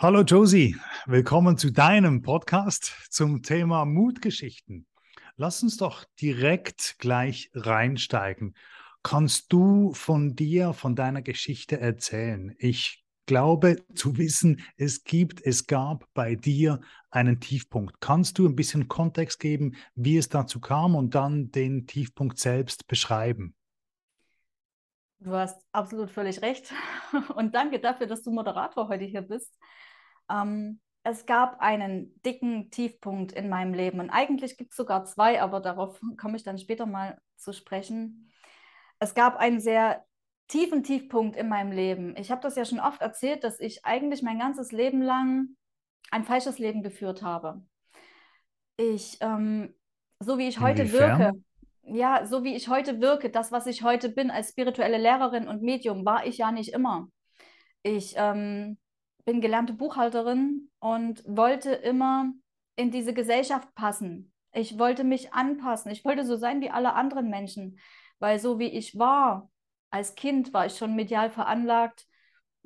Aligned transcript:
Hallo 0.00 0.20
Josie, 0.20 0.76
willkommen 1.06 1.58
zu 1.58 1.72
deinem 1.72 2.22
Podcast 2.22 2.92
zum 3.10 3.42
Thema 3.42 3.84
Mutgeschichten. 3.84 4.86
Lass 5.36 5.60
uns 5.64 5.76
doch 5.76 6.04
direkt 6.20 7.00
gleich 7.00 7.50
reinsteigen. 7.52 8.54
Kannst 9.02 9.52
du 9.52 9.92
von 9.94 10.36
dir, 10.36 10.72
von 10.72 10.94
deiner 10.94 11.20
Geschichte 11.20 11.80
erzählen? 11.80 12.54
Ich 12.58 13.04
glaube 13.26 13.84
zu 13.96 14.16
wissen, 14.18 14.62
es 14.76 15.02
gibt, 15.02 15.44
es 15.44 15.66
gab 15.66 16.06
bei 16.14 16.36
dir 16.36 16.80
einen 17.10 17.40
Tiefpunkt. 17.40 18.00
Kannst 18.00 18.38
du 18.38 18.46
ein 18.46 18.54
bisschen 18.54 18.86
Kontext 18.86 19.40
geben, 19.40 19.74
wie 19.96 20.16
es 20.16 20.28
dazu 20.28 20.60
kam 20.60 20.94
und 20.94 21.16
dann 21.16 21.50
den 21.50 21.88
Tiefpunkt 21.88 22.38
selbst 22.38 22.86
beschreiben? 22.86 23.56
Du 25.20 25.32
hast 25.32 25.60
absolut 25.72 26.12
völlig 26.12 26.40
recht. 26.42 26.72
Und 27.34 27.52
danke 27.52 27.80
dafür, 27.80 28.06
dass 28.06 28.22
du 28.22 28.30
Moderator 28.30 28.88
heute 28.88 29.04
hier 29.04 29.22
bist. 29.22 29.52
Ähm, 30.30 30.80
es 31.04 31.26
gab 31.26 31.60
einen 31.60 32.20
dicken 32.22 32.70
Tiefpunkt 32.70 33.32
in 33.32 33.48
meinem 33.48 33.72
Leben 33.72 34.00
und 34.00 34.10
eigentlich 34.10 34.56
gibt 34.56 34.72
es 34.72 34.76
sogar 34.76 35.04
zwei, 35.04 35.40
aber 35.40 35.60
darauf 35.60 36.00
komme 36.20 36.36
ich 36.36 36.44
dann 36.44 36.58
später 36.58 36.86
mal 36.86 37.18
zu 37.36 37.52
sprechen. 37.52 38.30
Es 38.98 39.14
gab 39.14 39.36
einen 39.36 39.60
sehr 39.60 40.04
tiefen 40.48 40.82
Tiefpunkt 40.82 41.36
in 41.36 41.48
meinem 41.48 41.72
Leben. 41.72 42.16
Ich 42.16 42.30
habe 42.30 42.40
das 42.40 42.56
ja 42.56 42.64
schon 42.64 42.80
oft 42.80 43.00
erzählt, 43.00 43.44
dass 43.44 43.60
ich 43.60 43.84
eigentlich 43.84 44.22
mein 44.22 44.38
ganzes 44.38 44.72
Leben 44.72 45.02
lang 45.02 45.50
ein 46.10 46.24
falsches 46.24 46.58
Leben 46.58 46.82
geführt 46.82 47.22
habe. 47.22 47.62
Ich, 48.76 49.18
ähm, 49.20 49.74
so 50.20 50.38
wie 50.38 50.48
ich 50.48 50.60
heute 50.60 50.82
Inwiefern? 50.82 51.18
wirke, 51.18 51.42
ja, 51.82 52.26
so 52.26 52.44
wie 52.44 52.54
ich 52.54 52.68
heute 52.68 53.00
wirke, 53.00 53.30
das, 53.30 53.52
was 53.52 53.66
ich 53.66 53.82
heute 53.82 54.08
bin 54.08 54.30
als 54.30 54.50
spirituelle 54.50 54.98
Lehrerin 54.98 55.48
und 55.48 55.62
Medium, 55.62 56.04
war 56.04 56.26
ich 56.26 56.38
ja 56.38 56.50
nicht 56.50 56.72
immer. 56.72 57.08
Ich 57.82 58.14
ähm, 58.16 58.78
bin 59.28 59.42
gelernte 59.42 59.74
Buchhalterin 59.74 60.70
und 60.78 61.22
wollte 61.26 61.70
immer 61.72 62.32
in 62.76 62.90
diese 62.90 63.12
Gesellschaft 63.12 63.74
passen. 63.74 64.32
Ich 64.54 64.78
wollte 64.78 65.04
mich 65.04 65.34
anpassen. 65.34 65.90
Ich 65.90 66.02
wollte 66.06 66.24
so 66.24 66.36
sein 66.36 66.62
wie 66.62 66.70
alle 66.70 66.94
anderen 66.94 67.28
Menschen, 67.28 67.78
weil 68.20 68.38
so 68.38 68.58
wie 68.58 68.68
ich 68.68 68.98
war, 68.98 69.50
als 69.90 70.14
Kind 70.14 70.54
war 70.54 70.64
ich 70.64 70.78
schon 70.78 70.96
medial 70.96 71.28
veranlagt, 71.28 72.06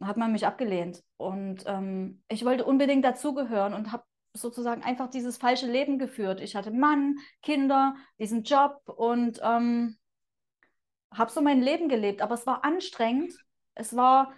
hat 0.00 0.16
man 0.16 0.30
mich 0.30 0.46
abgelehnt. 0.46 1.02
Und 1.16 1.64
ähm, 1.66 2.22
ich 2.28 2.44
wollte 2.44 2.64
unbedingt 2.64 3.04
dazugehören 3.04 3.74
und 3.74 3.90
habe 3.90 4.04
sozusagen 4.32 4.84
einfach 4.84 5.10
dieses 5.10 5.38
falsche 5.38 5.66
Leben 5.66 5.98
geführt. 5.98 6.40
Ich 6.40 6.54
hatte 6.54 6.70
Mann, 6.70 7.16
Kinder, 7.42 7.96
diesen 8.20 8.44
Job 8.44 8.80
und 8.86 9.40
ähm, 9.42 9.98
habe 11.12 11.32
so 11.32 11.40
mein 11.40 11.60
Leben 11.60 11.88
gelebt. 11.88 12.22
Aber 12.22 12.34
es 12.34 12.46
war 12.46 12.64
anstrengend. 12.64 13.34
Es 13.74 13.96
war 13.96 14.32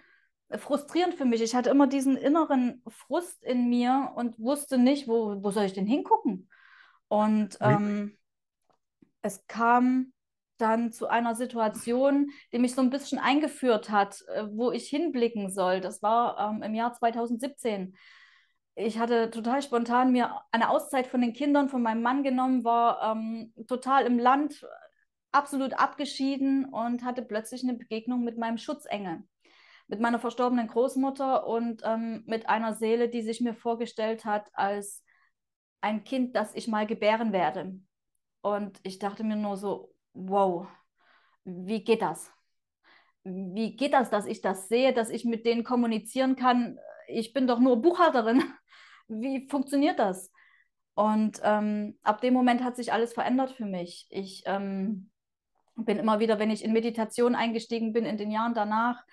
frustrierend 0.51 1.15
für 1.15 1.25
mich. 1.25 1.41
Ich 1.41 1.55
hatte 1.55 1.69
immer 1.69 1.87
diesen 1.87 2.17
inneren 2.17 2.81
Frust 2.87 3.43
in 3.43 3.69
mir 3.69 4.11
und 4.15 4.39
wusste 4.39 4.77
nicht, 4.77 5.07
wo, 5.07 5.43
wo 5.43 5.51
soll 5.51 5.65
ich 5.65 5.73
denn 5.73 5.87
hingucken. 5.87 6.49
Und 7.07 7.57
ähm, 7.61 8.17
es 9.21 9.45
kam 9.47 10.13
dann 10.57 10.91
zu 10.91 11.07
einer 11.07 11.35
Situation, 11.35 12.29
die 12.53 12.59
mich 12.59 12.75
so 12.75 12.81
ein 12.81 12.89
bisschen 12.89 13.19
eingeführt 13.19 13.89
hat, 13.89 14.23
äh, 14.33 14.45
wo 14.49 14.71
ich 14.71 14.87
hinblicken 14.87 15.49
soll. 15.51 15.81
Das 15.81 16.01
war 16.01 16.39
ähm, 16.39 16.63
im 16.63 16.73
Jahr 16.73 16.93
2017. 16.93 17.95
Ich 18.75 18.99
hatte 18.99 19.31
total 19.31 19.61
spontan 19.61 20.11
mir 20.11 20.41
eine 20.51 20.69
Auszeit 20.69 21.07
von 21.07 21.21
den 21.21 21.33
Kindern 21.33 21.69
von 21.69 21.81
meinem 21.81 22.01
Mann 22.01 22.23
genommen, 22.23 22.63
war 22.63 23.11
ähm, 23.11 23.53
total 23.67 24.05
im 24.05 24.19
Land, 24.19 24.65
absolut 25.31 25.73
abgeschieden 25.73 26.65
und 26.65 27.03
hatte 27.03 27.21
plötzlich 27.21 27.63
eine 27.63 27.73
Begegnung 27.73 28.23
mit 28.23 28.37
meinem 28.37 28.57
Schutzengel 28.57 29.23
mit 29.87 29.99
meiner 29.99 30.19
verstorbenen 30.19 30.67
Großmutter 30.67 31.45
und 31.47 31.81
ähm, 31.83 32.23
mit 32.25 32.49
einer 32.49 32.73
Seele, 32.73 33.09
die 33.09 33.21
sich 33.21 33.41
mir 33.41 33.53
vorgestellt 33.53 34.25
hat 34.25 34.49
als 34.53 35.03
ein 35.81 36.03
Kind, 36.03 36.35
das 36.35 36.55
ich 36.55 36.67
mal 36.67 36.87
gebären 36.87 37.31
werde. 37.31 37.79
Und 38.41 38.79
ich 38.83 38.99
dachte 38.99 39.23
mir 39.23 39.35
nur 39.35 39.57
so, 39.57 39.93
wow, 40.13 40.67
wie 41.43 41.83
geht 41.83 42.01
das? 42.01 42.31
Wie 43.23 43.75
geht 43.75 43.93
das, 43.93 44.09
dass 44.09 44.25
ich 44.25 44.41
das 44.41 44.67
sehe, 44.67 44.93
dass 44.93 45.09
ich 45.09 45.25
mit 45.25 45.45
denen 45.45 45.63
kommunizieren 45.63 46.35
kann? 46.35 46.77
Ich 47.07 47.33
bin 47.33 47.47
doch 47.47 47.59
nur 47.59 47.81
Buchhalterin. 47.81 48.43
Wie 49.07 49.47
funktioniert 49.47 49.99
das? 49.99 50.31
Und 50.95 51.39
ähm, 51.43 51.99
ab 52.01 52.21
dem 52.21 52.33
Moment 52.33 52.63
hat 52.63 52.75
sich 52.75 52.91
alles 52.93 53.13
verändert 53.13 53.51
für 53.51 53.65
mich. 53.65 54.07
Ich 54.09 54.43
ähm, 54.45 55.11
bin 55.75 55.97
immer 55.97 56.19
wieder, 56.19 56.39
wenn 56.39 56.49
ich 56.49 56.63
in 56.63 56.73
Meditation 56.73 57.35
eingestiegen 57.35 57.93
bin, 57.93 58.05
in 58.05 58.17
den 58.17 58.31
Jahren 58.31 58.53
danach, 58.53 59.03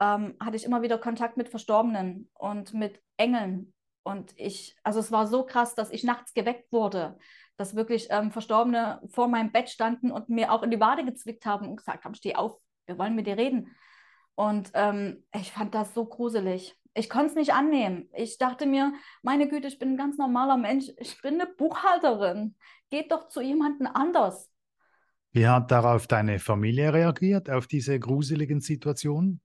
ähm, 0.00 0.34
hatte 0.40 0.56
ich 0.56 0.64
immer 0.64 0.82
wieder 0.82 0.98
Kontakt 0.98 1.36
mit 1.36 1.48
Verstorbenen 1.48 2.28
und 2.34 2.74
mit 2.74 3.00
Engeln. 3.16 3.72
Und 4.02 4.32
ich, 4.36 4.76
also 4.82 5.00
es 5.00 5.10
war 5.12 5.26
so 5.26 5.44
krass, 5.46 5.74
dass 5.74 5.90
ich 5.90 6.04
nachts 6.04 6.34
geweckt 6.34 6.70
wurde, 6.72 7.16
dass 7.56 7.74
wirklich 7.74 8.08
ähm, 8.10 8.30
Verstorbene 8.30 9.00
vor 9.08 9.28
meinem 9.28 9.52
Bett 9.52 9.70
standen 9.70 10.10
und 10.10 10.28
mir 10.28 10.52
auch 10.52 10.62
in 10.62 10.70
die 10.70 10.80
Wade 10.80 11.04
gezwickt 11.04 11.46
haben 11.46 11.68
und 11.68 11.76
gesagt 11.76 12.04
haben, 12.04 12.14
steh 12.14 12.34
auf, 12.34 12.58
wir 12.86 12.98
wollen 12.98 13.14
mit 13.14 13.26
dir 13.26 13.38
reden. 13.38 13.74
Und 14.34 14.70
ähm, 14.74 15.24
ich 15.34 15.52
fand 15.52 15.74
das 15.74 15.94
so 15.94 16.04
gruselig. 16.04 16.76
Ich 16.92 17.08
konnte 17.08 17.28
es 17.28 17.34
nicht 17.34 17.54
annehmen. 17.54 18.08
Ich 18.12 18.38
dachte 18.38 18.66
mir, 18.66 18.92
meine 19.22 19.48
Güte, 19.48 19.68
ich 19.68 19.78
bin 19.78 19.90
ein 19.90 19.96
ganz 19.96 20.18
normaler 20.18 20.56
Mensch. 20.56 20.86
Ich 20.98 21.20
bin 21.22 21.40
eine 21.40 21.46
Buchhalterin. 21.46 22.56
Geht 22.90 23.10
doch 23.10 23.28
zu 23.28 23.40
jemandem 23.40 23.86
anders. 23.86 24.50
Wie 25.32 25.48
hat 25.48 25.70
darauf 25.70 26.06
deine 26.06 26.38
Familie 26.38 26.92
reagiert, 26.92 27.50
auf 27.50 27.66
diese 27.66 27.98
gruseligen 27.98 28.60
Situationen? 28.60 29.40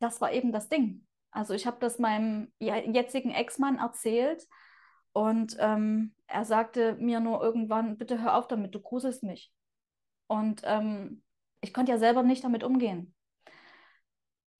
Das 0.00 0.20
war 0.20 0.32
eben 0.32 0.52
das 0.52 0.68
Ding. 0.68 1.06
Also 1.30 1.54
ich 1.54 1.66
habe 1.66 1.76
das 1.80 1.98
meinem 1.98 2.52
jetzigen 2.58 3.30
Ex-Mann 3.30 3.78
erzählt 3.78 4.46
und 5.12 5.56
ähm, 5.60 6.14
er 6.26 6.44
sagte 6.44 6.96
mir 6.96 7.20
nur 7.20 7.42
irgendwann, 7.42 7.98
bitte 7.98 8.20
hör 8.20 8.36
auf 8.36 8.48
damit, 8.48 8.74
du 8.74 8.80
gruselst 8.80 9.22
mich. 9.22 9.52
Und 10.26 10.62
ähm, 10.64 11.22
ich 11.60 11.74
konnte 11.74 11.92
ja 11.92 11.98
selber 11.98 12.22
nicht 12.22 12.44
damit 12.44 12.64
umgehen. 12.64 13.14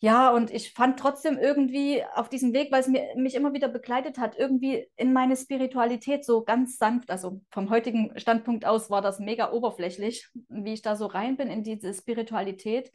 Ja, 0.03 0.31
und 0.31 0.51
ich 0.51 0.73
fand 0.73 0.99
trotzdem 0.99 1.37
irgendwie 1.37 2.03
auf 2.15 2.31
diesem 2.31 2.55
Weg, 2.55 2.73
weil 2.73 2.81
es 2.81 2.89
mir, 2.89 3.15
mich 3.17 3.35
immer 3.35 3.53
wieder 3.53 3.69
begleitet 3.69 4.17
hat, 4.17 4.35
irgendwie 4.39 4.89
in 4.97 5.13
meine 5.13 5.37
Spiritualität 5.37 6.25
so 6.25 6.43
ganz 6.43 6.79
sanft. 6.79 7.11
Also 7.11 7.43
vom 7.51 7.69
heutigen 7.69 8.19
Standpunkt 8.19 8.65
aus 8.65 8.89
war 8.89 9.03
das 9.03 9.19
mega 9.19 9.53
oberflächlich, 9.53 10.31
wie 10.49 10.73
ich 10.73 10.81
da 10.81 10.97
so 10.97 11.05
rein 11.05 11.37
bin 11.37 11.49
in 11.49 11.63
diese 11.65 11.93
Spiritualität. 11.93 12.91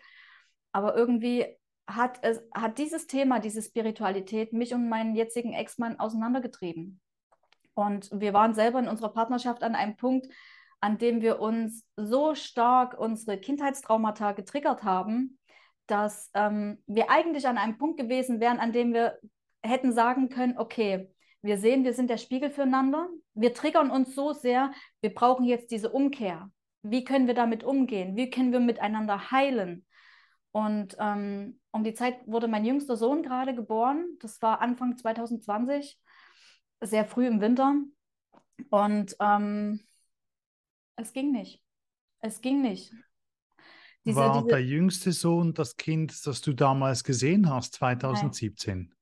Aber 0.71 0.97
irgendwie 0.97 1.45
hat, 1.87 2.19
es, 2.21 2.41
hat 2.53 2.77
dieses 2.77 3.07
Thema, 3.07 3.39
diese 3.39 3.61
Spiritualität, 3.61 4.53
mich 4.53 4.73
und 4.73 4.89
meinen 4.89 5.15
jetzigen 5.15 5.53
Ex-Mann 5.53 5.99
auseinandergetrieben. 5.99 6.99
Und 7.73 8.09
wir 8.13 8.33
waren 8.33 8.53
selber 8.53 8.79
in 8.79 8.87
unserer 8.87 9.09
Partnerschaft 9.13 9.63
an 9.63 9.75
einem 9.75 9.97
Punkt, 9.97 10.27
an 10.79 10.97
dem 10.97 11.21
wir 11.21 11.39
uns 11.39 11.85
so 11.95 12.35
stark 12.35 12.97
unsere 12.97 13.37
Kindheitstraumata 13.37 14.31
getriggert 14.31 14.83
haben, 14.83 15.37
dass 15.87 16.31
ähm, 16.33 16.81
wir 16.87 17.09
eigentlich 17.11 17.47
an 17.47 17.57
einem 17.57 17.77
Punkt 17.77 17.99
gewesen 17.99 18.39
wären, 18.39 18.59
an 18.59 18.71
dem 18.71 18.93
wir 18.93 19.19
hätten 19.63 19.93
sagen 19.93 20.29
können, 20.29 20.57
okay, 20.57 21.11
wir 21.41 21.57
sehen, 21.57 21.83
wir 21.83 21.93
sind 21.93 22.09
der 22.09 22.17
Spiegel 22.17 22.49
füreinander, 22.49 23.07
wir 23.33 23.53
triggern 23.53 23.91
uns 23.91 24.15
so 24.15 24.33
sehr, 24.33 24.71
wir 25.01 25.13
brauchen 25.13 25.45
jetzt 25.45 25.69
diese 25.69 25.91
Umkehr. 25.91 26.49
Wie 26.81 27.03
können 27.03 27.27
wir 27.27 27.35
damit 27.35 27.63
umgehen? 27.63 28.15
Wie 28.15 28.29
können 28.29 28.51
wir 28.51 28.59
miteinander 28.59 29.31
heilen? 29.31 29.84
Und 30.55 30.95
ähm, 30.99 31.59
um 31.71 31.83
die 31.83 31.95
Zeit 31.95 32.25
wurde 32.27 32.47
mein 32.47 32.63
jüngster 32.63 32.95
Sohn 32.95 33.23
gerade 33.23 33.53
geboren. 33.53 34.05
Das 34.21 34.41
war 34.41 34.61
Anfang 34.61 34.95
2020, 34.95 35.99
sehr 36.79 37.03
früh 37.03 37.27
im 37.27 37.41
Winter. 37.41 37.75
Und 38.69 39.17
ähm, 39.19 39.81
es 40.95 41.11
ging 41.11 41.33
nicht. 41.33 41.61
Es 42.21 42.39
ging 42.39 42.61
nicht. 42.61 42.93
Diese, 44.05 44.15
war 44.15 44.31
diese... 44.37 44.47
der 44.47 44.63
jüngste 44.63 45.11
Sohn 45.11 45.53
das 45.53 45.75
Kind, 45.75 46.25
das 46.25 46.39
du 46.39 46.53
damals 46.53 47.03
gesehen 47.03 47.49
hast, 47.49 47.73
2017? 47.73 48.93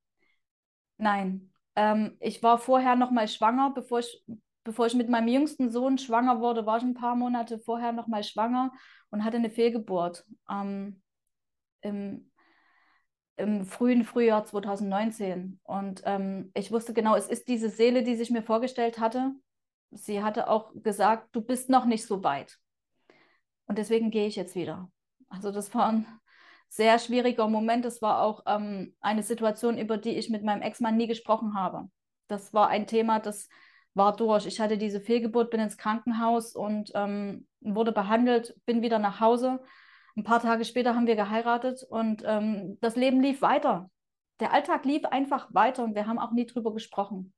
Nein. 0.97 1.13
Nein. 1.35 1.53
Ähm, 1.75 2.17
ich 2.19 2.41
war 2.41 2.57
vorher 2.57 2.95
noch 2.95 3.11
mal 3.11 3.27
schwanger, 3.27 3.73
bevor 3.75 3.99
ich, 3.99 4.25
bevor 4.63 4.87
ich 4.87 4.95
mit 4.95 5.07
meinem 5.07 5.27
jüngsten 5.27 5.69
Sohn 5.69 5.99
schwanger 5.99 6.39
wurde, 6.39 6.65
war 6.65 6.77
ich 6.77 6.83
ein 6.83 6.95
paar 6.95 7.15
Monate 7.15 7.59
vorher 7.59 7.91
noch 7.91 8.07
mal 8.07 8.23
schwanger 8.23 8.71
und 9.11 9.23
hatte 9.23 9.37
eine 9.37 9.51
Fehlgeburt. 9.51 10.25
Ähm, 10.49 11.02
im, 11.83 12.31
im 13.35 13.65
frühen 13.65 14.03
Frühjahr 14.03 14.45
2019. 14.45 15.59
Und 15.63 16.01
ähm, 16.05 16.51
ich 16.53 16.71
wusste 16.71 16.93
genau, 16.93 17.15
es 17.15 17.27
ist 17.27 17.47
diese 17.47 17.69
Seele, 17.69 18.03
die 18.03 18.15
sich 18.15 18.31
mir 18.31 18.43
vorgestellt 18.43 18.99
hatte. 18.99 19.31
Sie 19.91 20.23
hatte 20.23 20.49
auch 20.49 20.71
gesagt, 20.75 21.29
du 21.35 21.41
bist 21.41 21.69
noch 21.69 21.85
nicht 21.85 22.05
so 22.05 22.23
weit. 22.23 22.57
Und 23.67 23.77
deswegen 23.77 24.11
gehe 24.11 24.27
ich 24.27 24.35
jetzt 24.35 24.55
wieder. 24.55 24.91
Also 25.29 25.51
das 25.51 25.73
war 25.73 25.89
ein 25.89 26.07
sehr 26.67 26.97
schwieriger 26.99 27.47
Moment. 27.47 27.85
Das 27.85 28.01
war 28.01 28.21
auch 28.21 28.43
ähm, 28.47 28.95
eine 28.99 29.23
Situation, 29.23 29.77
über 29.77 29.97
die 29.97 30.17
ich 30.17 30.29
mit 30.29 30.43
meinem 30.43 30.61
Ex-Mann 30.61 30.97
nie 30.97 31.07
gesprochen 31.07 31.53
habe. 31.55 31.89
Das 32.27 32.53
war 32.53 32.69
ein 32.69 32.87
Thema, 32.87 33.19
das 33.19 33.47
war 33.93 34.15
durch. 34.15 34.45
Ich 34.47 34.59
hatte 34.59 34.77
diese 34.77 34.99
Fehlgeburt, 34.99 35.51
bin 35.51 35.59
ins 35.59 35.77
Krankenhaus 35.77 36.55
und 36.55 36.91
ähm, 36.95 37.47
wurde 37.61 37.91
behandelt, 37.91 38.55
bin 38.65 38.81
wieder 38.81 38.99
nach 38.99 39.19
Hause 39.19 39.59
ein 40.15 40.23
paar 40.23 40.41
Tage 40.41 40.65
später 40.65 40.95
haben 40.95 41.07
wir 41.07 41.15
geheiratet 41.15 41.83
und 41.83 42.23
ähm, 42.25 42.77
das 42.81 42.95
Leben 42.95 43.21
lief 43.21 43.41
weiter. 43.41 43.89
Der 44.39 44.53
Alltag 44.53 44.85
lief 44.85 45.05
einfach 45.05 45.53
weiter 45.53 45.83
und 45.83 45.95
wir 45.95 46.07
haben 46.07 46.19
auch 46.19 46.31
nie 46.31 46.45
drüber 46.45 46.73
gesprochen. 46.73 47.33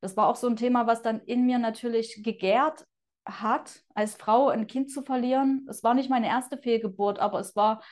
Das 0.00 0.16
war 0.16 0.28
auch 0.28 0.36
so 0.36 0.46
ein 0.46 0.56
Thema, 0.56 0.86
was 0.86 1.02
dann 1.02 1.20
in 1.20 1.46
mir 1.46 1.58
natürlich 1.58 2.22
gegärt 2.22 2.86
hat, 3.26 3.82
als 3.94 4.14
Frau 4.14 4.48
ein 4.48 4.66
Kind 4.66 4.90
zu 4.90 5.02
verlieren. 5.02 5.66
Es 5.68 5.82
war 5.82 5.94
nicht 5.94 6.10
meine 6.10 6.28
erste 6.28 6.58
Fehlgeburt, 6.58 7.18
aber 7.18 7.40
es 7.40 7.56
war 7.56 7.82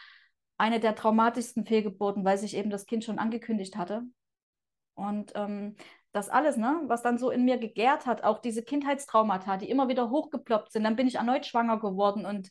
eine 0.56 0.80
der 0.80 0.94
traumatischsten 0.94 1.66
Fehlgeburten, 1.66 2.24
weil 2.24 2.38
sich 2.38 2.56
eben 2.56 2.70
das 2.70 2.86
Kind 2.86 3.04
schon 3.04 3.18
angekündigt 3.18 3.76
hatte. 3.76 4.02
Und 4.94 5.32
ähm, 5.34 5.76
das 6.12 6.28
alles, 6.28 6.56
ne, 6.56 6.82
was 6.86 7.02
dann 7.02 7.18
so 7.18 7.30
in 7.30 7.44
mir 7.44 7.58
gegärt 7.58 8.06
hat, 8.06 8.22
auch 8.22 8.38
diese 8.38 8.62
Kindheitstraumata, 8.62 9.56
die 9.56 9.68
immer 9.68 9.88
wieder 9.88 10.10
hochgeploppt 10.10 10.70
sind, 10.70 10.84
dann 10.84 10.94
bin 10.94 11.08
ich 11.08 11.16
erneut 11.16 11.44
schwanger 11.44 11.80
geworden 11.80 12.24
und 12.24 12.50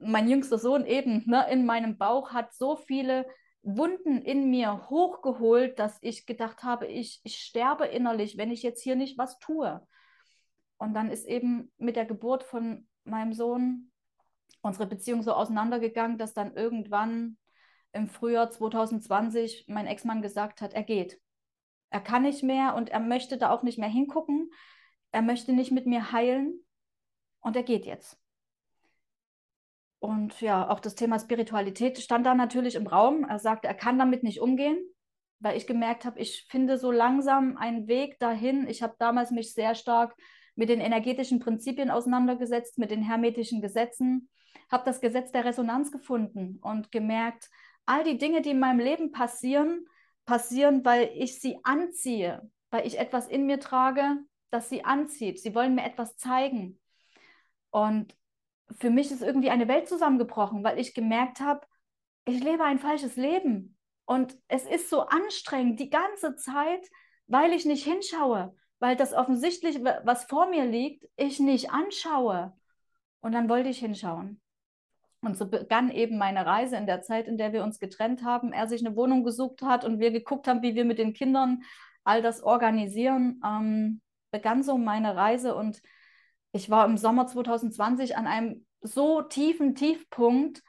mein 0.00 0.28
jüngster 0.28 0.58
Sohn 0.58 0.86
eben 0.86 1.22
ne, 1.26 1.46
in 1.50 1.66
meinem 1.66 1.98
Bauch 1.98 2.32
hat 2.32 2.54
so 2.54 2.76
viele 2.76 3.26
Wunden 3.62 4.22
in 4.22 4.50
mir 4.50 4.88
hochgeholt, 4.88 5.78
dass 5.78 5.98
ich 6.00 6.26
gedacht 6.26 6.62
habe, 6.62 6.86
ich, 6.86 7.20
ich 7.24 7.36
sterbe 7.38 7.86
innerlich, 7.86 8.38
wenn 8.38 8.50
ich 8.50 8.62
jetzt 8.62 8.82
hier 8.82 8.96
nicht 8.96 9.18
was 9.18 9.38
tue. 9.38 9.86
Und 10.78 10.94
dann 10.94 11.10
ist 11.10 11.26
eben 11.26 11.70
mit 11.76 11.96
der 11.96 12.06
Geburt 12.06 12.42
von 12.42 12.88
meinem 13.04 13.34
Sohn 13.34 13.92
unsere 14.62 14.86
Beziehung 14.86 15.22
so 15.22 15.34
auseinandergegangen, 15.34 16.16
dass 16.16 16.32
dann 16.32 16.54
irgendwann 16.54 17.36
im 17.92 18.08
Frühjahr 18.08 18.50
2020 18.50 19.66
mein 19.68 19.86
Ex-Mann 19.86 20.22
gesagt 20.22 20.62
hat, 20.62 20.72
er 20.72 20.82
geht. 20.82 21.20
Er 21.90 22.00
kann 22.00 22.22
nicht 22.22 22.42
mehr 22.42 22.74
und 22.76 22.88
er 22.88 23.00
möchte 23.00 23.36
da 23.36 23.50
auch 23.50 23.62
nicht 23.62 23.78
mehr 23.78 23.88
hingucken. 23.88 24.50
Er 25.12 25.22
möchte 25.22 25.52
nicht 25.52 25.72
mit 25.72 25.86
mir 25.86 26.12
heilen 26.12 26.64
und 27.40 27.56
er 27.56 27.64
geht 27.64 27.84
jetzt. 27.84 28.18
Und 30.00 30.40
ja, 30.40 30.68
auch 30.68 30.80
das 30.80 30.94
Thema 30.94 31.18
Spiritualität 31.18 31.98
stand 31.98 32.24
da 32.24 32.34
natürlich 32.34 32.74
im 32.74 32.86
Raum. 32.86 33.24
Er 33.28 33.38
sagte, 33.38 33.68
er 33.68 33.74
kann 33.74 33.98
damit 33.98 34.22
nicht 34.22 34.40
umgehen, 34.40 34.82
weil 35.40 35.56
ich 35.58 35.66
gemerkt 35.66 36.06
habe, 36.06 36.18
ich 36.18 36.46
finde 36.50 36.78
so 36.78 36.90
langsam 36.90 37.58
einen 37.58 37.86
Weg 37.86 38.18
dahin. 38.18 38.66
Ich 38.66 38.82
habe 38.82 38.94
damals 38.98 39.30
mich 39.30 39.52
sehr 39.52 39.74
stark 39.74 40.16
mit 40.54 40.70
den 40.70 40.80
energetischen 40.80 41.38
Prinzipien 41.38 41.90
auseinandergesetzt, 41.90 42.78
mit 42.78 42.90
den 42.90 43.02
hermetischen 43.02 43.60
Gesetzen, 43.60 44.30
habe 44.70 44.84
das 44.84 45.02
Gesetz 45.02 45.32
der 45.32 45.44
Resonanz 45.44 45.92
gefunden 45.92 46.58
und 46.62 46.90
gemerkt, 46.90 47.50
all 47.84 48.02
die 48.02 48.18
Dinge, 48.18 48.40
die 48.40 48.50
in 48.50 48.58
meinem 48.58 48.80
Leben 48.80 49.12
passieren, 49.12 49.86
passieren, 50.24 50.84
weil 50.84 51.10
ich 51.14 51.40
sie 51.40 51.58
anziehe, 51.62 52.40
weil 52.70 52.86
ich 52.86 52.98
etwas 52.98 53.28
in 53.28 53.46
mir 53.46 53.60
trage, 53.60 54.16
das 54.50 54.68
sie 54.68 54.84
anzieht. 54.84 55.40
Sie 55.40 55.54
wollen 55.54 55.74
mir 55.74 55.84
etwas 55.84 56.16
zeigen. 56.16 56.80
Und 57.70 58.14
für 58.78 58.90
mich 58.90 59.10
ist 59.10 59.22
irgendwie 59.22 59.50
eine 59.50 59.68
Welt 59.68 59.88
zusammengebrochen, 59.88 60.62
weil 60.64 60.78
ich 60.78 60.94
gemerkt 60.94 61.40
habe, 61.40 61.66
ich 62.24 62.42
lebe 62.42 62.64
ein 62.64 62.78
falsches 62.78 63.16
Leben. 63.16 63.76
Und 64.04 64.36
es 64.48 64.64
ist 64.64 64.90
so 64.90 65.02
anstrengend 65.02 65.78
die 65.80 65.90
ganze 65.90 66.34
Zeit, 66.36 66.88
weil 67.26 67.52
ich 67.52 67.64
nicht 67.64 67.84
hinschaue, 67.84 68.54
weil 68.78 68.96
das 68.96 69.12
offensichtlich, 69.12 69.82
was 69.82 70.24
vor 70.24 70.48
mir 70.48 70.64
liegt, 70.64 71.06
ich 71.16 71.38
nicht 71.38 71.70
anschaue. 71.70 72.52
Und 73.20 73.32
dann 73.32 73.48
wollte 73.48 73.68
ich 73.68 73.78
hinschauen. 73.78 74.40
Und 75.22 75.36
so 75.36 75.48
begann 75.48 75.90
eben 75.90 76.16
meine 76.16 76.46
Reise 76.46 76.76
in 76.76 76.86
der 76.86 77.02
Zeit, 77.02 77.28
in 77.28 77.36
der 77.36 77.52
wir 77.52 77.62
uns 77.62 77.78
getrennt 77.78 78.24
haben. 78.24 78.52
Er 78.52 78.68
sich 78.68 78.84
eine 78.84 78.96
Wohnung 78.96 79.22
gesucht 79.22 79.62
hat 79.62 79.84
und 79.84 80.00
wir 80.00 80.10
geguckt 80.10 80.48
haben, 80.48 80.62
wie 80.62 80.74
wir 80.74 80.84
mit 80.84 80.98
den 80.98 81.12
Kindern 81.12 81.62
all 82.04 82.22
das 82.22 82.42
organisieren. 82.42 83.40
Ähm, 83.44 84.00
begann 84.30 84.62
so 84.62 84.78
meine 84.78 85.16
Reise 85.16 85.54
und 85.54 85.82
ich 86.52 86.70
war 86.70 86.84
im 86.86 86.96
Sommer 86.96 87.26
2020 87.26 88.16
an 88.16 88.26
einem 88.26 88.66
so 88.80 89.22
tiefen 89.22 89.74
Tiefpunkt, 89.74 90.62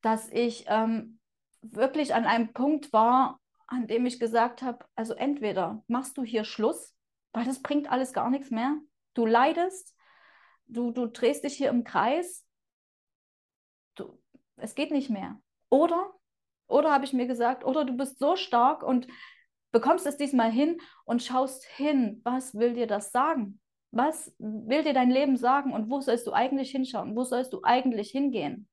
dass 0.00 0.28
ich 0.28 0.64
ähm, 0.68 1.18
wirklich 1.62 2.14
an 2.14 2.24
einem 2.24 2.52
Punkt 2.52 2.92
war, 2.92 3.38
an 3.66 3.86
dem 3.86 4.06
ich 4.06 4.18
gesagt 4.18 4.62
habe, 4.62 4.84
also 4.94 5.14
entweder 5.14 5.82
machst 5.86 6.16
du 6.16 6.24
hier 6.24 6.44
Schluss, 6.44 6.94
weil 7.32 7.44
das 7.44 7.62
bringt 7.62 7.90
alles 7.90 8.12
gar 8.12 8.30
nichts 8.30 8.50
mehr. 8.50 8.76
Du 9.14 9.26
leidest, 9.26 9.94
du, 10.66 10.90
du 10.90 11.06
drehst 11.06 11.44
dich 11.44 11.54
hier 11.54 11.68
im 11.68 11.84
Kreis 11.84 12.44
du, 14.00 14.18
es 14.56 14.74
geht 14.74 14.90
nicht 14.90 15.10
mehr. 15.10 15.40
Oder, 15.68 16.12
oder 16.66 16.92
habe 16.92 17.04
ich 17.04 17.12
mir 17.12 17.26
gesagt, 17.26 17.64
oder 17.64 17.84
du 17.84 17.96
bist 17.96 18.18
so 18.18 18.36
stark 18.36 18.82
und 18.82 19.06
bekommst 19.72 20.06
es 20.06 20.16
diesmal 20.16 20.50
hin 20.50 20.80
und 21.04 21.22
schaust 21.22 21.64
hin, 21.64 22.20
was 22.24 22.54
will 22.54 22.74
dir 22.74 22.86
das 22.86 23.12
sagen? 23.12 23.60
Was 23.92 24.32
will 24.38 24.84
dir 24.84 24.94
dein 24.94 25.10
Leben 25.10 25.36
sagen 25.36 25.72
und 25.72 25.90
wo 25.90 26.00
sollst 26.00 26.26
du 26.26 26.32
eigentlich 26.32 26.70
hinschauen? 26.70 27.16
Wo 27.16 27.24
sollst 27.24 27.52
du 27.52 27.60
eigentlich 27.62 28.10
hingehen? 28.10 28.68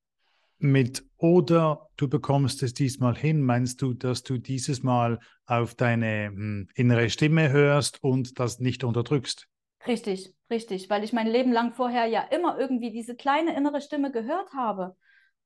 Mit 0.60 1.04
oder 1.18 1.88
du 1.96 2.08
bekommst 2.08 2.62
es 2.62 2.74
diesmal 2.74 3.16
hin, 3.16 3.42
meinst 3.42 3.80
du, 3.80 3.94
dass 3.94 4.24
du 4.24 4.38
dieses 4.38 4.82
Mal 4.82 5.20
auf 5.46 5.74
deine 5.74 6.26
hm, 6.26 6.68
innere 6.74 7.10
Stimme 7.10 7.50
hörst 7.50 8.02
und 8.02 8.38
das 8.38 8.58
nicht 8.58 8.82
unterdrückst? 8.84 9.48
Richtig, 9.86 10.34
richtig, 10.50 10.90
weil 10.90 11.04
ich 11.04 11.12
mein 11.12 11.28
Leben 11.28 11.52
lang 11.52 11.72
vorher 11.72 12.06
ja 12.06 12.22
immer 12.22 12.58
irgendwie 12.58 12.90
diese 12.90 13.14
kleine 13.14 13.56
innere 13.56 13.80
Stimme 13.80 14.10
gehört 14.10 14.52
habe. 14.52 14.96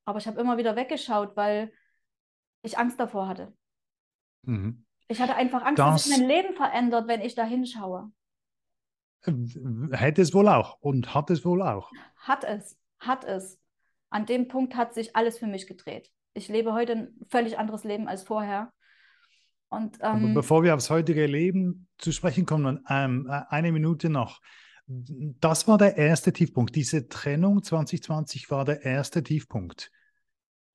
Aber 0.05 0.19
ich 0.19 0.27
habe 0.27 0.41
immer 0.41 0.57
wieder 0.57 0.77
weggeschaut, 0.77 1.37
weil 1.37 1.73
ich 2.63 2.79
Angst 2.79 2.99
davor 2.99 3.29
hatte. 3.29 3.53
Mhm. 4.43 4.85
Ich 5.09 5.21
hatte 5.21 5.35
einfach 5.35 5.63
Angst, 5.63 5.79
das, 5.79 5.87
dass 5.87 6.05
sich 6.05 6.19
mein 6.19 6.29
Leben 6.29 6.55
verändert, 6.55 7.07
wenn 7.07 7.21
ich 7.21 7.35
da 7.35 7.45
hinschaue. 7.45 8.11
Hätte 9.25 10.23
es 10.23 10.35
wohl 10.35 10.49
auch 10.49 10.79
und 10.81 11.15
hat 11.15 11.31
es 11.31 11.45
wohl 11.45 11.63
auch. 11.63 11.91
Hat 12.17 12.45
es, 12.45 12.77
hat 12.99 13.25
es. 13.25 13.59
An 14.11 14.27
dem 14.27 14.49
Punkt 14.49 14.75
hat 14.77 14.95
sich 14.95 15.17
alles 15.17 15.39
für 15.39 15.47
mich 15.47 15.67
gedreht. 15.67 16.11
Ich 16.35 16.49
lebe 16.49 16.73
heute 16.73 16.93
ein 16.93 17.09
völlig 17.31 17.59
anderes 17.59 17.85
Leben 17.85 18.09
als 18.09 18.23
vorher. 18.23 18.73
Und, 19.69 19.99
ähm, 20.03 20.35
bevor 20.35 20.63
wir 20.63 20.75
aufs 20.75 20.91
heutige 20.91 21.25
Leben 21.27 21.89
zu 21.97 22.13
sprechen 22.13 22.45
kommen, 22.45 22.85
ähm, 22.91 23.27
eine 23.49 23.73
Minute 23.73 24.11
noch. 24.11 24.41
Das 24.87 25.67
war 25.67 25.79
der 25.79 25.97
erste 25.97 26.33
Tiefpunkt. 26.33 26.75
Diese 26.75 27.09
Trennung 27.09 27.63
2020 27.63 28.51
war 28.51 28.65
der 28.65 28.83
erste 28.83 29.23
Tiefpunkt. 29.23 29.91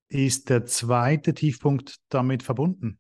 Ist 0.08 0.50
der 0.50 0.66
zweite 0.66 1.34
Tiefpunkt 1.34 1.98
damit 2.10 2.42
verbunden? 2.42 3.00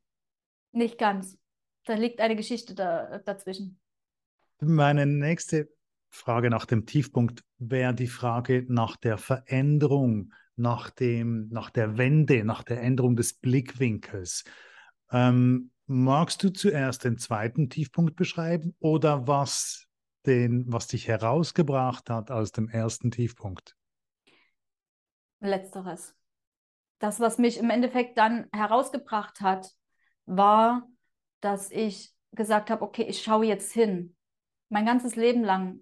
Nicht 0.72 0.98
ganz. 0.98 1.38
Da 1.86 1.96
liegt 1.96 2.20
eine 2.20 2.36
Geschichte 2.36 2.76
da, 2.76 3.20
dazwischen. 3.20 3.80
Meine 4.60 5.06
nächste 5.06 5.70
Frage 6.10 6.50
nach 6.50 6.66
dem 6.66 6.86
Tiefpunkt 6.86 7.44
wäre 7.60 7.94
die 7.94 8.08
Frage 8.08 8.66
nach 8.68 8.98
der 8.98 9.18
Veränderung, 9.18 10.34
nach, 10.56 10.90
dem, 10.90 11.48
nach 11.50 11.70
der 11.70 11.98
Wende, 11.98 12.44
nach 12.44 12.64
der 12.64 12.82
Änderung 12.82 13.16
des 13.16 13.34
Blickwinkels. 13.34 14.44
Ähm, 15.12 15.72
magst 15.86 16.44
du 16.44 16.50
zuerst 16.50 17.04
den 17.04 17.18
zweiten 17.18 17.70
Tiefpunkt 17.70 18.16
beschreiben 18.16 18.76
oder 18.80 19.28
was 19.28 19.88
den, 20.26 20.66
was 20.68 20.88
dich 20.88 21.08
herausgebracht 21.08 22.10
hat 22.10 22.32
aus 22.32 22.52
dem 22.52 22.68
ersten 22.68 23.12
Tiefpunkt? 23.12 23.76
Letzteres. 25.40 26.16
Das, 27.00 27.20
was 27.20 27.38
mich 27.38 27.58
im 27.58 27.70
Endeffekt 27.70 28.18
dann 28.18 28.48
herausgebracht 28.52 29.40
hat, 29.40 29.72
war, 30.26 30.88
dass 31.42 31.70
ich 31.70 32.14
gesagt 32.32 32.72
habe, 32.72 32.82
okay, 32.82 33.04
ich 33.04 33.22
schaue 33.22 33.46
jetzt 33.46 33.72
hin. 33.72 34.17
Mein 34.70 34.86
ganzes 34.86 35.16
Leben 35.16 35.44
lang. 35.44 35.82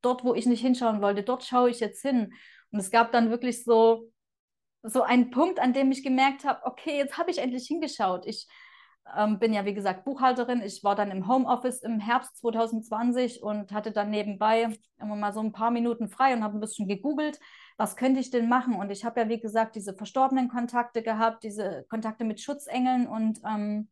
Dort, 0.00 0.24
wo 0.24 0.34
ich 0.34 0.46
nicht 0.46 0.60
hinschauen 0.60 1.02
wollte, 1.02 1.22
dort 1.22 1.44
schaue 1.44 1.70
ich 1.70 1.80
jetzt 1.80 2.02
hin. 2.02 2.32
Und 2.70 2.78
es 2.78 2.90
gab 2.90 3.12
dann 3.12 3.30
wirklich 3.30 3.64
so, 3.64 4.10
so 4.82 5.02
einen 5.02 5.30
Punkt, 5.30 5.60
an 5.60 5.72
dem 5.72 5.90
ich 5.90 6.02
gemerkt 6.02 6.44
habe, 6.44 6.64
okay, 6.64 6.96
jetzt 6.96 7.18
habe 7.18 7.30
ich 7.30 7.38
endlich 7.38 7.66
hingeschaut. 7.66 8.26
Ich 8.26 8.46
ähm, 9.16 9.38
bin 9.38 9.52
ja, 9.52 9.64
wie 9.64 9.74
gesagt, 9.74 10.04
Buchhalterin. 10.04 10.62
Ich 10.62 10.82
war 10.82 10.94
dann 10.94 11.10
im 11.10 11.28
Homeoffice 11.28 11.82
im 11.82 12.00
Herbst 12.00 12.38
2020 12.38 13.42
und 13.42 13.72
hatte 13.72 13.92
dann 13.92 14.10
nebenbei 14.10 14.68
immer 15.00 15.16
mal 15.16 15.32
so 15.32 15.40
ein 15.40 15.52
paar 15.52 15.70
Minuten 15.70 16.08
frei 16.08 16.34
und 16.34 16.42
habe 16.42 16.56
ein 16.56 16.60
bisschen 16.60 16.88
gegoogelt, 16.88 17.38
was 17.76 17.96
könnte 17.96 18.20
ich 18.20 18.30
denn 18.30 18.48
machen? 18.48 18.74
Und 18.74 18.90
ich 18.90 19.04
habe 19.04 19.20
ja, 19.20 19.28
wie 19.28 19.40
gesagt, 19.40 19.76
diese 19.76 19.94
verstorbenen 19.94 20.48
Kontakte 20.48 21.02
gehabt, 21.02 21.44
diese 21.44 21.84
Kontakte 21.88 22.24
mit 22.24 22.40
Schutzengeln 22.40 23.06
und 23.06 23.40
ähm, 23.46 23.88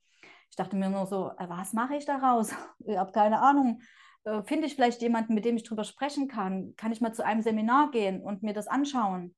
ich 0.55 0.57
dachte 0.57 0.77
mir 0.77 0.89
nur 0.89 1.05
so, 1.07 1.33
äh, 1.37 1.49
was 1.49 1.73
mache 1.73 1.97
ich 1.97 2.05
daraus? 2.05 2.53
Ich 2.87 2.97
habe 2.97 3.11
keine 3.11 3.41
Ahnung. 3.41 3.83
Äh, 4.23 4.45
finde 4.45 4.69
ich 4.69 4.77
vielleicht 4.77 5.03
jemanden, 5.03 5.35
mit 5.35 5.45
dem 5.45 5.57
ich 5.57 5.65
drüber 5.65 5.83
sprechen 5.83 6.29
kann? 6.29 6.77
Kann 6.77 6.93
ich 6.93 7.01
mal 7.01 7.13
zu 7.13 7.25
einem 7.25 7.43
Seminar 7.43 7.91
gehen 7.91 8.23
und 8.23 8.45
mir 8.45 8.55
das 8.55 8.69
anschauen? 8.69 9.35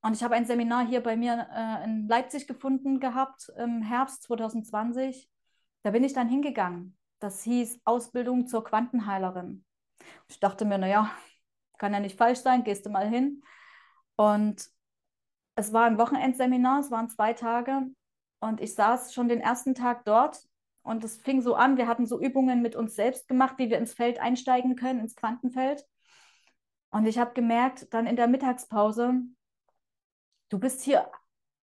Und 0.00 0.16
ich 0.16 0.22
habe 0.22 0.36
ein 0.36 0.46
Seminar 0.46 0.86
hier 0.86 1.02
bei 1.02 1.14
mir 1.14 1.46
äh, 1.54 1.84
in 1.84 2.08
Leipzig 2.08 2.46
gefunden 2.46 3.00
gehabt 3.00 3.52
im 3.58 3.82
Herbst 3.82 4.22
2020. 4.22 5.28
Da 5.82 5.90
bin 5.90 6.04
ich 6.04 6.14
dann 6.14 6.30
hingegangen. 6.30 6.96
Das 7.18 7.42
hieß 7.42 7.82
Ausbildung 7.84 8.46
zur 8.46 8.64
Quantenheilerin. 8.64 9.66
Ich 10.28 10.40
dachte 10.40 10.64
mir, 10.64 10.78
naja, 10.78 11.10
kann 11.76 11.92
ja 11.92 12.00
nicht 12.00 12.16
falsch 12.16 12.38
sein, 12.38 12.64
gehst 12.64 12.86
du 12.86 12.88
mal 12.88 13.06
hin. 13.06 13.42
Und 14.16 14.64
es 15.54 15.74
war 15.74 15.84
ein 15.84 15.98
Wochenendseminar, 15.98 16.80
es 16.80 16.90
waren 16.90 17.10
zwei 17.10 17.34
Tage. 17.34 17.90
Und 18.40 18.60
ich 18.60 18.74
saß 18.74 19.14
schon 19.14 19.28
den 19.28 19.40
ersten 19.40 19.74
Tag 19.74 20.04
dort 20.04 20.40
und 20.82 21.04
es 21.04 21.18
fing 21.18 21.42
so 21.42 21.54
an, 21.54 21.76
wir 21.76 21.86
hatten 21.86 22.06
so 22.06 22.20
Übungen 22.20 22.62
mit 22.62 22.74
uns 22.74 22.94
selbst 22.94 23.28
gemacht, 23.28 23.54
wie 23.58 23.70
wir 23.70 23.78
ins 23.78 23.92
Feld 23.92 24.18
einsteigen 24.18 24.76
können, 24.76 25.00
ins 25.00 25.14
Quantenfeld. 25.14 25.86
Und 26.90 27.06
ich 27.06 27.18
habe 27.18 27.34
gemerkt, 27.34 27.92
dann 27.92 28.06
in 28.06 28.16
der 28.16 28.26
Mittagspause, 28.26 29.22
du 30.48 30.58
bist 30.58 30.82
hier, 30.82 31.10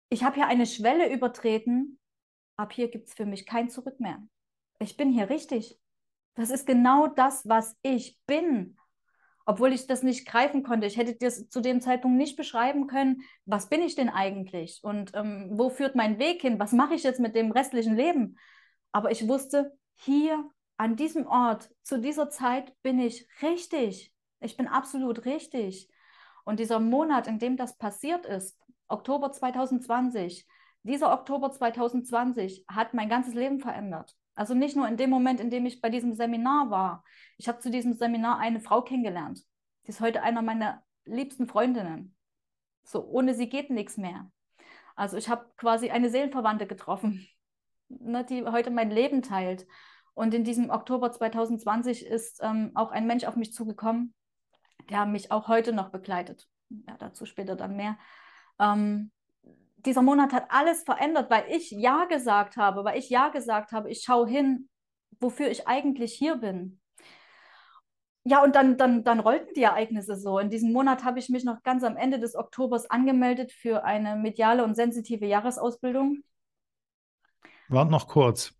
ich 0.10 0.24
habe 0.24 0.36
hier 0.36 0.48
eine 0.48 0.66
Schwelle 0.66 1.13
übertreten, 1.13 2.00
ab 2.56 2.74
hier 2.74 2.90
gibt 2.90 3.10
es 3.10 3.13
für 3.13 3.25
mich 3.25 3.46
kein 3.46 3.70
Zurück 3.70 4.00
mehr. 4.00 4.22
Ich 4.80 4.98
bin 4.98 5.12
hier 5.12 5.30
richtig. 5.30 5.80
Das 6.34 6.50
ist 6.50 6.66
genau 6.66 7.08
das, 7.08 7.48
was 7.48 7.75
ich 7.82 8.18
bin. 8.25 8.78
Obwohl 9.51 9.74
ich 9.74 9.86
das 9.86 10.01
nicht 10.01 10.25
greifen 10.25 10.63
konnte. 10.63 10.88
Ich 10.88 10.96
hätte 10.96 11.13
das 11.15 11.50
zu 11.50 11.60
dem 11.60 11.81
Zeitpunkt 11.81 12.15
nicht 12.15 12.38
beschreiben 12.38 12.88
können, 12.88 13.24
was 13.43 13.67
bin 13.67 13.81
ich 13.81 13.96
denn 13.96 14.08
eigentlich 14.08 14.79
und 14.81 15.12
ähm, 15.13 15.50
wo 15.51 15.70
führt 15.70 15.93
mein 15.93 16.20
Weg 16.20 16.39
hin? 16.39 16.58
Was 16.58 16.72
mache 16.72 16.93
ich 16.93 17.03
jetzt 17.03 17.20
mit 17.20 17.36
dem 17.36 17.51
restlichen 17.51 17.98
Leben? 17.98 18.38
Aber 18.93 19.12
ich 19.12 19.27
wusste, 19.27 19.77
hier 19.96 20.50
an 20.77 20.96
diesem 20.96 21.27
Ort, 21.27 21.70
zu 21.84 22.00
dieser 22.00 22.29
Zeit 22.29 22.74
bin 22.81 22.98
ich 22.98 23.27
richtig. 23.41 24.13
Ich 24.39 24.55
bin 24.55 24.70
absolut 24.70 25.25
richtig. 25.25 25.89
Und 26.46 26.62
dieser 26.62 26.79
Monat, 26.79 27.27
in 27.27 27.38
dem 27.38 27.58
das 27.58 27.77
passiert 27.77 28.25
ist, 28.25 28.58
Oktober 28.88 29.34
2020, 29.34 30.48
dieser 30.84 31.12
Oktober 31.12 31.51
2020 31.51 32.63
hat 32.70 32.93
mein 32.93 33.10
ganzes 33.10 33.34
Leben 33.34 33.60
verändert. 33.60 34.15
Also 34.36 34.54
nicht 34.54 34.76
nur 34.76 34.88
in 34.88 34.98
dem 34.98 35.10
Moment, 35.10 35.40
in 35.40 35.50
dem 35.50 35.66
ich 35.66 35.82
bei 35.82 35.90
diesem 35.90 36.14
Seminar 36.14 36.70
war. 36.70 37.04
Ich 37.38 37.48
habe 37.48 37.60
zu 37.60 37.70
diesem 37.70 37.94
Seminar 37.94 38.40
eine 38.40 38.60
Frau 38.60 38.82
kennengelernt. 38.82 39.44
Die 39.86 39.90
ist 39.90 40.02
heute 40.02 40.24
einer 40.24 40.42
meiner 40.42 40.84
liebsten 41.06 41.48
Freundinnen. 41.48 42.16
So, 42.84 43.06
ohne 43.06 43.34
sie 43.34 43.50
geht 43.50 43.70
nichts 43.70 43.98
mehr. 43.98 44.32
Also 44.96 45.18
ich 45.18 45.30
habe 45.30 45.46
quasi 45.58 45.90
eine 45.90 46.10
Seelenverwandte 46.10 46.68
getroffen, 46.68 47.28
ne, 47.90 48.24
die 48.24 48.46
heute 48.46 48.72
mein 48.72 48.92
Leben 48.92 49.22
teilt. 49.22 49.68
Und 50.14 50.34
in 50.34 50.44
diesem 50.44 50.70
Oktober 50.70 51.12
2020 51.12 52.06
ist 52.06 52.40
ähm, 52.42 52.72
auch 52.76 52.92
ein 52.92 53.08
Mensch 53.08 53.24
auf 53.24 53.36
mich 53.36 53.54
zugekommen, 53.54 54.14
der 54.90 55.06
mich 55.06 55.32
auch 55.32 55.48
heute 55.48 55.74
noch 55.74 55.90
begleitet. 55.90 56.48
Ja, 56.70 56.98
dazu 56.98 57.26
später 57.26 57.56
dann 57.56 57.76
mehr. 57.76 57.98
Ähm, 58.60 59.12
dieser 59.86 60.02
Monat 60.02 60.34
hat 60.34 60.46
alles 60.50 60.84
verändert, 60.84 61.30
weil 61.30 61.46
ich 61.50 61.72
Ja 61.72 62.06
gesagt 62.06 62.58
habe, 62.58 62.84
weil 62.84 62.98
ich 62.98 63.10
Ja 63.10 63.30
gesagt 63.30 63.72
habe, 63.72 63.90
ich 63.90 64.04
schaue 64.04 64.28
hin, 64.28 64.70
wofür 65.20 65.50
ich 65.50 65.68
eigentlich 65.68 66.14
hier 66.14 66.36
bin. 66.36 66.80
Ja, 68.24 68.44
und 68.44 68.56
dann, 68.56 68.78
dann, 68.78 69.04
dann 69.04 69.20
rollten 69.20 69.54
die 69.56 69.64
Ereignisse 69.64 70.16
so. 70.16 70.38
In 70.38 70.50
diesem 70.50 70.72
Monat 70.72 71.04
habe 71.04 71.18
ich 71.18 71.30
mich 71.30 71.44
noch 71.44 71.64
ganz 71.64 71.84
am 71.84 71.98
Ende 71.98 72.20
des 72.20 72.36
Oktobers 72.36 72.90
angemeldet 72.90 73.52
für 73.52 73.84
eine 73.84 74.16
mediale 74.16 74.64
und 74.64 74.76
sensitive 74.76 75.26
Jahresausbildung. 75.26 76.24
Warte 77.68 77.92
noch 77.92 78.08
kurz, 78.08 78.54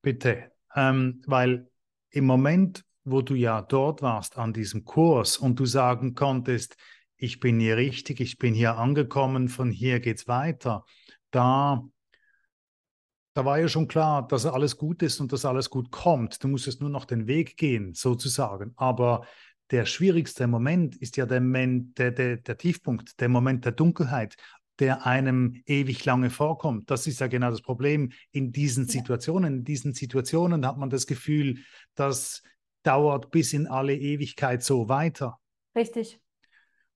bitte. 0.00 0.50
Ähm, 0.74 1.22
weil 1.26 1.68
im 2.10 2.24
Moment, 2.24 2.84
wo 3.04 3.20
du 3.20 3.34
ja 3.34 3.60
dort 3.60 4.00
warst 4.00 4.38
an 4.38 4.54
diesem 4.54 4.84
Kurs 4.84 5.36
und 5.36 5.60
du 5.60 5.66
sagen 5.66 6.14
konntest, 6.14 6.76
ich 7.22 7.38
bin 7.38 7.60
hier 7.60 7.76
richtig, 7.76 8.20
ich 8.20 8.36
bin 8.36 8.52
hier 8.52 8.78
angekommen, 8.78 9.48
von 9.48 9.70
hier 9.70 10.00
geht 10.00 10.18
es 10.18 10.26
weiter. 10.26 10.84
Da, 11.30 11.80
da 13.32 13.44
war 13.44 13.60
ja 13.60 13.68
schon 13.68 13.86
klar, 13.86 14.26
dass 14.26 14.44
alles 14.44 14.76
gut 14.76 15.04
ist 15.04 15.20
und 15.20 15.32
dass 15.32 15.44
alles 15.44 15.70
gut 15.70 15.92
kommt. 15.92 16.42
Du 16.42 16.48
musstest 16.48 16.80
nur 16.80 16.90
noch 16.90 17.04
den 17.04 17.28
Weg 17.28 17.56
gehen, 17.56 17.94
sozusagen. 17.94 18.72
Aber 18.74 19.24
der 19.70 19.86
schwierigste 19.86 20.48
Moment 20.48 20.96
ist 20.96 21.16
ja 21.16 21.24
der, 21.24 21.40
Moment, 21.40 21.96
der, 21.96 22.10
der, 22.10 22.38
der 22.38 22.58
Tiefpunkt, 22.58 23.20
der 23.20 23.28
Moment 23.28 23.64
der 23.64 23.72
Dunkelheit, 23.72 24.34
der 24.80 25.06
einem 25.06 25.62
ewig 25.64 26.04
lange 26.04 26.28
vorkommt. 26.28 26.90
Das 26.90 27.06
ist 27.06 27.20
ja 27.20 27.28
genau 27.28 27.50
das 27.50 27.62
Problem 27.62 28.10
in 28.32 28.50
diesen 28.50 28.88
Situationen. 28.88 29.58
In 29.58 29.64
diesen 29.64 29.94
Situationen 29.94 30.66
hat 30.66 30.76
man 30.76 30.90
das 30.90 31.06
Gefühl, 31.06 31.58
das 31.94 32.42
dauert 32.82 33.30
bis 33.30 33.52
in 33.52 33.68
alle 33.68 33.94
Ewigkeit 33.96 34.64
so 34.64 34.88
weiter. 34.88 35.38
Richtig. 35.76 36.21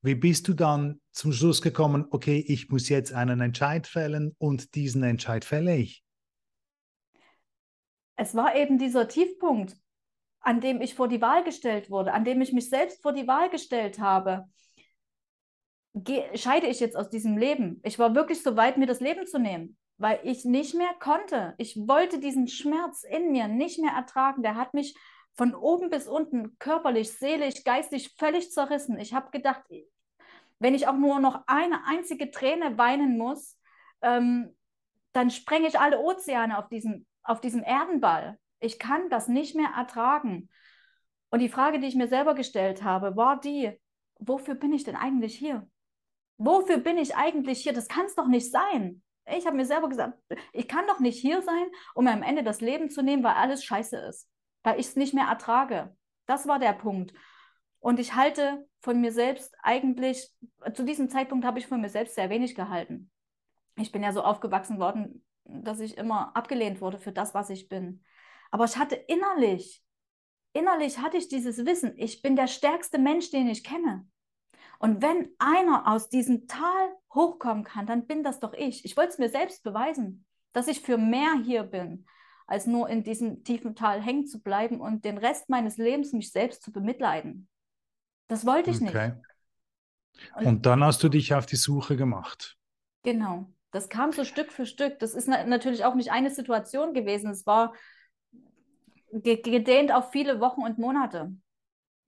Wie 0.07 0.15
bist 0.15 0.47
du 0.47 0.55
dann 0.55 1.01
zum 1.11 1.33
Schluss 1.33 1.61
gekommen, 1.61 2.07
okay, 2.13 2.39
ich 2.47 2.71
muss 2.71 2.89
jetzt 2.89 3.13
einen 3.13 3.41
Entscheid 3.41 3.89
fällen 3.89 4.37
und 4.39 4.77
diesen 4.77 5.03
Entscheid 5.03 5.45
fälle 5.45 5.77
ich? 5.77 6.05
Es 8.15 8.37
war 8.37 8.55
eben 8.55 8.79
dieser 8.79 9.09
Tiefpunkt, 9.09 9.77
an 10.39 10.61
dem 10.61 10.81
ich 10.81 10.95
vor 10.95 11.09
die 11.09 11.21
Wahl 11.21 11.43
gestellt 11.43 11.91
wurde, 11.91 12.13
an 12.13 12.25
dem 12.25 12.41
ich 12.41 12.53
mich 12.53 12.71
selbst 12.71 13.03
vor 13.03 13.15
die 13.15 13.27
Wahl 13.27 13.51
gestellt 13.51 13.99
habe. 13.99 14.45
Ge 15.93 16.23
scheide 16.37 16.69
ich 16.69 16.79
jetzt 16.79 16.97
aus 16.97 17.09
diesem 17.09 17.37
Leben? 17.37 17.81
Ich 17.83 17.99
war 17.99 18.15
wirklich 18.15 18.45
so 18.45 18.57
weit, 18.57 18.77
mir 18.77 18.87
das 18.87 19.01
Leben 19.01 19.27
zu 19.27 19.41
nehmen, 19.41 19.77
weil 19.99 20.21
ich 20.23 20.45
nicht 20.45 20.77
mehr 20.77 20.95
konnte. 21.01 21.55
Ich 21.59 21.77
wollte 21.77 22.21
diesen 22.21 22.47
Schmerz 22.47 23.03
in 23.03 23.33
mir 23.33 23.49
nicht 23.49 23.81
mehr 23.81 23.95
ertragen. 23.95 24.45
Der 24.45 24.55
hat 24.55 24.73
mich 24.73 24.95
von 25.35 25.53
oben 25.57 25.91
bis 25.91 26.07
unten 26.07 26.57
körperlich, 26.61 27.11
seelisch, 27.11 27.65
geistig 27.65 28.15
völlig 28.17 28.53
zerrissen. 28.53 29.01
Ich 29.01 29.13
habe 29.13 29.33
gedacht, 29.33 29.65
wenn 30.59 30.75
ich 30.75 30.89
auch 30.89 30.97
nur 30.97 31.21
noch 31.21 31.43
eine 31.47 31.87
einzige 31.87 32.31
Träne 32.31 32.79
weinen 32.79 33.19
muss, 33.19 33.59
ähm, 34.03 34.55
dann 35.13 35.31
sprenge 35.31 35.69
ich 35.69 35.79
alle 35.79 36.01
Ozeane 36.01 36.59
auf 36.59 36.69
diesem, 36.69 37.07
auf 37.23 37.41
diesem 37.41 37.63
Erdenball. 37.63 38.39
Ich 38.61 38.79
kann 38.79 39.09
das 39.11 39.29
nicht 39.29 39.55
mehr 39.55 39.71
ertragen. 39.77 40.49
Und 41.31 41.41
die 41.41 41.49
Frage, 41.49 41.81
die 41.81 41.87
ich 41.87 41.95
mir 41.95 42.09
selber 42.09 42.35
gestellt 42.35 42.83
habe, 42.83 43.17
war 43.17 43.41
die, 43.41 43.79
wofür 44.19 44.55
bin 44.55 44.73
ich 44.73 44.85
denn 44.85 44.97
eigentlich 44.97 45.37
hier? 45.37 45.69
Wofür 46.39 46.79
bin 46.79 46.99
ich 46.99 47.17
eigentlich 47.17 47.63
hier? 47.63 47.73
Das 47.73 47.89
kann 47.89 48.07
es 48.07 48.15
doch 48.15 48.29
nicht 48.29 48.51
sein. 48.51 49.03
Ich 49.27 49.47
habe 49.47 49.57
mir 49.57 49.65
selber 49.67 49.89
gesagt, 49.89 50.19
ich 50.53 50.69
kann 50.69 50.87
doch 50.87 51.01
nicht 51.01 51.21
hier 51.21 51.43
sein, 51.43 51.67
um 51.95 52.07
am 52.07 52.23
Ende 52.23 52.45
das 52.45 52.61
Leben 52.61 52.91
zu 52.91 53.03
nehmen, 53.03 53.25
weil 53.25 53.35
alles 53.35 53.65
scheiße 53.65 53.97
ist, 53.97 54.29
weil 54.63 54.79
ich 54.79 54.87
es 54.87 54.97
nicht 54.97 55.15
mehr 55.15 55.27
ertrage. 55.27 55.97
Das 56.27 56.47
war 56.47 56.59
der 56.59 56.75
Punkt. 56.75 57.13
Und 57.87 58.01
ich 58.01 58.17
halte 58.17 58.67
von 58.81 59.01
mir 59.01 59.13
selbst 59.13 59.55
eigentlich, 59.63 60.35
zu 60.75 60.83
diesem 60.83 61.09
Zeitpunkt 61.09 61.45
habe 61.45 61.61
ich 61.61 61.69
von 61.69 61.81
mir 61.81 61.89
selbst 61.89 62.17
sehr 62.17 62.31
wenig 62.31 62.57
gehalten. 62.57 63.13
Ich 63.77 63.93
bin 63.93 64.03
ja 64.03 64.13
so 64.13 64.25
aufgewachsen 64.25 64.81
worden, 64.81 65.25
dass 65.45 65.79
ich 65.79 65.97
immer 65.97 66.35
abgelehnt 66.35 66.81
wurde 66.81 66.99
für 66.99 67.13
das, 67.13 67.33
was 67.33 67.49
ich 67.49 67.69
bin. 67.69 68.03
Aber 68.51 68.65
ich 68.65 68.77
hatte 68.77 68.97
innerlich, 68.97 69.85
innerlich 70.53 70.99
hatte 70.99 71.17
ich 71.17 71.29
dieses 71.29 71.65
Wissen, 71.65 71.93
ich 71.97 72.23
bin 72.23 72.35
der 72.35 72.49
stärkste 72.49 72.99
Mensch, 72.99 73.31
den 73.31 73.47
ich 73.47 73.63
kenne. 73.63 74.05
Und 74.81 75.01
wenn 75.01 75.31
einer 75.39 75.87
aus 75.87 76.09
diesem 76.09 76.49
Tal 76.49 76.89
hochkommen 77.15 77.63
kann, 77.63 77.87
dann 77.87 78.09
bin 78.09 78.25
das 78.25 78.41
doch 78.41 78.53
ich. 78.53 78.85
Ich 78.85 78.97
wollte 78.97 79.11
es 79.11 79.19
mir 79.19 79.29
selbst 79.29 79.63
beweisen, 79.63 80.27
dass 80.53 80.67
ich 80.67 80.81
für 80.81 80.99
mehr 80.99 81.35
hier 81.45 81.63
bin, 81.63 82.05
als 82.49 82.67
nur 82.67 82.89
in 82.89 83.05
diesem 83.05 83.45
tiefen 83.45 83.77
Tal 83.77 84.03
hängen 84.03 84.27
zu 84.27 84.43
bleiben 84.43 84.81
und 84.81 85.05
den 85.05 85.19
Rest 85.19 85.49
meines 85.49 85.77
Lebens 85.77 86.13
mich 86.13 86.33
selbst 86.33 86.65
zu 86.65 86.73
bemitleiden. 86.73 87.49
Das 88.29 88.45
wollte 88.47 88.71
ich 88.71 88.81
okay. 88.81 89.09
nicht. 89.09 89.17
Und, 90.37 90.47
und, 90.47 90.67
dann 90.67 90.83
hast 90.83 91.03
du 91.03 91.09
dich 91.09 91.35
auf 91.35 91.47
die 91.47 91.57
Suche 91.57 91.97
gemacht. 91.97 92.57
Genau. 93.03 93.53
Das 93.71 93.89
kam 93.89 94.13
so 94.13 94.25
Stück 94.25 94.53
für 94.53 94.67
Stück. 94.67 94.99
Das 95.01 95.15
ist 95.15 95.29
na 95.29 95.45
natürlich 95.45 95.85
auch 95.85 95.95
nicht 95.95 96.11
eine 96.11 96.31
Situation 96.31 96.95
gewesen. 96.95 97.31
Es 97.31 97.47
war 97.47 97.75
gedehnt 99.13 99.93
auf 99.93 100.11
viele 100.11 100.41
Wochen 100.41 100.63
und 100.63 100.79
Monate. 100.79 101.33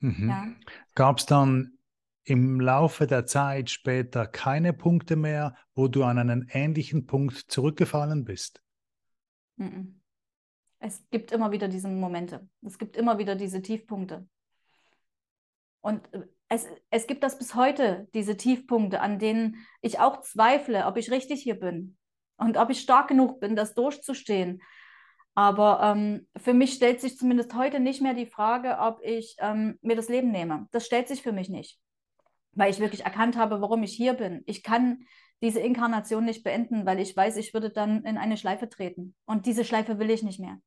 Mhm. 0.01 0.29
Ja. 0.29 0.47
Gab 0.95 1.19
es 1.19 1.27
dann 1.27 1.79
im 2.25 2.61
Laufe 2.61 3.07
der 3.07 3.27
Zeit 3.27 3.71
später 3.71 4.27
keine 4.27 4.73
Punkte 4.73 5.17
mehr, 5.17 5.57
wo 5.75 5.89
du 5.89 6.05
an 6.05 6.19
einen 6.19 6.49
ähnlichen 6.51 7.07
Punkt 7.07 7.37
zurückgefallen 7.37 8.25
bist? 8.25 8.63
Es 10.79 11.09
gibt 11.11 11.33
immer 11.33 11.51
wieder 11.51 11.69
diese 11.69 11.89
Momente. 11.89 12.49
Es 12.65 12.79
gibt 12.79 12.97
immer 12.97 13.19
wieder 13.19 13.35
diese 13.35 13.63
Tiefpunkte. 13.63 14.29
Und 15.89 16.13
äh, 16.13 16.27
es, 16.51 16.67
es 16.91 17.07
gibt 17.07 17.23
das 17.23 17.39
bis 17.39 17.55
heute, 17.55 18.09
diese 18.13 18.37
Tiefpunkte, 18.37 19.01
an 19.01 19.19
denen 19.19 19.67
ich 19.81 19.99
auch 19.99 20.21
zweifle, 20.21 20.85
ob 20.85 20.99
ich 20.99 21.11
richtig 21.11 21.43
hier 21.43 21.59
bin 21.59 21.97
und 22.37 22.59
ob 22.59 22.69
ich 22.69 22.81
stark 22.81 23.09
genug 23.09 23.41
bin, 23.41 23.57
das 23.57 23.73
durchzustehen. 23.73 24.61
Aber 25.35 25.81
ähm, 25.83 26.29
für 26.37 26.53
mich 26.53 26.75
stellt 26.75 27.01
sich 27.01 27.17
zumindest 27.17 27.55
heute 27.55 27.81
nicht 27.81 28.03
mehr 28.03 28.13
die 28.13 28.27
Frage, 28.27 28.77
ob 28.81 29.01
ich 29.03 29.37
ähm, 29.39 29.79
mir 29.81 29.97
das 29.97 30.11
Leben 30.11 30.31
nehme. 30.31 30.69
Das 30.73 30.85
stellt 30.85 31.09
sich 31.09 31.23
für 31.23 31.33
mich 31.33 31.49
nicht, 31.49 31.81
weil 32.53 32.71
ich 32.71 32.81
wirklich 32.81 33.05
erkannt 33.05 33.39
habe, 33.39 33.63
warum 33.63 33.83
ich 33.83 33.95
hier 33.95 34.13
bin. 34.13 34.43
Ich 34.45 34.63
kann 34.63 35.07
diese 35.41 35.61
Inkarnation 35.61 36.27
nicht 36.27 36.45
beenden, 36.45 36.85
weil 36.85 37.01
ich 37.01 37.17
weiß, 37.17 37.39
ich 37.39 37.55
würde 37.55 37.71
dann 37.71 38.05
in 38.05 38.19
eine 38.19 38.37
Schleife 38.37 38.69
treten. 38.69 39.15
Und 39.25 39.47
diese 39.47 39.65
Schleife 39.65 39.99
will 39.99 40.11
ich 40.11 40.23
nicht 40.23 40.41
mehr. 40.41 40.61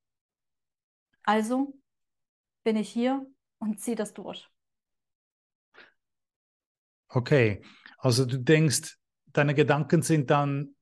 Also 1.24 1.76
bin 2.64 2.76
ich 2.76 2.90
hier 2.90 3.28
und 3.60 3.80
ziehe 3.82 3.96
das 3.96 4.14
durch. 4.14 4.50
Okay, 7.14 7.62
also 7.98 8.26
du 8.26 8.40
denkst, 8.40 8.98
deine 9.34 9.54
Gedanken 9.54 10.02
sind 10.02 10.30
dann, 10.30 10.76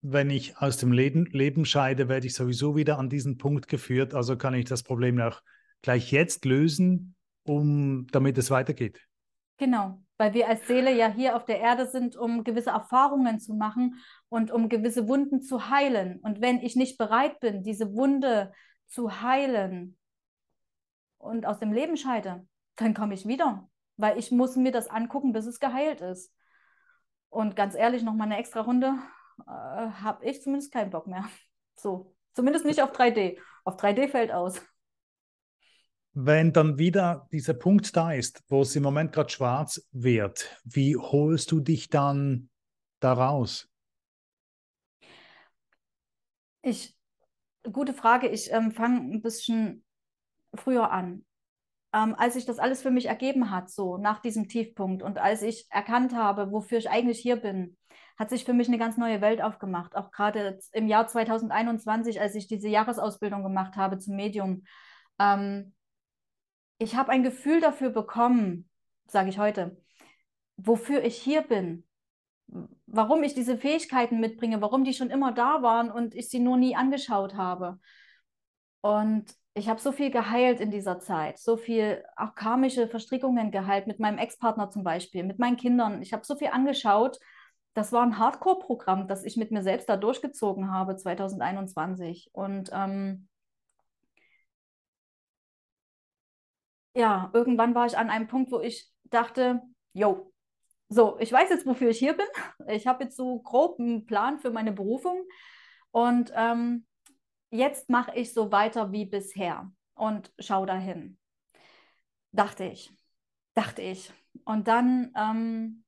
wenn 0.00 0.30
ich 0.30 0.56
aus 0.56 0.78
dem 0.78 0.92
Leben, 0.92 1.26
Leben 1.26 1.66
scheide, 1.66 2.08
werde 2.08 2.26
ich 2.26 2.34
sowieso 2.34 2.74
wieder 2.74 2.98
an 2.98 3.10
diesen 3.10 3.36
Punkt 3.36 3.68
geführt. 3.68 4.14
Also 4.14 4.36
kann 4.36 4.54
ich 4.54 4.64
das 4.64 4.82
Problem 4.82 5.20
auch 5.20 5.42
gleich 5.82 6.10
jetzt 6.10 6.44
lösen, 6.44 7.14
um, 7.42 8.06
damit 8.12 8.38
es 8.38 8.50
weitergeht. 8.50 9.06
Genau, 9.58 10.00
weil 10.16 10.32
wir 10.32 10.48
als 10.48 10.66
Seele 10.66 10.96
ja 10.96 11.12
hier 11.12 11.36
auf 11.36 11.44
der 11.44 11.58
Erde 11.58 11.86
sind, 11.86 12.16
um 12.16 12.44
gewisse 12.44 12.70
Erfahrungen 12.70 13.38
zu 13.38 13.54
machen 13.54 14.00
und 14.28 14.50
um 14.50 14.68
gewisse 14.68 15.06
Wunden 15.06 15.42
zu 15.42 15.68
heilen. 15.68 16.20
Und 16.20 16.40
wenn 16.40 16.60
ich 16.60 16.76
nicht 16.76 16.96
bereit 16.96 17.40
bin, 17.40 17.62
diese 17.62 17.92
Wunde 17.92 18.52
zu 18.86 19.20
heilen 19.20 19.98
und 21.18 21.44
aus 21.44 21.58
dem 21.58 21.72
Leben 21.72 21.96
scheide, 21.96 22.46
dann 22.76 22.94
komme 22.94 23.14
ich 23.14 23.26
wieder 23.26 23.68
weil 23.98 24.18
ich 24.18 24.30
muss 24.30 24.56
mir 24.56 24.72
das 24.72 24.88
angucken, 24.88 25.32
bis 25.32 25.44
es 25.44 25.60
geheilt 25.60 26.00
ist. 26.00 26.32
Und 27.28 27.54
ganz 27.56 27.74
ehrlich, 27.74 28.02
noch 28.02 28.14
mal 28.14 28.24
eine 28.24 28.38
extra 28.38 28.62
Runde 28.62 28.94
äh, 29.46 29.50
habe 29.50 30.24
ich 30.24 30.42
zumindest 30.42 30.72
keinen 30.72 30.90
Bock 30.90 31.06
mehr. 31.06 31.24
So, 31.80 32.16
Zumindest 32.38 32.66
nicht 32.66 32.80
auf 32.80 32.92
3D. 32.92 33.36
Auf 33.64 33.74
3D 33.78 34.06
fällt 34.06 34.30
aus. 34.30 34.62
Wenn 36.12 36.52
dann 36.52 36.78
wieder 36.78 37.26
dieser 37.32 37.52
Punkt 37.52 37.96
da 37.96 38.12
ist, 38.12 38.44
wo 38.46 38.62
es 38.62 38.76
im 38.76 38.84
Moment 38.84 39.12
gerade 39.12 39.28
schwarz 39.28 39.84
wird, 39.90 40.48
wie 40.62 40.96
holst 40.96 41.50
du 41.50 41.58
dich 41.58 41.88
dann 41.88 42.48
daraus? 43.00 43.68
Ich, 46.62 46.96
gute 47.72 47.92
Frage. 47.92 48.28
Ich 48.28 48.52
ähm, 48.52 48.70
fange 48.70 49.00
ein 49.00 49.20
bisschen 49.20 49.84
früher 50.54 50.92
an. 50.92 51.24
Ähm, 51.94 52.14
als 52.18 52.34
sich 52.34 52.44
das 52.44 52.58
alles 52.58 52.82
für 52.82 52.90
mich 52.90 53.06
ergeben 53.06 53.50
hat, 53.50 53.70
so 53.70 53.96
nach 53.96 54.20
diesem 54.20 54.48
Tiefpunkt 54.48 55.02
und 55.02 55.18
als 55.18 55.42
ich 55.42 55.66
erkannt 55.70 56.14
habe, 56.14 56.52
wofür 56.52 56.78
ich 56.78 56.90
eigentlich 56.90 57.18
hier 57.18 57.36
bin, 57.36 57.76
hat 58.18 58.30
sich 58.30 58.44
für 58.44 58.52
mich 58.52 58.68
eine 58.68 58.78
ganz 58.78 58.96
neue 58.96 59.20
Welt 59.20 59.40
aufgemacht. 59.40 59.96
Auch 59.96 60.10
gerade 60.10 60.58
im 60.72 60.88
Jahr 60.88 61.06
2021, 61.06 62.20
als 62.20 62.34
ich 62.34 62.48
diese 62.48 62.68
Jahresausbildung 62.68 63.42
gemacht 63.42 63.76
habe 63.76 63.98
zum 63.98 64.16
Medium. 64.16 64.64
Ähm, 65.18 65.72
ich 66.78 66.96
habe 66.96 67.10
ein 67.10 67.22
Gefühl 67.22 67.60
dafür 67.60 67.90
bekommen, 67.90 68.68
sage 69.06 69.30
ich 69.30 69.38
heute, 69.38 69.80
wofür 70.56 71.04
ich 71.04 71.16
hier 71.16 71.42
bin, 71.42 71.84
warum 72.86 73.22
ich 73.22 73.34
diese 73.34 73.56
Fähigkeiten 73.56 74.20
mitbringe, 74.20 74.60
warum 74.60 74.84
die 74.84 74.94
schon 74.94 75.10
immer 75.10 75.32
da 75.32 75.62
waren 75.62 75.90
und 75.90 76.14
ich 76.14 76.28
sie 76.28 76.40
nur 76.40 76.56
nie 76.56 76.74
angeschaut 76.76 77.34
habe. 77.34 77.78
Und 78.80 79.26
ich 79.58 79.68
habe 79.68 79.80
so 79.80 79.92
viel 79.92 80.10
geheilt 80.10 80.60
in 80.60 80.70
dieser 80.70 81.00
Zeit, 81.00 81.38
so 81.38 81.56
viel 81.56 82.04
auch 82.16 82.34
karmische 82.34 82.88
Verstrickungen 82.88 83.50
geheilt, 83.50 83.86
mit 83.86 84.00
meinem 84.00 84.18
Ex-Partner 84.18 84.70
zum 84.70 84.84
Beispiel, 84.84 85.24
mit 85.24 85.38
meinen 85.38 85.56
Kindern. 85.56 86.00
Ich 86.02 86.12
habe 86.12 86.24
so 86.24 86.36
viel 86.36 86.48
angeschaut 86.48 87.18
das 87.78 87.92
war 87.92 88.02
ein 88.02 88.18
Hardcore-Programm, 88.18 89.06
das 89.06 89.24
ich 89.24 89.36
mit 89.36 89.52
mir 89.52 89.62
selbst 89.62 89.88
da 89.88 89.96
durchgezogen 89.96 90.72
habe 90.72 90.96
2021. 90.96 92.30
Und 92.32 92.70
ähm, 92.72 93.28
ja, 96.94 97.30
irgendwann 97.32 97.76
war 97.76 97.86
ich 97.86 97.96
an 97.96 98.10
einem 98.10 98.26
Punkt, 98.26 98.50
wo 98.50 98.58
ich 98.60 98.90
dachte, 99.04 99.62
jo, 99.92 100.32
so, 100.88 101.18
ich 101.20 101.32
weiß 101.32 101.50
jetzt, 101.50 101.66
wofür 101.66 101.90
ich 101.90 101.98
hier 101.98 102.14
bin. 102.14 102.26
Ich 102.66 102.88
habe 102.88 103.04
jetzt 103.04 103.16
so 103.16 103.38
grob 103.40 103.78
einen 103.78 104.06
Plan 104.06 104.40
für 104.40 104.50
meine 104.50 104.72
Berufung. 104.72 105.24
Und 105.92 106.32
ähm, 106.34 106.84
jetzt 107.50 107.88
mache 107.88 108.14
ich 108.14 108.32
so 108.32 108.52
weiter 108.52 108.92
wie 108.92 109.06
bisher 109.06 109.70
und 109.94 110.32
schau 110.38 110.66
dahin. 110.66 111.18
Dachte 112.32 112.64
ich. 112.64 112.92
Dachte 113.54 113.82
ich. 113.82 114.12
Und 114.44 114.68
dann, 114.68 115.12
ähm, 115.16 115.84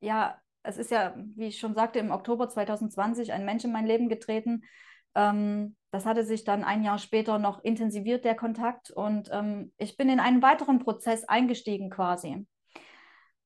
ja, 0.00 0.40
es 0.62 0.78
ist 0.78 0.90
ja, 0.90 1.14
wie 1.34 1.46
ich 1.46 1.58
schon 1.58 1.74
sagte, 1.74 1.98
im 1.98 2.10
Oktober 2.10 2.48
2020 2.48 3.32
ein 3.32 3.44
Mensch 3.44 3.64
in 3.64 3.72
mein 3.72 3.86
Leben 3.86 4.08
getreten. 4.08 4.62
Ähm, 5.14 5.76
das 5.90 6.06
hatte 6.06 6.24
sich 6.24 6.44
dann 6.44 6.64
ein 6.64 6.82
Jahr 6.82 6.98
später 6.98 7.38
noch 7.38 7.62
intensiviert, 7.62 8.24
der 8.24 8.34
Kontakt. 8.34 8.90
Und 8.90 9.30
ähm, 9.32 9.72
ich 9.78 9.96
bin 9.96 10.08
in 10.08 10.20
einen 10.20 10.42
weiteren 10.42 10.78
Prozess 10.78 11.24
eingestiegen 11.24 11.90
quasi. 11.90 12.46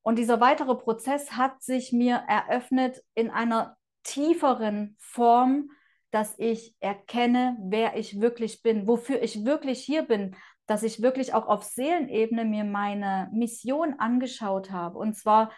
Und 0.01 0.17
dieser 0.17 0.41
weitere 0.41 0.75
Prozess 0.75 1.33
hat 1.33 1.61
sich 1.61 1.91
mir 1.91 2.23
eröffnet 2.27 3.03
in 3.13 3.29
einer 3.29 3.77
tieferen 4.03 4.95
Form, 4.99 5.69
dass 6.11 6.37
ich 6.37 6.75
erkenne, 6.79 7.57
wer 7.61 7.97
ich 7.97 8.19
wirklich 8.19 8.61
bin, 8.61 8.85
wofür 8.85 9.21
ich 9.21 9.45
wirklich 9.45 9.83
hier 9.83 10.03
bin, 10.03 10.35
dass 10.65 10.83
ich 10.83 11.01
wirklich 11.01 11.33
auch 11.33 11.47
auf 11.47 11.63
Seelenebene 11.63 12.45
mir 12.45 12.63
meine 12.63 13.29
Mission 13.33 13.95
angeschaut 13.97 14.71
habe. 14.71 14.97
Und 14.99 15.15
zwar 15.15 15.51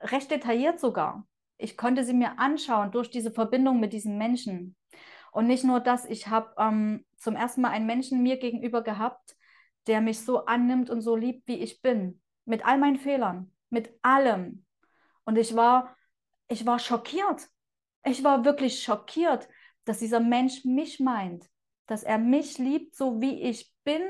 recht 0.00 0.30
detailliert 0.30 0.80
sogar. 0.80 1.26
Ich 1.56 1.76
konnte 1.76 2.04
sie 2.04 2.14
mir 2.14 2.38
anschauen 2.38 2.90
durch 2.90 3.10
diese 3.10 3.30
Verbindung 3.30 3.80
mit 3.80 3.92
diesen 3.92 4.18
Menschen. 4.18 4.76
Und 5.32 5.46
nicht 5.46 5.64
nur 5.64 5.80
das, 5.80 6.04
ich 6.04 6.28
habe 6.28 6.54
ähm, 6.58 7.04
zum 7.16 7.36
ersten 7.36 7.60
Mal 7.60 7.70
einen 7.70 7.86
Menschen 7.86 8.22
mir 8.22 8.38
gegenüber 8.38 8.82
gehabt, 8.82 9.36
der 9.86 10.00
mich 10.00 10.20
so 10.20 10.44
annimmt 10.46 10.90
und 10.90 11.02
so 11.02 11.16
liebt, 11.16 11.46
wie 11.46 11.58
ich 11.58 11.82
bin. 11.82 12.20
Mit 12.44 12.66
all 12.66 12.78
meinen 12.78 12.96
Fehlern, 12.96 13.52
mit 13.70 13.92
allem. 14.02 14.64
Und 15.24 15.36
ich 15.36 15.54
war, 15.54 15.96
ich 16.48 16.66
war 16.66 16.78
schockiert. 16.78 17.48
Ich 18.04 18.24
war 18.24 18.44
wirklich 18.44 18.82
schockiert, 18.82 19.48
dass 19.84 19.98
dieser 19.98 20.20
Mensch 20.20 20.64
mich 20.64 21.00
meint, 21.00 21.48
dass 21.86 22.02
er 22.02 22.18
mich 22.18 22.58
liebt, 22.58 22.94
so 22.94 23.20
wie 23.20 23.42
ich 23.42 23.72
bin, 23.84 24.02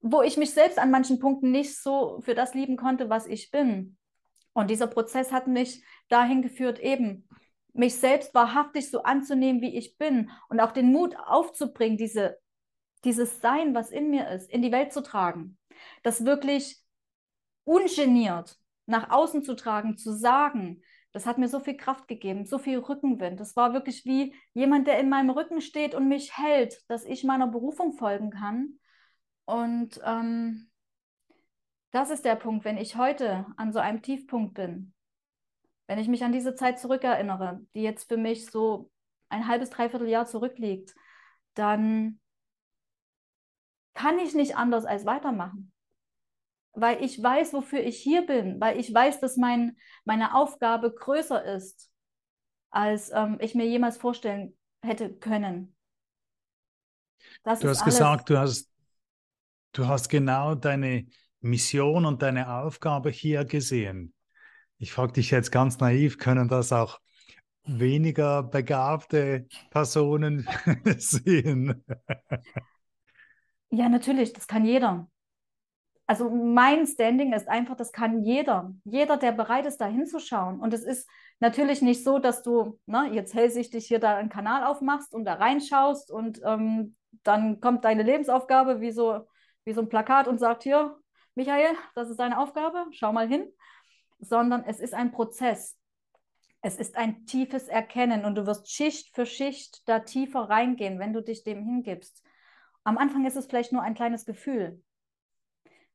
wo 0.00 0.22
ich 0.22 0.36
mich 0.36 0.52
selbst 0.52 0.78
an 0.78 0.90
manchen 0.90 1.18
Punkten 1.18 1.50
nicht 1.50 1.76
so 1.76 2.20
für 2.22 2.34
das 2.34 2.54
lieben 2.54 2.76
konnte, 2.76 3.08
was 3.08 3.26
ich 3.26 3.50
bin. 3.50 3.96
Und 4.52 4.68
dieser 4.70 4.86
Prozess 4.86 5.32
hat 5.32 5.46
mich 5.46 5.82
dahin 6.08 6.42
geführt, 6.42 6.78
eben 6.80 7.28
mich 7.72 7.96
selbst 7.96 8.34
wahrhaftig 8.34 8.90
so 8.90 9.02
anzunehmen, 9.02 9.62
wie 9.62 9.76
ich 9.76 9.96
bin 9.96 10.30
und 10.48 10.60
auch 10.60 10.72
den 10.72 10.92
Mut 10.92 11.16
aufzubringen, 11.16 11.96
diese, 11.96 12.38
dieses 13.04 13.40
Sein, 13.40 13.74
was 13.74 13.90
in 13.90 14.10
mir 14.10 14.28
ist, 14.28 14.50
in 14.50 14.60
die 14.60 14.72
Welt 14.72 14.92
zu 14.92 15.02
tragen. 15.02 15.56
Das 16.02 16.24
wirklich 16.24 16.82
ungeniert 17.64 18.58
nach 18.86 19.10
außen 19.10 19.42
zu 19.42 19.54
tragen, 19.54 19.96
zu 19.96 20.12
sagen, 20.12 20.82
das 21.12 21.26
hat 21.26 21.38
mir 21.38 21.48
so 21.48 21.60
viel 21.60 21.76
Kraft 21.76 22.08
gegeben, 22.08 22.46
so 22.46 22.58
viel 22.58 22.78
Rückenwind. 22.78 23.38
Das 23.38 23.54
war 23.54 23.74
wirklich 23.74 24.04
wie 24.06 24.34
jemand, 24.54 24.86
der 24.86 24.98
in 24.98 25.08
meinem 25.10 25.30
Rücken 25.30 25.60
steht 25.60 25.94
und 25.94 26.08
mich 26.08 26.36
hält, 26.36 26.82
dass 26.88 27.04
ich 27.04 27.22
meiner 27.22 27.46
Berufung 27.46 27.92
folgen 27.92 28.30
kann. 28.30 28.78
Und 29.44 30.00
ähm, 30.04 30.70
das 31.90 32.10
ist 32.10 32.24
der 32.24 32.36
Punkt, 32.36 32.64
wenn 32.64 32.78
ich 32.78 32.96
heute 32.96 33.46
an 33.56 33.72
so 33.72 33.78
einem 33.78 34.00
Tiefpunkt 34.00 34.54
bin, 34.54 34.94
wenn 35.86 35.98
ich 35.98 36.08
mich 36.08 36.24
an 36.24 36.32
diese 36.32 36.54
Zeit 36.54 36.78
zurückerinnere, 36.78 37.60
die 37.74 37.82
jetzt 37.82 38.08
für 38.08 38.16
mich 38.16 38.46
so 38.46 38.90
ein 39.28 39.46
halbes, 39.46 39.68
dreiviertel 39.68 40.08
Jahr 40.08 40.26
zurückliegt, 40.26 40.94
dann 41.54 42.20
kann 43.94 44.18
ich 44.18 44.34
nicht 44.34 44.56
anders 44.56 44.86
als 44.86 45.04
weitermachen. 45.04 45.71
Weil 46.74 47.02
ich 47.04 47.22
weiß, 47.22 47.52
wofür 47.52 47.80
ich 47.80 47.98
hier 47.98 48.26
bin, 48.26 48.60
weil 48.60 48.78
ich 48.78 48.92
weiß, 48.92 49.20
dass 49.20 49.36
mein, 49.36 49.76
meine 50.04 50.34
Aufgabe 50.34 50.92
größer 50.92 51.44
ist, 51.44 51.90
als 52.70 53.10
ähm, 53.14 53.38
ich 53.40 53.54
mir 53.54 53.66
jemals 53.66 53.98
vorstellen 53.98 54.56
hätte 54.82 55.12
können. 55.12 55.76
Das 57.44 57.60
du 57.60 57.68
hast 57.68 57.82
alles. 57.82 57.94
gesagt, 57.94 58.30
du 58.30 58.38
hast, 58.38 58.70
du 59.72 59.86
hast 59.86 60.08
genau 60.08 60.54
deine, 60.54 61.06
Mission 61.42 62.06
und 62.06 62.22
deine 62.22 62.54
Aufgabe 62.54 63.10
hier 63.10 63.44
gesehen? 63.44 64.14
Ich 64.78 64.92
frage 64.92 65.12
dich 65.14 65.30
jetzt 65.30 65.50
ganz 65.50 65.78
naiv, 65.78 66.18
können 66.18 66.48
das 66.48 66.72
auch 66.72 67.00
weniger 67.64 68.42
begabte 68.42 69.46
Personen 69.70 70.48
sehen? 70.98 71.84
ja, 73.70 73.88
natürlich, 73.88 74.32
das 74.32 74.46
kann 74.46 74.64
jeder. 74.64 75.08
Also 76.12 76.28
mein 76.28 76.86
Standing 76.86 77.32
ist 77.32 77.48
einfach, 77.48 77.74
das 77.74 77.90
kann 77.90 78.22
jeder. 78.22 78.74
Jeder, 78.84 79.16
der 79.16 79.32
bereit 79.32 79.64
ist, 79.64 79.78
da 79.78 79.86
hinzuschauen. 79.86 80.60
Und 80.60 80.74
es 80.74 80.84
ist 80.84 81.08
natürlich 81.40 81.80
nicht 81.80 82.04
so, 82.04 82.18
dass 82.18 82.42
du 82.42 82.78
ne, 82.84 83.08
jetzt 83.14 83.32
hellsichtig 83.32 83.86
hier 83.86 83.98
da 83.98 84.16
einen 84.16 84.28
Kanal 84.28 84.64
aufmachst 84.64 85.14
und 85.14 85.24
da 85.24 85.32
reinschaust 85.32 86.10
und 86.10 86.38
ähm, 86.44 86.96
dann 87.22 87.60
kommt 87.62 87.86
deine 87.86 88.02
Lebensaufgabe 88.02 88.82
wie 88.82 88.90
so, 88.90 89.26
wie 89.64 89.72
so 89.72 89.80
ein 89.80 89.88
Plakat 89.88 90.28
und 90.28 90.36
sagt, 90.36 90.64
hier, 90.64 90.98
Michael, 91.34 91.74
das 91.94 92.10
ist 92.10 92.20
deine 92.20 92.38
Aufgabe, 92.38 92.84
schau 92.90 93.14
mal 93.14 93.26
hin, 93.26 93.50
sondern 94.18 94.64
es 94.64 94.80
ist 94.80 94.92
ein 94.92 95.12
Prozess. 95.12 95.78
Es 96.60 96.76
ist 96.76 96.98
ein 96.98 97.24
tiefes 97.24 97.68
Erkennen 97.68 98.26
und 98.26 98.34
du 98.34 98.46
wirst 98.46 98.70
Schicht 98.70 99.14
für 99.14 99.24
Schicht 99.24 99.80
da 99.88 100.00
tiefer 100.00 100.40
reingehen, 100.40 100.98
wenn 100.98 101.14
du 101.14 101.22
dich 101.22 101.42
dem 101.42 101.64
hingibst. 101.64 102.22
Am 102.84 102.98
Anfang 102.98 103.24
ist 103.24 103.36
es 103.36 103.46
vielleicht 103.46 103.72
nur 103.72 103.80
ein 103.80 103.94
kleines 103.94 104.26
Gefühl. 104.26 104.82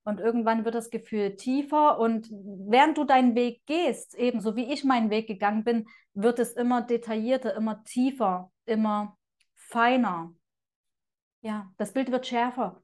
Und 0.07 0.21
irgendwann 0.21 0.63
wird 0.63 0.73
das 0.73 0.89
Gefühl 0.89 1.35
tiefer 1.35 1.99
und 1.99 2.29
während 2.31 2.97
du 2.97 3.03
deinen 3.03 3.35
Weg 3.35 3.65
gehst, 3.65 4.15
ebenso 4.15 4.55
wie 4.55 4.71
ich 4.71 4.85
meinen 4.85 5.09
Weg 5.09 5.27
gegangen 5.27 5.65
bin, 5.65 5.85
wird 6.13 6.39
es 6.39 6.53
immer 6.53 6.81
detaillierter, 6.81 7.53
immer 7.57 7.83
tiefer, 7.83 8.49
immer 8.63 9.17
feiner. 9.53 10.33
Ja, 11.41 11.73
das 11.75 11.91
Bild 11.91 12.09
wird 12.09 12.25
schärfer. 12.25 12.81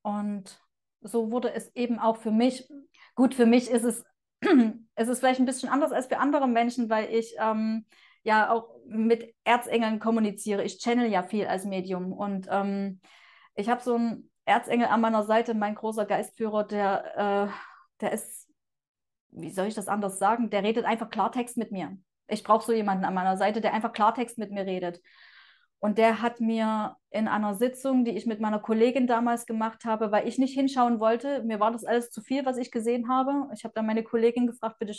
Und 0.00 0.58
so 1.02 1.30
wurde 1.30 1.52
es 1.52 1.70
eben 1.76 1.98
auch 1.98 2.16
für 2.16 2.30
mich. 2.30 2.66
Gut, 3.14 3.34
für 3.34 3.44
mich 3.44 3.68
ist 3.68 3.84
es, 3.84 4.02
es 4.94 5.08
ist 5.08 5.18
vielleicht 5.18 5.40
ein 5.40 5.44
bisschen 5.44 5.68
anders 5.68 5.92
als 5.92 6.06
für 6.06 6.16
andere 6.16 6.48
Menschen, 6.48 6.88
weil 6.88 7.12
ich 7.12 7.34
ähm, 7.38 7.84
ja 8.22 8.50
auch 8.50 8.70
mit 8.86 9.34
Erzengeln 9.44 9.98
kommuniziere. 9.98 10.64
Ich 10.64 10.78
channel 10.78 11.10
ja 11.10 11.24
viel 11.24 11.46
als 11.46 11.66
Medium 11.66 12.10
und 12.10 12.48
ähm, 12.50 13.02
ich 13.54 13.68
habe 13.68 13.82
so 13.82 13.96
einen 13.96 14.31
Erzengel 14.44 14.88
an 14.88 15.00
meiner 15.00 15.24
Seite, 15.24 15.54
mein 15.54 15.74
großer 15.74 16.04
Geistführer, 16.04 16.64
der, 16.64 17.48
äh, 17.48 17.52
der 18.00 18.12
ist, 18.12 18.48
wie 19.30 19.50
soll 19.50 19.66
ich 19.66 19.74
das 19.74 19.88
anders 19.88 20.18
sagen, 20.18 20.50
der 20.50 20.62
redet 20.62 20.84
einfach 20.84 21.10
Klartext 21.10 21.56
mit 21.56 21.70
mir. 21.72 21.96
Ich 22.28 22.42
brauche 22.42 22.64
so 22.64 22.72
jemanden 22.72 23.04
an 23.04 23.14
meiner 23.14 23.36
Seite, 23.36 23.60
der 23.60 23.72
einfach 23.74 23.92
Klartext 23.92 24.38
mit 24.38 24.50
mir 24.50 24.66
redet. 24.66 25.00
Und 25.78 25.98
der 25.98 26.22
hat 26.22 26.40
mir 26.40 26.96
in 27.10 27.26
einer 27.26 27.54
Sitzung, 27.54 28.04
die 28.04 28.12
ich 28.12 28.24
mit 28.24 28.40
meiner 28.40 28.60
Kollegin 28.60 29.08
damals 29.08 29.46
gemacht 29.46 29.84
habe, 29.84 30.12
weil 30.12 30.28
ich 30.28 30.38
nicht 30.38 30.54
hinschauen 30.54 31.00
wollte, 31.00 31.42
mir 31.42 31.58
war 31.58 31.72
das 31.72 31.84
alles 31.84 32.10
zu 32.10 32.22
viel, 32.22 32.46
was 32.46 32.56
ich 32.56 32.70
gesehen 32.70 33.08
habe. 33.08 33.48
Ich 33.52 33.64
habe 33.64 33.74
dann 33.74 33.86
meine 33.86 34.04
Kollegin 34.04 34.46
gefragt, 34.46 34.78
bitte, 34.78 34.94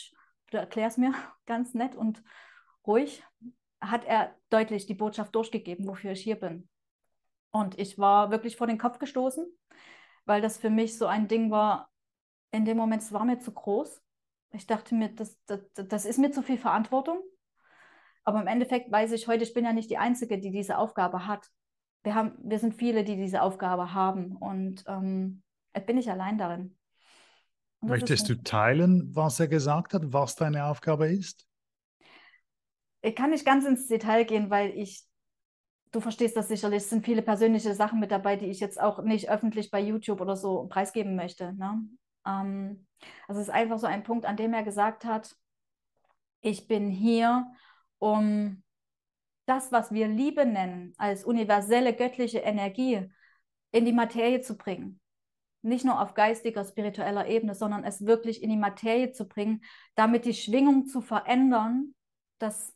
bitte 0.45 0.57
erklär 0.57 0.87
es 0.87 0.97
mir 0.97 1.13
ganz 1.45 1.73
nett 1.73 1.95
und 1.95 2.21
ruhig. 2.85 3.23
hat 3.79 4.03
er 4.05 4.35
deutlich 4.49 4.85
die 4.85 4.93
Botschaft 4.93 5.33
durchgegeben, 5.35 5.87
wofür 5.87 6.11
ich 6.11 6.21
hier 6.21 6.35
bin. 6.39 6.67
Und 7.53 7.79
ich 7.79 7.99
war 7.99 8.31
wirklich 8.31 8.57
vor 8.57 8.67
den 8.67 8.79
Kopf 8.79 8.97
gestoßen, 8.97 9.45
weil 10.25 10.41
das 10.41 10.57
für 10.57 10.71
mich 10.71 10.97
so 10.97 11.05
ein 11.05 11.27
Ding 11.27 11.51
war, 11.51 11.89
in 12.51 12.65
dem 12.65 12.77
Moment, 12.77 13.03
es 13.03 13.13
war 13.13 13.25
mir 13.25 13.39
zu 13.39 13.51
groß. 13.51 14.01
Ich 14.51 14.67
dachte 14.67 14.95
mir, 14.95 15.09
das, 15.09 15.37
das, 15.45 15.59
das 15.73 16.05
ist 16.05 16.17
mir 16.17 16.31
zu 16.31 16.41
viel 16.41 16.57
Verantwortung. 16.57 17.21
Aber 18.23 18.41
im 18.41 18.47
Endeffekt 18.47 18.91
weiß 18.91 19.11
ich 19.11 19.27
heute, 19.27 19.43
ich 19.43 19.53
bin 19.53 19.65
ja 19.65 19.73
nicht 19.73 19.89
die 19.89 19.97
Einzige, 19.97 20.39
die 20.39 20.51
diese 20.51 20.77
Aufgabe 20.77 21.27
hat. 21.27 21.49
Wir, 22.03 22.15
haben, 22.15 22.33
wir 22.43 22.59
sind 22.59 22.73
viele, 22.73 23.03
die 23.03 23.17
diese 23.17 23.41
Aufgabe 23.41 23.93
haben. 23.93 24.35
Und 24.35 24.83
ähm, 24.87 25.43
bin 25.85 25.97
ich 25.97 26.09
allein 26.09 26.37
darin. 26.37 26.75
Möchtest 27.81 28.29
du 28.29 28.41
teilen, 28.41 29.13
was 29.15 29.39
er 29.39 29.47
gesagt 29.47 29.93
hat, 29.93 30.01
was 30.05 30.35
deine 30.35 30.65
Aufgabe 30.65 31.07
ist? 31.07 31.47
Ich 33.01 33.15
kann 33.15 33.31
nicht 33.31 33.45
ganz 33.45 33.65
ins 33.65 33.87
Detail 33.87 34.23
gehen, 34.23 34.49
weil 34.49 34.71
ich, 34.77 35.03
du 35.93 36.01
verstehst 36.01 36.35
das 36.35 36.49
sicherlich, 36.49 36.83
es 36.83 36.89
sind 36.89 37.05
viele 37.05 37.21
persönliche 37.21 37.73
Sachen 37.73 38.01
mit 38.01 38.11
dabei, 38.11 38.35
die 38.35 38.47
ich 38.47 38.59
jetzt 38.59 38.79
auch 38.81 39.01
nicht 39.01 39.29
öffentlich 39.29 39.71
bei 39.71 39.79
YouTube 39.79 40.19
oder 40.19 40.35
so 40.35 40.67
preisgeben 40.67 41.15
möchte. 41.15 41.53
Ne? 41.53 41.87
Ähm, 42.25 42.85
also 43.27 43.39
es 43.39 43.47
ist 43.47 43.53
einfach 43.53 43.79
so 43.79 43.87
ein 43.87 44.03
Punkt, 44.03 44.25
an 44.25 44.35
dem 44.35 44.53
er 44.53 44.63
gesagt 44.63 45.05
hat, 45.05 45.35
ich 46.41 46.67
bin 46.67 46.89
hier, 46.89 47.47
um 47.99 48.63
das, 49.45 49.71
was 49.71 49.93
wir 49.93 50.09
Liebe 50.09 50.45
nennen, 50.45 50.93
als 50.97 51.23
universelle 51.23 51.93
göttliche 51.93 52.39
Energie 52.39 53.09
in 53.71 53.85
die 53.85 53.93
Materie 53.93 54.41
zu 54.41 54.57
bringen 54.57 54.99
nicht 55.63 55.85
nur 55.85 56.01
auf 56.01 56.13
geistiger, 56.13 56.65
spiritueller 56.65 57.27
Ebene, 57.27 57.55
sondern 57.55 57.83
es 57.83 58.05
wirklich 58.05 58.43
in 58.43 58.49
die 58.49 58.57
Materie 58.57 59.11
zu 59.11 59.27
bringen, 59.27 59.63
damit 59.95 60.25
die 60.25 60.33
Schwingung 60.33 60.87
zu 60.87 61.01
verändern, 61.01 61.95
dass 62.37 62.75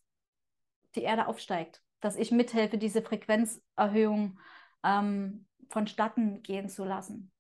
die 0.96 1.02
Erde 1.02 1.28
aufsteigt, 1.28 1.84
dass 2.00 2.16
ich 2.16 2.32
mithelfe, 2.32 2.78
diese 2.78 3.02
Frequenzerhöhung 3.02 4.40
ähm, 4.84 5.46
vonstatten 5.70 6.42
gehen 6.44 6.70
zu 6.70 6.84
lassen. 6.84 7.32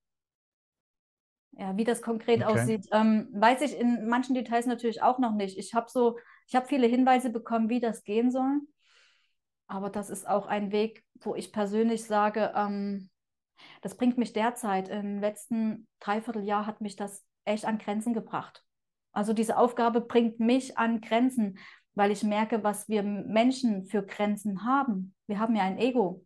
Ja, 1.52 1.76
wie 1.76 1.84
das 1.84 2.02
konkret 2.02 2.43
okay. 2.43 2.60
aussieht, 2.60 2.88
ähm, 2.91 3.30
weiß 3.32 3.62
ich 3.62 3.78
in 3.78 4.08
manchen 4.08 4.36
Details 4.36 4.67
natürlich 4.67 5.02
auch 5.02 5.17
noch 5.17 5.34
nicht. 5.34 5.58
Ich 5.58 5.74
habe 5.74 5.89
so, 5.89 6.20
ich 6.48 6.56
habe 6.56 6.67
viele 6.67 6.86
Hinweise 6.86 7.32
bekommen, 7.32 7.70
wie 7.70 7.80
das 7.80 8.04
gehen 8.04 8.30
soll. 8.30 8.62
Aber 9.67 9.89
das 9.89 10.10
ist 10.10 10.28
auch 10.28 10.46
ein 10.46 10.72
Weg, 10.72 11.04
wo 11.20 11.36
ich 11.36 11.52
persönlich 11.52 12.06
sage, 12.06 12.54
ähm, 12.56 13.10
das 13.82 13.98
bringt 13.98 14.17
mich 14.17 14.34
derzeit, 14.34 14.88
im 14.89 15.20
letzten 15.20 15.88
Dreivierteljahr 16.00 16.67
hat 16.67 16.80
mich 16.80 16.96
das 16.96 17.26
echt 17.43 17.65
an 17.65 17.80
Grenzen 17.80 18.13
gebracht. 18.13 18.63
Also 19.12 19.34
diese 19.34 19.58
Aufgabe 19.58 20.02
bringt 20.02 20.39
mich 20.39 20.78
an 20.78 21.02
Grenzen, 21.02 21.58
weil 21.98 22.12
ich 22.12 22.24
merke, 22.24 22.64
was 22.64 22.88
wir 22.88 23.04
Menschen 23.04 23.86
für 23.86 24.04
Grenzen 24.04 24.64
haben. 24.64 25.16
Wir 25.28 25.40
haben 25.40 25.56
ja 25.56 25.64
ein 25.64 25.78
Ego. 25.78 26.26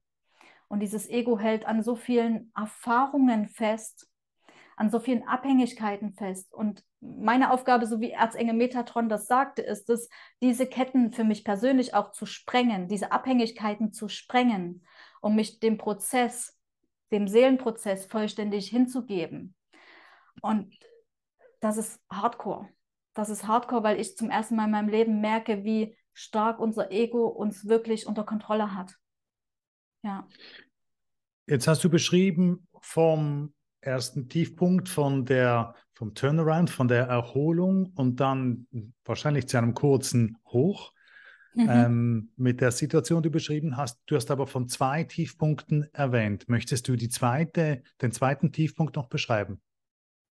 Und 0.67 0.81
dieses 0.81 1.09
Ego 1.09 1.39
hält 1.39 1.65
an 1.65 1.83
so 1.83 1.95
vielen 1.95 2.51
Erfahrungen 2.55 3.47
fest, 3.47 4.07
an 4.75 4.89
so 4.89 4.99
vielen 4.99 5.27
Abhängigkeiten 5.27 6.13
fest. 6.13 6.53
Und 6.53 6.83
meine 6.99 7.51
Aufgabe, 7.51 7.85
so 7.85 7.99
wie 7.99 8.11
Erzengel 8.11 8.55
Metatron 8.55 9.09
das 9.09 9.27
sagte, 9.27 9.61
ist 9.61 9.89
es, 9.89 10.09
diese 10.41 10.65
Ketten 10.65 11.11
für 11.11 11.23
mich 11.23 11.43
persönlich 11.43 11.93
auch 11.93 12.11
zu 12.11 12.25
sprengen, 12.25 12.87
diese 12.87 13.11
Abhängigkeiten 13.11 13.91
zu 13.91 14.07
sprengen, 14.07 14.85
um 15.21 15.35
mich 15.35 15.59
dem 15.59 15.77
Prozess 15.77 16.57
dem 17.11 17.27
Seelenprozess 17.27 18.05
vollständig 18.05 18.69
hinzugeben. 18.69 19.55
Und 20.41 20.73
das 21.59 21.77
ist 21.77 22.01
Hardcore. 22.09 22.69
Das 23.13 23.29
ist 23.29 23.47
Hardcore, 23.47 23.83
weil 23.83 23.99
ich 23.99 24.15
zum 24.15 24.29
ersten 24.29 24.55
Mal 24.55 24.65
in 24.65 24.71
meinem 24.71 24.89
Leben 24.89 25.21
merke, 25.21 25.63
wie 25.63 25.97
stark 26.13 26.59
unser 26.59 26.91
Ego 26.91 27.27
uns 27.27 27.67
wirklich 27.67 28.07
unter 28.07 28.23
Kontrolle 28.23 28.73
hat. 28.73 28.95
Ja. 30.03 30.27
Jetzt 31.47 31.67
hast 31.67 31.83
du 31.83 31.89
beschrieben 31.89 32.67
vom 32.79 33.53
ersten 33.81 34.29
Tiefpunkt, 34.29 34.89
von 34.89 35.25
der, 35.25 35.75
vom 35.93 36.13
Turnaround, 36.13 36.69
von 36.69 36.87
der 36.87 37.07
Erholung 37.07 37.91
und 37.95 38.19
dann 38.19 38.67
wahrscheinlich 39.03 39.47
zu 39.47 39.57
einem 39.57 39.73
kurzen 39.73 40.37
Hoch 40.45 40.93
mhm. 41.53 41.67
ähm, 41.69 42.31
mit 42.35 42.61
der 42.61 42.71
Situation, 42.71 43.21
die 43.21 43.29
du 43.29 43.33
beschrieben 43.33 43.77
hast. 43.77 43.99
Du 44.05 44.15
hast 44.15 44.31
aber 44.31 44.47
von 44.47 44.67
zwei 44.67 45.03
Tiefpunkten 45.03 45.89
erwähnt. 45.93 46.47
Möchtest 46.47 46.87
du 46.87 46.95
die 46.95 47.09
zweite, 47.09 47.83
den 48.01 48.11
zweiten 48.11 48.51
Tiefpunkt 48.51 48.95
noch 48.95 49.07
beschreiben? 49.07 49.61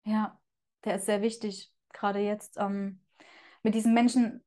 Ja, 0.04 0.40
der 0.84 0.96
ist 0.96 1.06
sehr 1.06 1.22
wichtig, 1.22 1.72
gerade 1.92 2.20
jetzt. 2.20 2.56
Ähm, 2.58 3.00
mit 3.62 3.74
diesem 3.74 3.94
Menschen, 3.94 4.44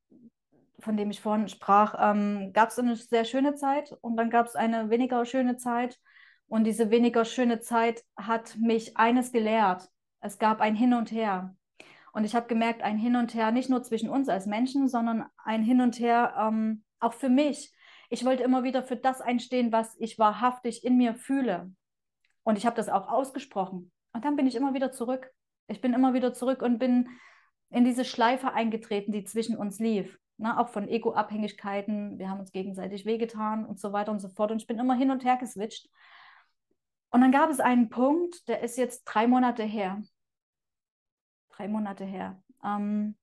von 0.80 0.96
dem 0.96 1.10
ich 1.10 1.20
vorhin 1.20 1.48
sprach, 1.48 1.94
ähm, 1.98 2.52
gab 2.52 2.70
es 2.70 2.78
eine 2.78 2.96
sehr 2.96 3.24
schöne 3.24 3.54
Zeit 3.54 3.96
und 4.00 4.16
dann 4.16 4.30
gab 4.30 4.46
es 4.46 4.56
eine 4.56 4.90
weniger 4.90 5.24
schöne 5.24 5.56
Zeit. 5.56 5.98
Und 6.46 6.64
diese 6.64 6.90
weniger 6.90 7.24
schöne 7.24 7.60
Zeit 7.60 8.04
hat 8.16 8.56
mich 8.58 8.96
eines 8.96 9.32
gelehrt. 9.32 9.88
Es 10.20 10.38
gab 10.38 10.60
ein 10.60 10.74
Hin 10.74 10.94
und 10.94 11.10
Her. 11.10 11.56
Und 12.12 12.24
ich 12.24 12.34
habe 12.34 12.46
gemerkt, 12.46 12.82
ein 12.82 12.98
Hin 12.98 13.16
und 13.16 13.34
Her, 13.34 13.50
nicht 13.50 13.70
nur 13.70 13.82
zwischen 13.82 14.08
uns 14.08 14.28
als 14.28 14.46
Menschen, 14.46 14.88
sondern 14.88 15.26
ein 15.44 15.62
Hin 15.62 15.80
und 15.80 15.98
Her 15.98 16.34
ähm, 16.38 16.84
auch 17.00 17.12
für 17.12 17.28
mich. 17.28 17.72
Ich 18.08 18.24
wollte 18.24 18.44
immer 18.44 18.62
wieder 18.62 18.82
für 18.82 18.96
das 18.96 19.20
einstehen, 19.20 19.72
was 19.72 19.96
ich 19.98 20.18
wahrhaftig 20.18 20.84
in 20.84 20.96
mir 20.96 21.14
fühle. 21.14 21.72
Und 22.44 22.58
ich 22.58 22.66
habe 22.66 22.76
das 22.76 22.88
auch 22.88 23.08
ausgesprochen. 23.08 23.90
Und 24.12 24.24
dann 24.24 24.36
bin 24.36 24.46
ich 24.46 24.54
immer 24.54 24.74
wieder 24.74 24.92
zurück. 24.92 25.30
Ich 25.66 25.80
bin 25.80 25.94
immer 25.94 26.14
wieder 26.14 26.32
zurück 26.32 26.62
und 26.62 26.78
bin 26.78 27.08
in 27.74 27.84
diese 27.84 28.04
Schleife 28.04 28.52
eingetreten, 28.52 29.12
die 29.12 29.24
zwischen 29.24 29.56
uns 29.56 29.78
lief. 29.78 30.18
Ne, 30.36 30.58
auch 30.58 30.68
von 30.68 30.88
Ego-Abhängigkeiten. 30.88 32.18
Wir 32.18 32.28
haben 32.28 32.40
uns 32.40 32.50
gegenseitig 32.50 33.06
wehgetan 33.06 33.64
und 33.64 33.78
so 33.78 33.92
weiter 33.92 34.10
und 34.10 34.18
so 34.20 34.28
fort. 34.28 34.50
Und 34.50 34.60
ich 34.60 34.66
bin 34.66 34.78
immer 34.78 34.94
hin 34.94 35.10
und 35.10 35.24
her 35.24 35.36
geswitcht. 35.36 35.88
Und 37.10 37.20
dann 37.20 37.30
gab 37.30 37.50
es 37.50 37.60
einen 37.60 37.88
Punkt, 37.88 38.48
der 38.48 38.60
ist 38.62 38.76
jetzt 38.76 39.04
drei 39.04 39.28
Monate 39.28 39.62
her 39.62 40.02
drei 41.56 41.68
Monate 41.68 42.04
her, 42.04 42.42
ähm, 42.64 43.16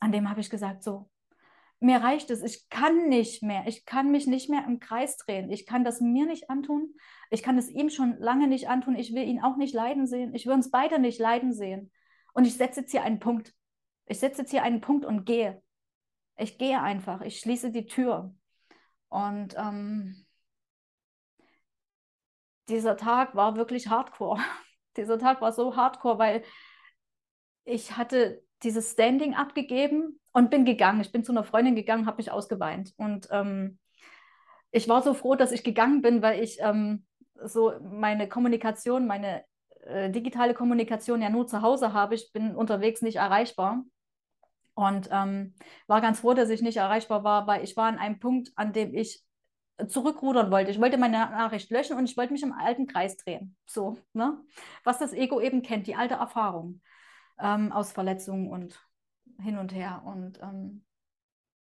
an 0.00 0.12
dem 0.12 0.28
habe 0.28 0.40
ich 0.40 0.50
gesagt, 0.50 0.82
so, 0.82 1.08
mir 1.80 1.98
reicht 1.98 2.30
es, 2.30 2.42
ich 2.42 2.68
kann 2.68 3.08
nicht 3.08 3.42
mehr, 3.42 3.64
ich 3.66 3.84
kann 3.84 4.10
mich 4.10 4.26
nicht 4.26 4.48
mehr 4.48 4.64
im 4.66 4.78
Kreis 4.78 5.16
drehen, 5.16 5.50
ich 5.50 5.66
kann 5.66 5.84
das 5.84 6.00
mir 6.00 6.26
nicht 6.26 6.48
antun, 6.48 6.94
ich 7.30 7.42
kann 7.42 7.58
es 7.58 7.68
ihm 7.68 7.90
schon 7.90 8.16
lange 8.18 8.46
nicht 8.46 8.68
antun, 8.68 8.94
ich 8.94 9.14
will 9.14 9.24
ihn 9.24 9.42
auch 9.42 9.56
nicht 9.56 9.74
leiden 9.74 10.06
sehen, 10.06 10.34
ich 10.34 10.46
will 10.46 10.54
uns 10.54 10.70
beide 10.70 10.98
nicht 10.98 11.18
leiden 11.18 11.52
sehen. 11.52 11.90
Und 12.34 12.46
ich 12.46 12.54
setze 12.54 12.80
jetzt 12.80 12.92
hier 12.92 13.02
einen 13.02 13.18
Punkt. 13.18 13.52
Ich 14.06 14.18
setze 14.18 14.42
jetzt 14.42 14.50
hier 14.50 14.62
einen 14.62 14.80
Punkt 14.80 15.04
und 15.04 15.24
gehe. 15.24 15.62
Ich 16.36 16.58
gehe 16.58 16.80
einfach, 16.80 17.20
ich 17.20 17.38
schließe 17.40 17.70
die 17.70 17.86
Tür. 17.86 18.34
Und 19.08 19.54
ähm, 19.56 20.24
dieser 22.68 22.96
Tag 22.96 23.34
war 23.34 23.56
wirklich 23.56 23.88
hardcore. 23.88 24.40
dieser 24.96 25.18
Tag 25.18 25.40
war 25.40 25.52
so 25.52 25.76
hardcore, 25.76 26.18
weil 26.18 26.42
ich 27.64 27.96
hatte 27.96 28.42
dieses 28.62 28.92
Standing 28.92 29.34
abgegeben 29.34 30.20
und 30.32 30.50
bin 30.50 30.64
gegangen. 30.64 31.00
Ich 31.00 31.12
bin 31.12 31.24
zu 31.24 31.32
einer 31.32 31.44
Freundin 31.44 31.74
gegangen, 31.74 32.06
habe 32.06 32.18
mich 32.18 32.30
ausgeweint. 32.30 32.92
Und 32.96 33.28
ähm, 33.30 33.78
ich 34.70 34.88
war 34.88 35.02
so 35.02 35.14
froh, 35.14 35.34
dass 35.34 35.52
ich 35.52 35.64
gegangen 35.64 36.00
bin, 36.00 36.22
weil 36.22 36.42
ich 36.42 36.58
ähm, 36.60 37.04
so 37.44 37.72
meine 37.82 38.28
Kommunikation, 38.28 39.06
meine 39.06 39.44
äh, 39.82 40.10
digitale 40.10 40.54
Kommunikation 40.54 41.20
ja 41.22 41.28
nur 41.28 41.46
zu 41.46 41.62
Hause 41.62 41.92
habe. 41.92 42.14
Ich 42.14 42.32
bin 42.32 42.54
unterwegs 42.54 43.02
nicht 43.02 43.16
erreichbar. 43.16 43.84
Und 44.74 45.08
ähm, 45.12 45.54
war 45.86 46.00
ganz 46.00 46.20
froh, 46.20 46.34
dass 46.34 46.50
ich 46.50 46.62
nicht 46.62 46.78
erreichbar 46.78 47.24
war, 47.24 47.46
weil 47.46 47.62
ich 47.62 47.76
war 47.76 47.86
an 47.86 47.98
einem 47.98 48.18
Punkt, 48.18 48.52
an 48.56 48.72
dem 48.72 48.94
ich 48.94 49.22
zurückrudern 49.88 50.50
wollte. 50.50 50.70
Ich 50.70 50.80
wollte 50.80 50.98
meine 50.98 51.18
Nachricht 51.18 51.70
löschen 51.70 51.96
und 51.96 52.04
ich 52.04 52.16
wollte 52.16 52.32
mich 52.32 52.42
im 52.42 52.52
alten 52.52 52.86
Kreis 52.86 53.16
drehen. 53.16 53.56
So, 53.66 53.98
ne? 54.12 54.38
Was 54.84 54.98
das 54.98 55.12
Ego 55.12 55.40
eben 55.40 55.62
kennt, 55.62 55.86
die 55.86 55.94
alte 55.94 56.14
Erfahrung 56.14 56.80
ähm, 57.38 57.72
aus 57.72 57.92
Verletzungen 57.92 58.50
und 58.50 58.80
hin 59.40 59.58
und 59.58 59.74
her. 59.74 60.02
Und 60.04 60.40
ähm, 60.42 60.84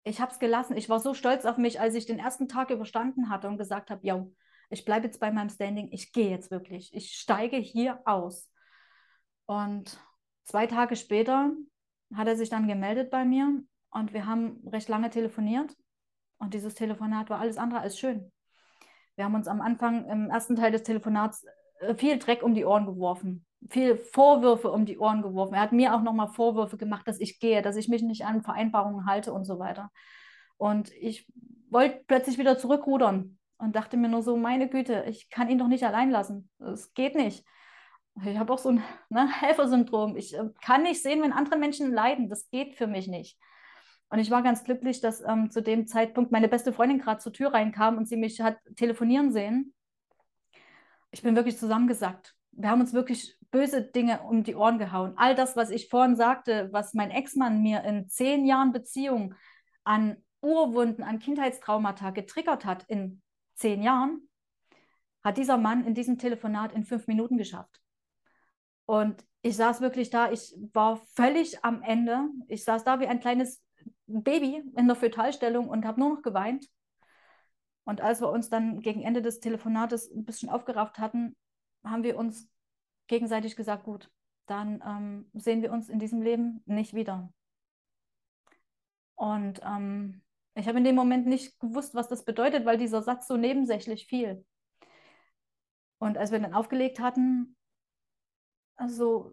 ich 0.04 0.20
habe 0.20 0.32
es 0.32 0.38
gelassen. 0.38 0.76
Ich 0.76 0.88
war 0.88 1.00
so 1.00 1.14
stolz 1.14 1.44
auf 1.44 1.56
mich, 1.56 1.80
als 1.80 1.94
ich 1.94 2.06
den 2.06 2.18
ersten 2.18 2.48
Tag 2.48 2.70
überstanden 2.70 3.30
hatte 3.30 3.48
und 3.48 3.56
gesagt 3.56 3.90
habe, 3.90 4.06
ja, 4.06 4.26
ich 4.68 4.84
bleibe 4.84 5.06
jetzt 5.06 5.20
bei 5.20 5.30
meinem 5.30 5.50
Standing, 5.50 5.88
ich 5.92 6.12
gehe 6.12 6.30
jetzt 6.30 6.50
wirklich, 6.50 6.94
ich 6.94 7.12
steige 7.12 7.56
hier 7.56 8.00
aus. 8.04 8.50
Und 9.46 9.98
zwei 10.44 10.66
Tage 10.66 10.96
später 10.96 11.52
hat 12.16 12.28
er 12.28 12.36
sich 12.36 12.48
dann 12.48 12.68
gemeldet 12.68 13.10
bei 13.10 13.24
mir 13.24 13.62
und 13.90 14.12
wir 14.12 14.26
haben 14.26 14.62
recht 14.66 14.88
lange 14.88 15.10
telefoniert. 15.10 15.76
Und 16.38 16.54
dieses 16.54 16.74
Telefonat 16.74 17.30
war 17.30 17.38
alles 17.38 17.56
andere 17.56 17.80
als 17.80 17.98
schön. 17.98 18.32
Wir 19.16 19.24
haben 19.24 19.34
uns 19.34 19.46
am 19.46 19.60
Anfang 19.60 20.08
im 20.08 20.30
ersten 20.30 20.56
Teil 20.56 20.72
des 20.72 20.82
Telefonats 20.82 21.44
äh, 21.80 21.94
viel 21.94 22.18
Dreck 22.18 22.42
um 22.42 22.54
die 22.54 22.64
Ohren 22.64 22.86
geworfen 22.86 23.46
viel 23.70 23.96
Vorwürfe 23.96 24.70
um 24.70 24.86
die 24.86 24.98
Ohren 24.98 25.22
geworfen. 25.22 25.54
Er 25.54 25.60
hat 25.60 25.72
mir 25.72 25.94
auch 25.94 26.02
nochmal 26.02 26.28
Vorwürfe 26.28 26.76
gemacht, 26.76 27.06
dass 27.06 27.20
ich 27.20 27.38
gehe, 27.38 27.62
dass 27.62 27.76
ich 27.76 27.88
mich 27.88 28.02
nicht 28.02 28.24
an 28.24 28.42
Vereinbarungen 28.42 29.06
halte 29.06 29.32
und 29.32 29.44
so 29.44 29.58
weiter. 29.58 29.90
Und 30.56 30.92
ich 30.92 31.26
wollte 31.70 32.02
plötzlich 32.06 32.38
wieder 32.38 32.58
zurückrudern 32.58 33.38
und 33.58 33.76
dachte 33.76 33.96
mir 33.96 34.08
nur 34.08 34.22
so, 34.22 34.36
meine 34.36 34.68
Güte, 34.68 35.04
ich 35.08 35.30
kann 35.30 35.48
ihn 35.48 35.58
doch 35.58 35.68
nicht 35.68 35.84
allein 35.84 36.10
lassen. 36.10 36.50
Es 36.58 36.92
geht 36.94 37.14
nicht. 37.14 37.44
Ich 38.24 38.38
habe 38.38 38.52
auch 38.52 38.58
so 38.58 38.70
ein 38.70 38.82
ne, 39.08 39.28
Helfersyndrom. 39.40 40.16
Ich 40.16 40.34
äh, 40.34 40.50
kann 40.62 40.82
nicht 40.82 41.02
sehen, 41.02 41.22
wenn 41.22 41.32
andere 41.32 41.56
Menschen 41.56 41.92
leiden. 41.92 42.28
Das 42.28 42.50
geht 42.50 42.74
für 42.74 42.86
mich 42.86 43.08
nicht. 43.08 43.38
Und 44.10 44.18
ich 44.18 44.30
war 44.30 44.42
ganz 44.42 44.64
glücklich, 44.64 45.00
dass 45.00 45.22
ähm, 45.26 45.50
zu 45.50 45.62
dem 45.62 45.86
Zeitpunkt 45.86 46.32
meine 46.32 46.48
beste 46.48 46.72
Freundin 46.72 46.98
gerade 46.98 47.20
zur 47.20 47.32
Tür 47.32 47.54
reinkam 47.54 47.96
und 47.96 48.06
sie 48.06 48.16
mich 48.16 48.40
hat 48.42 48.58
telefonieren 48.76 49.32
sehen. 49.32 49.74
Ich 51.10 51.22
bin 51.22 51.34
wirklich 51.34 51.58
zusammengesackt. 51.58 52.34
Wir 52.52 52.68
haben 52.68 52.82
uns 52.82 52.92
wirklich 52.92 53.38
böse 53.50 53.82
Dinge 53.82 54.22
um 54.22 54.42
die 54.42 54.54
Ohren 54.54 54.78
gehauen. 54.78 55.14
All 55.16 55.34
das, 55.34 55.56
was 55.56 55.70
ich 55.70 55.88
vorhin 55.88 56.16
sagte, 56.16 56.68
was 56.72 56.92
mein 56.92 57.10
Ex-Mann 57.10 57.62
mir 57.62 57.82
in 57.84 58.08
zehn 58.08 58.44
Jahren 58.44 58.72
Beziehung 58.72 59.34
an 59.84 60.16
Urwunden, 60.42 61.02
an 61.02 61.18
Kindheitstraumata 61.18 62.10
getriggert 62.10 62.66
hat 62.66 62.84
in 62.88 63.22
zehn 63.54 63.82
Jahren, 63.82 64.28
hat 65.22 65.38
dieser 65.38 65.56
Mann 65.56 65.86
in 65.86 65.94
diesem 65.94 66.18
Telefonat 66.18 66.72
in 66.72 66.84
fünf 66.84 67.06
Minuten 67.06 67.38
geschafft. 67.38 67.81
Und 68.86 69.24
ich 69.42 69.56
saß 69.56 69.80
wirklich 69.80 70.10
da, 70.10 70.30
ich 70.30 70.54
war 70.72 70.96
völlig 71.14 71.64
am 71.64 71.82
Ende. 71.82 72.28
Ich 72.48 72.64
saß 72.64 72.84
da 72.84 73.00
wie 73.00 73.06
ein 73.06 73.20
kleines 73.20 73.62
Baby 74.06 74.62
in 74.76 74.86
der 74.86 74.96
Fötalstellung 74.96 75.68
und 75.68 75.84
habe 75.84 76.00
nur 76.00 76.14
noch 76.14 76.22
geweint. 76.22 76.68
Und 77.84 78.00
als 78.00 78.20
wir 78.20 78.30
uns 78.30 78.48
dann 78.48 78.80
gegen 78.80 79.02
Ende 79.02 79.22
des 79.22 79.40
Telefonates 79.40 80.10
ein 80.10 80.24
bisschen 80.24 80.48
aufgerafft 80.48 80.98
hatten, 80.98 81.36
haben 81.84 82.04
wir 82.04 82.16
uns 82.16 82.48
gegenseitig 83.08 83.56
gesagt, 83.56 83.84
gut, 83.84 84.10
dann 84.46 84.82
ähm, 84.86 85.30
sehen 85.34 85.62
wir 85.62 85.72
uns 85.72 85.88
in 85.88 85.98
diesem 85.98 86.22
Leben 86.22 86.62
nicht 86.66 86.94
wieder. 86.94 87.32
Und 89.16 89.60
ähm, 89.64 90.22
ich 90.54 90.68
habe 90.68 90.78
in 90.78 90.84
dem 90.84 90.94
Moment 90.94 91.26
nicht 91.26 91.58
gewusst, 91.58 91.94
was 91.94 92.08
das 92.08 92.24
bedeutet, 92.24 92.64
weil 92.64 92.78
dieser 92.78 93.02
Satz 93.02 93.26
so 93.26 93.36
nebensächlich 93.36 94.06
fiel. 94.06 94.44
Und 95.98 96.18
als 96.18 96.30
wir 96.30 96.40
dann 96.40 96.54
aufgelegt 96.54 97.00
hatten, 97.00 97.56
also 98.82 99.32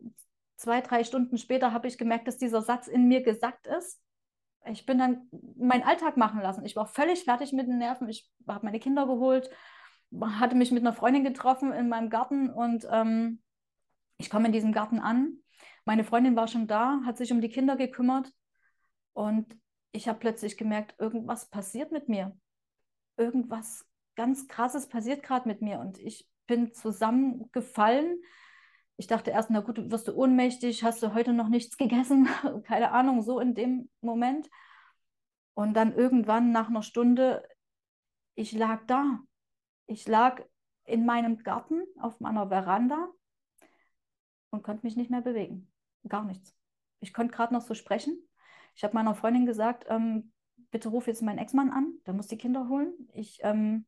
zwei, 0.55 0.81
drei 0.81 1.03
Stunden 1.03 1.37
später, 1.37 1.73
habe 1.73 1.87
ich 1.87 1.97
gemerkt, 1.97 2.27
dass 2.27 2.37
dieser 2.37 2.61
Satz 2.61 2.87
in 2.87 3.07
mir 3.07 3.23
gesagt 3.23 3.67
ist. 3.67 3.99
Ich 4.65 4.85
bin 4.85 4.99
dann 4.99 5.27
meinen 5.57 5.83
Alltag 5.83 6.17
machen 6.17 6.41
lassen. 6.41 6.65
Ich 6.65 6.75
war 6.75 6.85
völlig 6.85 7.23
fertig 7.23 7.53
mit 7.53 7.67
den 7.67 7.79
Nerven. 7.79 8.07
Ich 8.09 8.29
habe 8.47 8.65
meine 8.65 8.79
Kinder 8.79 9.07
geholt, 9.07 9.49
hatte 10.21 10.55
mich 10.55 10.71
mit 10.71 10.83
einer 10.83 10.93
Freundin 10.93 11.23
getroffen 11.23 11.71
in 11.71 11.89
meinem 11.89 12.09
Garten 12.09 12.49
und 12.49 12.87
ähm, 12.91 13.41
ich 14.17 14.29
komme 14.29 14.47
in 14.47 14.53
diesem 14.53 14.73
Garten 14.73 14.99
an. 14.99 15.37
Meine 15.85 16.03
Freundin 16.03 16.35
war 16.35 16.47
schon 16.47 16.67
da, 16.67 17.01
hat 17.05 17.17
sich 17.17 17.31
um 17.31 17.41
die 17.41 17.49
Kinder 17.49 17.77
gekümmert 17.77 18.31
und 19.13 19.57
ich 19.91 20.07
habe 20.07 20.19
plötzlich 20.19 20.57
gemerkt, 20.57 20.93
irgendwas 20.99 21.49
passiert 21.49 21.91
mit 21.91 22.09
mir. 22.09 22.37
Irgendwas 23.17 23.87
ganz 24.15 24.47
Krasses 24.47 24.87
passiert 24.87 25.23
gerade 25.23 25.47
mit 25.47 25.61
mir 25.61 25.79
und 25.79 25.97
ich 25.97 26.29
bin 26.45 26.73
zusammengefallen. 26.73 28.21
Ich 28.99 29.07
dachte 29.07 29.31
erst, 29.31 29.49
na 29.49 29.61
gut, 29.61 29.89
wirst 29.91 30.09
du 30.09 30.13
ohnmächtig, 30.13 30.83
hast 30.83 31.01
du 31.01 31.13
heute 31.13 31.31
noch 31.31 31.47
nichts 31.47 31.77
gegessen, 31.77 32.27
keine 32.65 32.91
Ahnung, 32.91 33.21
so 33.21 33.39
in 33.39 33.55
dem 33.55 33.89
Moment. 34.01 34.49
Und 35.53 35.73
dann 35.73 35.95
irgendwann 35.95 36.51
nach 36.51 36.67
einer 36.67 36.83
Stunde, 36.83 37.41
ich 38.35 38.51
lag 38.51 38.85
da. 38.87 39.19
Ich 39.85 40.05
lag 40.05 40.41
in 40.83 41.05
meinem 41.05 41.37
Garten 41.37 41.81
auf 41.97 42.19
meiner 42.19 42.49
Veranda 42.49 43.07
und 44.49 44.63
konnte 44.63 44.85
mich 44.85 44.97
nicht 44.97 45.09
mehr 45.09 45.21
bewegen. 45.21 45.71
Gar 46.09 46.25
nichts. 46.25 46.53
Ich 46.99 47.13
konnte 47.13 47.33
gerade 47.33 47.53
noch 47.53 47.61
so 47.61 47.75
sprechen. 47.75 48.21
Ich 48.75 48.83
habe 48.83 48.95
meiner 48.95 49.15
Freundin 49.15 49.45
gesagt, 49.45 49.85
ähm, 49.87 50.33
bitte 50.71 50.89
ruf 50.89 51.07
jetzt 51.07 51.21
meinen 51.21 51.39
Ex-Mann 51.39 51.69
an, 51.69 51.93
der 52.05 52.13
muss 52.13 52.27
die 52.27 52.37
Kinder 52.37 52.67
holen. 52.67 52.91
Ich, 53.13 53.39
ähm, 53.43 53.85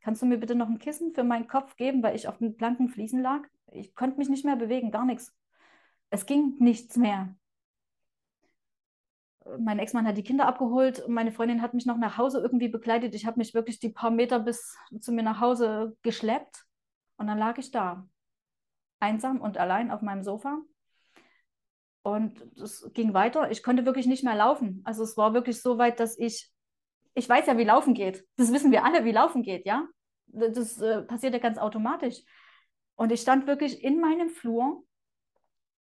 kannst 0.00 0.20
du 0.20 0.26
mir 0.26 0.38
bitte 0.38 0.56
noch 0.56 0.68
ein 0.68 0.80
Kissen 0.80 1.14
für 1.14 1.22
meinen 1.22 1.46
Kopf 1.46 1.76
geben, 1.76 2.02
weil 2.02 2.16
ich 2.16 2.26
auf 2.26 2.38
den 2.38 2.56
blanken 2.56 2.88
Fliesen 2.88 3.22
lag? 3.22 3.42
Ich 3.78 3.94
konnte 3.94 4.18
mich 4.18 4.28
nicht 4.28 4.44
mehr 4.44 4.56
bewegen, 4.56 4.90
gar 4.90 5.04
nichts. 5.04 5.34
Es 6.10 6.26
ging 6.26 6.56
nichts 6.58 6.96
mehr. 6.96 7.34
Mein 9.58 9.78
Ex-Mann 9.78 10.06
hat 10.06 10.18
die 10.18 10.22
Kinder 10.22 10.46
abgeholt, 10.46 11.08
meine 11.08 11.32
Freundin 11.32 11.62
hat 11.62 11.72
mich 11.72 11.86
noch 11.86 11.96
nach 11.96 12.18
Hause 12.18 12.40
irgendwie 12.40 12.68
begleitet. 12.68 13.14
Ich 13.14 13.24
habe 13.24 13.38
mich 13.38 13.54
wirklich 13.54 13.78
die 13.78 13.88
paar 13.88 14.10
Meter 14.10 14.38
bis 14.40 14.76
zu 15.00 15.10
mir 15.12 15.22
nach 15.22 15.40
Hause 15.40 15.96
geschleppt 16.02 16.66
und 17.16 17.28
dann 17.28 17.38
lag 17.38 17.56
ich 17.58 17.70
da 17.70 18.06
einsam 19.00 19.40
und 19.40 19.58
allein 19.58 19.90
auf 19.90 20.02
meinem 20.02 20.22
Sofa. 20.22 20.58
Und 22.02 22.40
es 22.56 22.90
ging 22.94 23.12
weiter. 23.14 23.50
Ich 23.50 23.62
konnte 23.62 23.84
wirklich 23.84 24.06
nicht 24.06 24.24
mehr 24.24 24.34
laufen. 24.34 24.82
Also 24.84 25.02
es 25.02 25.16
war 25.16 25.34
wirklich 25.34 25.60
so 25.60 25.78
weit, 25.78 26.00
dass 26.00 26.18
ich, 26.18 26.50
ich 27.14 27.28
weiß 27.28 27.46
ja, 27.46 27.58
wie 27.58 27.64
Laufen 27.64 27.94
geht. 27.94 28.26
Das 28.36 28.52
wissen 28.52 28.70
wir 28.70 28.84
alle, 28.84 29.04
wie 29.04 29.12
Laufen 29.12 29.42
geht, 29.42 29.66
ja. 29.66 29.86
Das 30.26 30.80
äh, 30.80 31.02
passiert 31.02 31.34
ja 31.34 31.40
ganz 31.40 31.58
automatisch. 31.58 32.22
Und 32.98 33.12
ich 33.12 33.20
stand 33.20 33.46
wirklich 33.46 33.84
in 33.84 34.00
meinem 34.00 34.28
Flur 34.28 34.84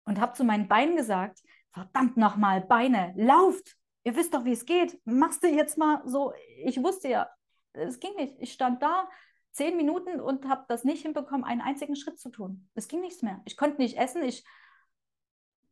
und 0.06 0.22
habe 0.22 0.34
zu 0.34 0.44
meinen 0.44 0.68
Beinen 0.68 0.96
gesagt, 0.96 1.42
verdammt 1.72 2.16
nochmal, 2.16 2.62
Beine, 2.62 3.14
lauft. 3.18 3.76
Ihr 4.04 4.16
wisst 4.16 4.36
doch, 4.36 4.46
wie 4.46 4.52
es 4.52 4.66
geht. 4.66 5.02
Machst 5.04 5.44
du 5.44 5.48
jetzt 5.48 5.80
mal 5.80 6.04
so. 6.06 6.32
Ich 6.64 6.82
wusste 6.82 7.10
ja, 7.10 7.28
es 7.74 8.00
ging 8.00 8.14
nicht. 8.18 8.36
Ich 8.38 8.54
stand 8.54 8.84
da, 8.84 9.10
zehn 9.52 9.76
Minuten 9.76 10.22
und 10.22 10.48
habe 10.48 10.66
das 10.68 10.84
nicht 10.84 11.02
hinbekommen, 11.02 11.44
einen 11.44 11.62
einzigen 11.62 11.96
Schritt 11.96 12.20
zu 12.20 12.30
tun. 12.30 12.70
Es 12.76 12.88
ging 12.88 13.02
nichts 13.02 13.24
mehr. 13.24 13.42
Ich 13.46 13.58
konnte 13.58 13.82
nicht 13.82 13.98
essen. 13.98 14.22
Ich 14.22 14.46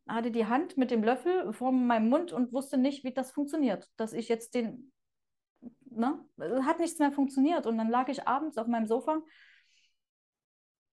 hatte 0.08 0.32
die 0.32 0.46
Hand 0.46 0.76
mit 0.76 0.90
dem 0.90 1.04
Löffel 1.04 1.52
vor 1.52 1.70
meinem 1.70 2.08
Mund 2.08 2.32
und 2.32 2.52
wusste 2.52 2.76
nicht, 2.76 3.04
wie 3.04 3.14
das 3.14 3.30
funktioniert. 3.30 3.88
Dass 3.96 4.12
ich 4.12 4.28
jetzt 4.28 4.56
den, 4.56 4.90
ne, 5.84 6.24
hat 6.64 6.80
nichts 6.80 6.98
mehr 6.98 7.12
funktioniert. 7.12 7.68
Und 7.68 7.78
dann 7.78 7.88
lag 7.88 8.08
ich 8.08 8.26
abends 8.26 8.58
auf 8.58 8.66
meinem 8.66 8.88
Sofa 8.88 9.22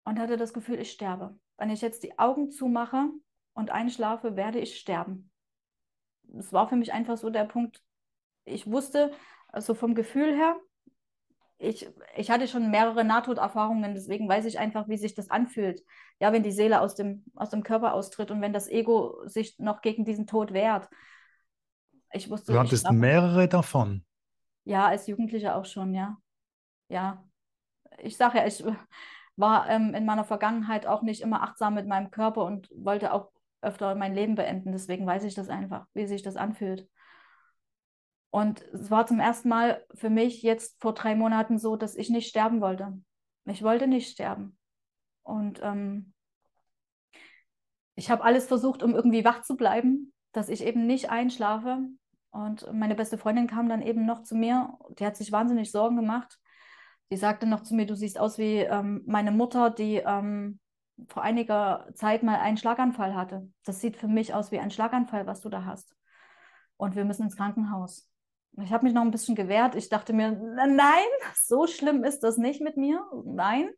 und 0.06 0.20
hatte 0.20 0.38
das 0.38 0.54
Gefühl, 0.54 0.80
ich 0.80 0.92
sterbe. 0.92 1.38
Wenn 1.58 1.70
ich 1.70 1.82
jetzt 1.82 2.04
die 2.04 2.18
Augen 2.20 2.52
zumache 2.52 3.10
und 3.54 3.72
einschlafe, 3.72 4.36
werde 4.36 4.60
ich 4.60 4.78
sterben. 4.78 5.32
Es 6.38 6.52
war 6.52 6.68
für 6.68 6.76
mich 6.76 6.94
einfach 6.94 7.18
so 7.18 7.30
der 7.30 7.46
Punkt, 7.46 7.82
ich 8.46 8.70
wusste, 8.70 9.12
also 9.48 9.74
vom 9.74 9.96
Gefühl 9.96 10.36
her, 10.36 10.56
ich, 11.58 11.88
ich 12.18 12.30
hatte 12.30 12.48
schon 12.48 12.72
mehrere 12.72 13.06
Nahtoderfahrungen, 13.06 13.94
deswegen 13.94 14.28
weiß 14.28 14.46
ich 14.46 14.60
einfach, 14.60 14.90
wie 14.90 14.98
sich 14.98 15.16
das 15.16 15.30
anfühlt. 15.30 15.82
Ja, 16.20 16.34
wenn 16.34 16.44
die 16.44 16.52
Seele 16.52 16.82
aus 16.82 16.96
dem, 16.96 17.24
aus 17.36 17.52
dem 17.52 17.64
Körper 17.64 17.94
austritt 17.94 18.32
und 18.32 18.42
wenn 18.42 18.52
das 18.52 18.68
Ego 18.68 19.26
sich 19.26 19.58
noch 19.60 19.82
gegen 19.82 20.04
diesen 20.04 20.28
Tod 20.28 20.52
wehrt. 20.52 20.90
Ich 22.12 22.30
wusste, 22.30 22.52
du 22.52 22.60
hattest 22.60 22.92
mehrere 22.92 23.48
davon. 23.48 24.06
Ja, 24.66 24.88
als 24.88 25.08
Jugendliche 25.08 25.56
auch 25.56 25.66
schon, 25.66 25.94
ja. 25.94 26.18
Ja. 26.90 27.24
Ich 28.00 28.18
sage 28.18 28.40
ja, 28.40 28.48
ich 28.48 28.64
war 29.36 29.70
ähm, 29.70 29.94
in 29.94 30.06
meiner 30.06 30.24
Vergangenheit 30.24 30.86
auch 30.86 31.02
nicht 31.02 31.22
immer 31.22 31.44
achtsam 31.44 31.74
mit 31.74 31.88
meinem 31.88 32.12
Körper 32.12 32.46
und 32.46 32.70
wollte 32.76 33.14
auch 33.14 33.32
öfter 33.62 33.96
mein 33.96 34.14
Leben 34.14 34.36
beenden. 34.36 34.72
Deswegen 34.72 35.06
weiß 35.06 35.24
ich 35.24 35.34
das 35.34 35.50
einfach, 35.50 35.88
wie 35.94 36.06
sich 36.06 36.22
das 36.22 36.36
anfühlt. 36.36 36.88
Und 38.30 38.62
es 38.74 38.90
war 38.90 39.06
zum 39.06 39.20
ersten 39.20 39.50
Mal 39.50 39.86
für 39.94 40.10
mich 40.10 40.42
jetzt 40.42 40.82
vor 40.82 40.94
drei 40.94 41.16
Monaten 41.16 41.60
so, 41.60 41.76
dass 41.76 41.96
ich 41.96 42.10
nicht 42.10 42.28
sterben 42.28 42.62
wollte. 42.62 43.00
Ich 43.46 43.64
wollte 43.64 43.88
nicht 43.88 44.10
sterben. 44.10 44.58
Und 45.22 45.62
ähm, 45.64 46.14
ich 47.96 48.10
habe 48.10 48.24
alles 48.24 48.48
versucht, 48.48 48.82
um 48.82 48.96
irgendwie 48.96 49.24
wach 49.24 49.44
zu 49.44 49.56
bleiben, 49.56 50.14
dass 50.32 50.50
ich 50.50 50.64
eben 50.64 50.88
nicht 50.88 51.10
einschlafe. 51.10 51.80
Und 52.32 52.72
meine 52.74 52.96
beste 52.96 53.20
Freundin 53.20 53.48
kam 53.48 53.70
dann 53.70 53.84
eben 53.84 54.06
noch 54.06 54.24
zu 54.24 54.36
mir. 54.36 54.78
Die 54.98 55.06
hat 55.06 55.16
sich 55.16 55.32
wahnsinnig 55.32 55.72
Sorgen 55.72 55.96
gemacht. 55.96 56.40
Die 57.14 57.18
sagte 57.18 57.46
noch 57.46 57.62
zu 57.62 57.76
mir, 57.76 57.86
du 57.86 57.96
siehst 57.96 58.20
aus 58.20 58.40
wie 58.40 58.62
ähm, 58.62 59.04
meine 59.06 59.30
Mutter, 59.30 59.70
die 59.70 59.98
ähm, 59.98 60.60
vor 61.10 61.22
einiger 61.22 61.88
Zeit 61.94 62.24
mal 62.24 62.40
einen 62.40 62.58
Schlaganfall 62.58 63.14
hatte. 63.14 63.48
Das 63.66 63.82
sieht 63.82 63.98
für 63.98 64.08
mich 64.08 64.34
aus 64.34 64.52
wie 64.52 64.58
ein 64.58 64.72
Schlaganfall, 64.72 65.28
was 65.28 65.40
du 65.40 65.50
da 65.50 65.64
hast. 65.64 65.96
Und 66.76 66.96
wir 66.96 67.06
müssen 67.06 67.26
ins 67.26 67.38
Krankenhaus. 67.38 68.10
Ich 68.64 68.74
habe 68.74 68.84
mich 68.84 68.96
noch 68.96 69.04
ein 69.04 69.12
bisschen 69.12 69.36
gewehrt. 69.36 69.76
Ich 69.76 69.90
dachte 69.90 70.12
mir, 70.12 70.32
nein, 70.32 71.06
so 71.36 71.68
schlimm 71.68 72.04
ist 72.04 72.22
das 72.22 72.38
nicht 72.38 72.62
mit 72.62 72.78
mir. 72.78 73.06
Nein. 73.26 73.70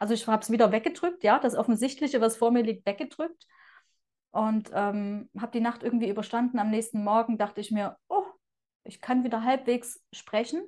Also 0.00 0.12
ich 0.12 0.26
habe 0.26 0.42
es 0.42 0.50
wieder 0.50 0.72
weggedrückt, 0.72 1.22
ja, 1.22 1.38
das 1.38 1.54
Offensichtliche, 1.54 2.20
was 2.20 2.36
vor 2.36 2.50
mir 2.50 2.64
liegt, 2.64 2.84
weggedrückt. 2.86 3.46
Und 4.32 4.72
ähm, 4.74 5.30
habe 5.38 5.52
die 5.52 5.60
Nacht 5.60 5.84
irgendwie 5.84 6.10
überstanden. 6.10 6.58
Am 6.58 6.72
nächsten 6.72 7.04
Morgen 7.04 7.38
dachte 7.38 7.60
ich 7.60 7.70
mir, 7.70 7.96
oh, 8.08 8.24
ich 8.82 9.00
kann 9.00 9.22
wieder 9.22 9.44
halbwegs 9.44 10.02
sprechen, 10.12 10.60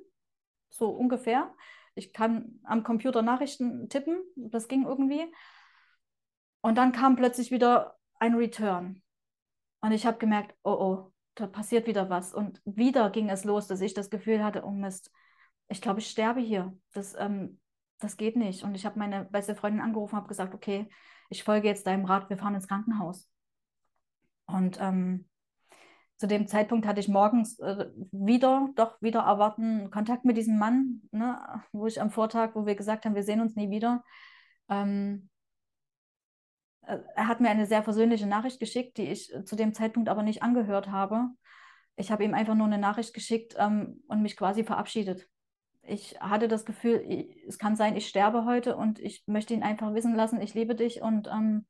so 0.69 0.87
ungefähr. 0.91 1.53
Ich 1.97 2.13
kann 2.13 2.59
am 2.63 2.83
Computer 2.83 3.21
Nachrichten 3.21 3.89
tippen, 3.89 4.17
das 4.35 4.67
ging 4.67 4.85
irgendwie. 4.85 5.25
Und 6.61 6.77
dann 6.77 6.91
kam 6.91 7.15
plötzlich 7.15 7.51
wieder 7.51 7.97
ein 8.19 8.35
Return. 8.35 9.01
Und 9.81 9.91
ich 9.91 10.05
habe 10.05 10.17
gemerkt, 10.17 10.55
oh 10.63 10.71
oh, 10.71 11.13
da 11.35 11.47
passiert 11.47 11.87
wieder 11.87 12.09
was. 12.09 12.33
Und 12.33 12.61
wieder 12.65 13.09
ging 13.09 13.29
es 13.29 13.43
los, 13.43 13.67
dass 13.67 13.81
ich 13.81 13.93
das 13.93 14.09
Gefühl 14.09 14.43
hatte, 14.43 14.63
oh 14.63 14.71
Mist, 14.71 15.11
ich 15.69 15.81
glaube, 15.81 15.99
ich 15.99 16.09
sterbe 16.09 16.39
hier. 16.39 16.77
Das, 16.93 17.15
ähm, 17.17 17.59
das 17.99 18.17
geht 18.17 18.35
nicht. 18.35 18.63
Und 18.63 18.75
ich 18.75 18.85
habe 18.85 18.99
meine 18.99 19.25
beste 19.25 19.55
Freundin 19.55 19.81
angerufen 19.81 20.15
und 20.15 20.21
habe 20.21 20.27
gesagt, 20.29 20.53
okay, 20.53 20.89
ich 21.29 21.43
folge 21.43 21.67
jetzt 21.67 21.87
deinem 21.87 22.05
Rat, 22.05 22.29
wir 22.29 22.37
fahren 22.37 22.55
ins 22.55 22.67
Krankenhaus. 22.67 23.29
Und 24.45 24.77
ähm, 24.79 25.27
zu 26.17 26.27
dem 26.27 26.47
Zeitpunkt 26.47 26.87
hatte 26.87 26.99
ich 26.99 27.07
morgens 27.07 27.59
äh, 27.59 27.87
wieder, 28.11 28.69
doch 28.75 29.01
wieder 29.01 29.21
erwarten, 29.21 29.91
Kontakt 29.91 30.25
mit 30.25 30.35
diesem 30.35 30.57
Mann, 30.57 31.03
ne, 31.11 31.39
wo 31.71 31.85
ich 31.85 32.01
am 32.01 32.09
Vortag, 32.09 32.55
wo 32.55 32.65
wir 32.65 32.75
gesagt 32.75 33.05
haben, 33.05 33.15
wir 33.15 33.23
sehen 33.23 33.41
uns 33.41 33.55
nie 33.55 33.69
wieder. 33.69 34.03
Ähm, 34.67 35.29
er 36.81 37.27
hat 37.27 37.39
mir 37.39 37.49
eine 37.49 37.65
sehr 37.65 37.83
versöhnliche 37.83 38.25
Nachricht 38.25 38.59
geschickt, 38.59 38.97
die 38.97 39.09
ich 39.09 39.31
zu 39.45 39.55
dem 39.55 39.73
Zeitpunkt 39.73 40.09
aber 40.09 40.23
nicht 40.23 40.41
angehört 40.41 40.89
habe. 40.89 41.27
Ich 41.97 42.11
habe 42.11 42.23
ihm 42.23 42.33
einfach 42.33 42.55
nur 42.55 42.67
eine 42.67 42.77
Nachricht 42.77 43.13
geschickt 43.13 43.55
ähm, 43.57 44.03
und 44.07 44.21
mich 44.21 44.37
quasi 44.37 44.63
verabschiedet. 44.63 45.27
Ich 45.83 46.19
hatte 46.19 46.47
das 46.47 46.65
Gefühl, 46.65 47.03
ich, 47.07 47.43
es 47.47 47.57
kann 47.59 47.75
sein, 47.75 47.95
ich 47.95 48.07
sterbe 48.07 48.45
heute 48.45 48.75
und 48.75 48.99
ich 48.99 49.23
möchte 49.27 49.53
ihn 49.53 49.63
einfach 49.63 49.93
wissen 49.93 50.15
lassen, 50.15 50.41
ich 50.41 50.53
liebe 50.53 50.75
dich 50.75 51.01
und 51.01 51.27
ähm, 51.27 51.65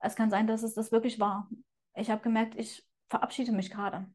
es 0.00 0.16
kann 0.16 0.30
sein, 0.30 0.46
dass 0.46 0.62
es 0.62 0.74
das 0.74 0.92
wirklich 0.92 1.20
war. 1.20 1.48
Ich 1.94 2.10
habe 2.10 2.22
gemerkt, 2.22 2.54
ich 2.56 2.89
verabschiede 3.10 3.52
mich 3.52 3.70
gerade. 3.70 4.06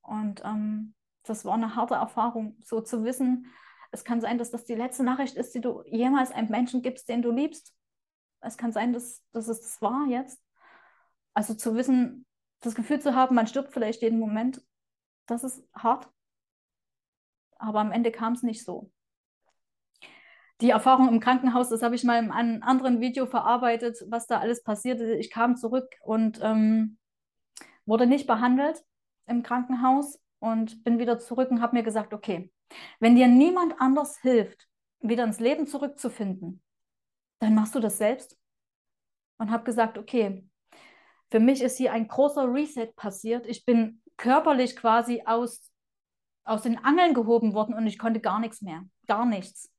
Und 0.00 0.42
ähm, 0.44 0.94
das 1.24 1.44
war 1.44 1.54
eine 1.54 1.76
harte 1.76 1.94
Erfahrung, 1.94 2.56
so 2.64 2.80
zu 2.80 3.04
wissen, 3.04 3.52
es 3.92 4.04
kann 4.04 4.20
sein, 4.20 4.38
dass 4.38 4.50
das 4.50 4.64
die 4.64 4.74
letzte 4.74 5.02
Nachricht 5.02 5.36
ist, 5.36 5.54
die 5.54 5.60
du 5.60 5.82
jemals 5.84 6.30
einem 6.30 6.48
Menschen 6.48 6.82
gibst, 6.82 7.08
den 7.08 7.22
du 7.22 7.32
liebst. 7.32 7.74
Es 8.40 8.56
kann 8.56 8.72
sein, 8.72 8.92
dass, 8.92 9.22
dass 9.32 9.48
es 9.48 9.60
das 9.60 9.82
war 9.82 10.06
jetzt. 10.06 10.40
Also 11.34 11.54
zu 11.54 11.74
wissen, 11.74 12.24
das 12.60 12.74
Gefühl 12.74 13.00
zu 13.00 13.14
haben, 13.14 13.34
man 13.34 13.46
stirbt 13.46 13.72
vielleicht 13.72 14.02
jeden 14.02 14.18
Moment, 14.18 14.62
das 15.26 15.44
ist 15.44 15.64
hart. 15.74 16.08
Aber 17.56 17.80
am 17.80 17.92
Ende 17.92 18.12
kam 18.12 18.32
es 18.32 18.42
nicht 18.42 18.64
so. 18.64 18.90
Die 20.60 20.70
Erfahrung 20.70 21.08
im 21.08 21.20
Krankenhaus, 21.20 21.70
das 21.70 21.82
habe 21.82 21.94
ich 21.94 22.04
mal 22.04 22.22
in 22.22 22.30
einem 22.30 22.62
anderen 22.62 23.00
Video 23.00 23.26
verarbeitet, 23.26 24.04
was 24.08 24.26
da 24.26 24.38
alles 24.38 24.62
passierte. 24.62 25.14
Ich 25.14 25.30
kam 25.30 25.56
zurück 25.56 25.88
und 26.02 26.38
ähm, 26.42 26.98
wurde 27.86 28.06
nicht 28.06 28.26
behandelt 28.26 28.82
im 29.26 29.42
Krankenhaus 29.42 30.20
und 30.38 30.82
bin 30.84 30.98
wieder 30.98 31.18
zurück 31.18 31.50
und 31.50 31.60
habe 31.60 31.76
mir 31.76 31.82
gesagt, 31.82 32.12
okay, 32.14 32.52
wenn 32.98 33.14
dir 33.14 33.28
niemand 33.28 33.74
anders 33.78 34.18
hilft, 34.20 34.68
wieder 35.00 35.24
ins 35.24 35.40
Leben 35.40 35.66
zurückzufinden, 35.66 36.62
dann 37.38 37.54
machst 37.54 37.74
du 37.74 37.80
das 37.80 37.98
selbst. 37.98 38.36
Und 39.38 39.50
habe 39.50 39.64
gesagt, 39.64 39.96
okay, 39.96 40.46
für 41.30 41.40
mich 41.40 41.62
ist 41.62 41.78
hier 41.78 41.92
ein 41.92 42.08
großer 42.08 42.52
Reset 42.52 42.92
passiert. 42.94 43.46
Ich 43.46 43.64
bin 43.64 44.02
körperlich 44.18 44.76
quasi 44.76 45.22
aus, 45.24 45.72
aus 46.44 46.62
den 46.62 46.76
Angeln 46.84 47.14
gehoben 47.14 47.54
worden 47.54 47.74
und 47.74 47.86
ich 47.86 47.98
konnte 47.98 48.20
gar 48.20 48.38
nichts 48.38 48.60
mehr, 48.60 48.84
gar 49.06 49.24
nichts. 49.24 49.72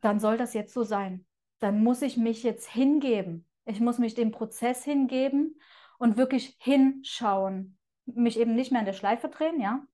Dann 0.00 0.18
soll 0.18 0.38
das 0.38 0.54
jetzt 0.54 0.74
so 0.74 0.82
sein. 0.82 1.24
Dann 1.60 1.84
muss 1.84 2.02
ich 2.02 2.16
mich 2.16 2.42
jetzt 2.42 2.68
hingeben. 2.68 3.46
Ich 3.64 3.80
muss 3.80 3.98
mich 3.98 4.14
dem 4.14 4.32
Prozess 4.32 4.82
hingeben 4.84 5.60
und 5.98 6.16
wirklich 6.16 6.56
hinschauen. 6.60 7.78
Mich 8.06 8.38
eben 8.38 8.54
nicht 8.54 8.70
mehr 8.70 8.80
in 8.80 8.86
der 8.86 8.92
Schleife 8.92 9.28
drehen, 9.28 9.60
ja, 9.60 9.84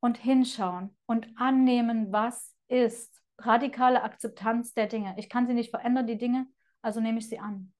und 0.00 0.18
hinschauen 0.18 0.96
und 1.06 1.28
annehmen, 1.36 2.12
was 2.12 2.54
ist. 2.68 3.12
Radikale 3.38 4.02
Akzeptanz 4.02 4.74
der 4.74 4.86
Dinge. 4.86 5.14
Ich 5.16 5.28
kann 5.28 5.46
sie 5.46 5.54
nicht 5.54 5.70
verändern, 5.70 6.06
die 6.06 6.18
Dinge, 6.18 6.46
also 6.80 7.00
nehme 7.00 7.18
ich 7.18 7.28
sie 7.28 7.38
an. 7.38 7.72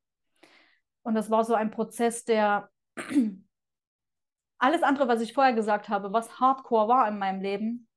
Und 1.02 1.14
das 1.14 1.30
war 1.30 1.44
so 1.44 1.54
ein 1.54 1.70
Prozess, 1.70 2.24
der 2.24 2.70
alles 4.58 4.82
andere, 4.82 5.08
was 5.08 5.20
ich 5.20 5.34
vorher 5.34 5.52
gesagt 5.52 5.88
habe, 5.88 6.12
was 6.12 6.40
Hardcore 6.40 6.88
war 6.88 7.08
in 7.08 7.18
meinem 7.18 7.40
Leben, 7.40 7.88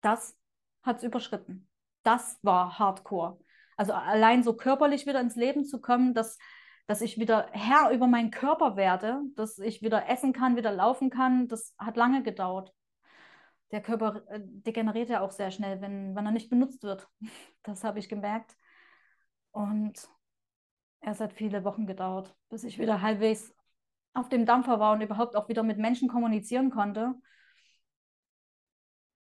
das 0.00 0.36
hat 0.82 0.98
es 0.98 1.04
überschritten. 1.04 1.68
Das 2.02 2.38
war 2.42 2.78
Hardcore. 2.78 3.38
Also 3.76 3.92
allein 3.92 4.42
so 4.42 4.54
körperlich 4.54 5.06
wieder 5.06 5.20
ins 5.20 5.36
Leben 5.36 5.64
zu 5.64 5.80
kommen, 5.80 6.14
dass, 6.14 6.38
dass 6.88 7.00
ich 7.00 7.18
wieder 7.18 7.46
Herr 7.52 7.90
über 7.92 8.08
meinen 8.08 8.32
Körper 8.32 8.74
werde, 8.74 9.20
dass 9.36 9.58
ich 9.58 9.82
wieder 9.82 10.08
essen 10.08 10.32
kann, 10.32 10.56
wieder 10.56 10.72
laufen 10.72 11.10
kann, 11.10 11.46
das 11.46 11.76
hat 11.78 11.96
lange 11.96 12.24
gedauert 12.24 12.74
der 13.70 13.82
Körper 13.82 14.22
äh, 14.28 14.40
degeneriert 14.42 15.10
ja 15.10 15.20
auch 15.20 15.30
sehr 15.30 15.50
schnell, 15.50 15.80
wenn, 15.80 16.14
wenn 16.14 16.26
er 16.26 16.32
nicht 16.32 16.50
benutzt 16.50 16.82
wird. 16.82 17.08
Das 17.64 17.84
habe 17.84 17.98
ich 17.98 18.08
gemerkt. 18.08 18.56
Und 19.50 20.08
es 21.00 21.20
hat 21.20 21.34
viele 21.34 21.64
Wochen 21.64 21.86
gedauert, 21.86 22.34
bis 22.48 22.64
ich 22.64 22.78
wieder 22.78 23.02
halbwegs 23.02 23.54
auf 24.14 24.30
dem 24.30 24.46
Dampfer 24.46 24.80
war 24.80 24.94
und 24.94 25.02
überhaupt 25.02 25.36
auch 25.36 25.50
wieder 25.50 25.62
mit 25.62 25.76
Menschen 25.76 26.08
kommunizieren 26.08 26.70
konnte. 26.70 27.14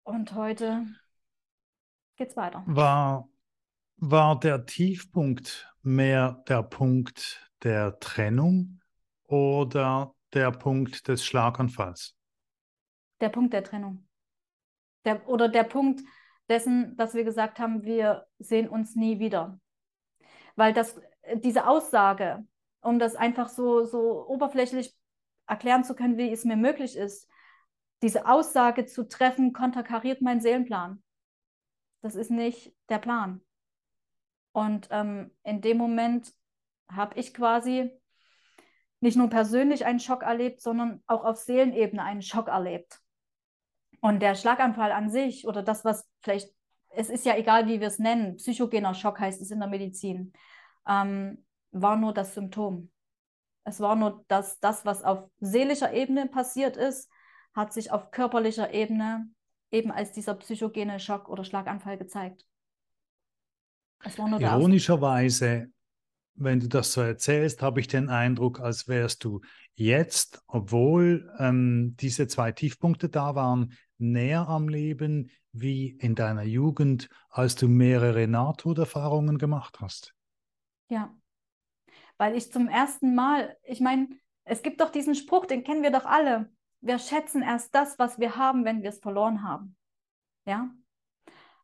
Und 0.04 0.34
heute 0.34 0.86
geht's 2.14 2.36
weiter. 2.36 2.62
War, 2.66 3.28
war 3.96 4.38
der 4.38 4.66
Tiefpunkt 4.66 5.74
mehr 5.82 6.44
der 6.46 6.62
Punkt 6.62 7.47
der 7.62 7.98
Trennung 7.98 8.80
oder 9.26 10.14
der 10.32 10.50
Punkt 10.50 11.08
des 11.08 11.24
Schlaganfalls? 11.24 12.16
Der 13.20 13.28
Punkt 13.28 13.52
der 13.52 13.64
Trennung. 13.64 14.06
Der, 15.04 15.28
oder 15.28 15.48
der 15.48 15.64
Punkt 15.64 16.02
dessen, 16.48 16.96
dass 16.96 17.14
wir 17.14 17.24
gesagt 17.24 17.58
haben, 17.58 17.82
wir 17.82 18.26
sehen 18.38 18.68
uns 18.68 18.94
nie 18.94 19.18
wieder. 19.18 19.60
Weil 20.56 20.72
das, 20.72 21.00
diese 21.34 21.66
Aussage, 21.66 22.44
um 22.80 22.98
das 22.98 23.16
einfach 23.16 23.48
so, 23.48 23.84
so 23.84 24.26
oberflächlich 24.26 24.96
erklären 25.46 25.84
zu 25.84 25.94
können, 25.94 26.16
wie 26.16 26.30
es 26.30 26.44
mir 26.44 26.56
möglich 26.56 26.96
ist, 26.96 27.28
diese 28.02 28.26
Aussage 28.26 28.86
zu 28.86 29.08
treffen, 29.08 29.52
konterkariert 29.52 30.22
meinen 30.22 30.40
Seelenplan. 30.40 31.02
Das 32.00 32.14
ist 32.14 32.30
nicht 32.30 32.72
der 32.88 32.98
Plan. 32.98 33.40
Und 34.52 34.88
ähm, 34.90 35.32
in 35.42 35.60
dem 35.60 35.76
Moment 35.76 36.32
habe 36.90 37.18
ich 37.18 37.34
quasi 37.34 37.90
nicht 39.00 39.16
nur 39.16 39.28
persönlich 39.28 39.84
einen 39.84 40.00
Schock 40.00 40.22
erlebt, 40.22 40.60
sondern 40.60 41.02
auch 41.06 41.24
auf 41.24 41.36
Seelenebene 41.36 42.02
einen 42.02 42.22
Schock 42.22 42.48
erlebt. 42.48 43.00
Und 44.00 44.20
der 44.20 44.34
Schlaganfall 44.34 44.92
an 44.92 45.10
sich 45.10 45.46
oder 45.46 45.62
das, 45.62 45.84
was 45.84 46.08
vielleicht, 46.20 46.50
es 46.90 47.10
ist 47.10 47.24
ja 47.24 47.36
egal, 47.36 47.66
wie 47.66 47.80
wir 47.80 47.88
es 47.88 47.98
nennen, 47.98 48.36
psychogener 48.36 48.94
Schock 48.94 49.20
heißt 49.20 49.40
es 49.40 49.50
in 49.50 49.60
der 49.60 49.68
Medizin, 49.68 50.32
ähm, 50.86 51.44
war 51.70 51.96
nur 51.96 52.12
das 52.12 52.34
Symptom. 52.34 52.90
Es 53.64 53.80
war 53.80 53.96
nur 53.96 54.24
das, 54.28 54.58
das, 54.60 54.84
was 54.84 55.04
auf 55.04 55.28
seelischer 55.40 55.92
Ebene 55.92 56.26
passiert 56.26 56.76
ist, 56.76 57.10
hat 57.54 57.72
sich 57.72 57.92
auf 57.92 58.10
körperlicher 58.10 58.72
Ebene 58.72 59.28
eben 59.70 59.90
als 59.90 60.12
dieser 60.12 60.34
psychogene 60.34 60.98
Schock 60.98 61.28
oder 61.28 61.44
Schlaganfall 61.44 61.98
gezeigt. 61.98 62.46
Ironischerweise 64.04 65.70
wenn 66.38 66.60
du 66.60 66.68
das 66.68 66.92
so 66.92 67.00
erzählst, 67.00 67.62
habe 67.62 67.80
ich 67.80 67.88
den 67.88 68.08
Eindruck, 68.08 68.60
als 68.60 68.88
wärst 68.88 69.24
du 69.24 69.40
jetzt, 69.74 70.42
obwohl 70.46 71.30
ähm, 71.38 71.96
diese 71.98 72.26
zwei 72.26 72.52
Tiefpunkte 72.52 73.08
da 73.08 73.34
waren, 73.34 73.72
näher 73.98 74.48
am 74.48 74.68
Leben 74.68 75.30
wie 75.52 75.90
in 75.90 76.14
deiner 76.14 76.44
Jugend, 76.44 77.08
als 77.30 77.56
du 77.56 77.68
mehrere 77.68 78.26
Nahtoderfahrungen 78.28 79.38
gemacht 79.38 79.80
hast. 79.80 80.14
Ja, 80.88 81.14
weil 82.16 82.36
ich 82.36 82.52
zum 82.52 82.68
ersten 82.68 83.14
Mal, 83.14 83.56
ich 83.62 83.80
meine, 83.80 84.08
es 84.44 84.62
gibt 84.62 84.80
doch 84.80 84.90
diesen 84.90 85.14
Spruch, 85.14 85.46
den 85.46 85.64
kennen 85.64 85.82
wir 85.82 85.90
doch 85.90 86.06
alle. 86.06 86.50
Wir 86.80 86.98
schätzen 86.98 87.42
erst 87.42 87.74
das, 87.74 87.98
was 87.98 88.18
wir 88.18 88.36
haben, 88.36 88.64
wenn 88.64 88.82
wir 88.82 88.90
es 88.90 88.98
verloren 88.98 89.42
haben. 89.42 89.76
Ja? 90.46 90.70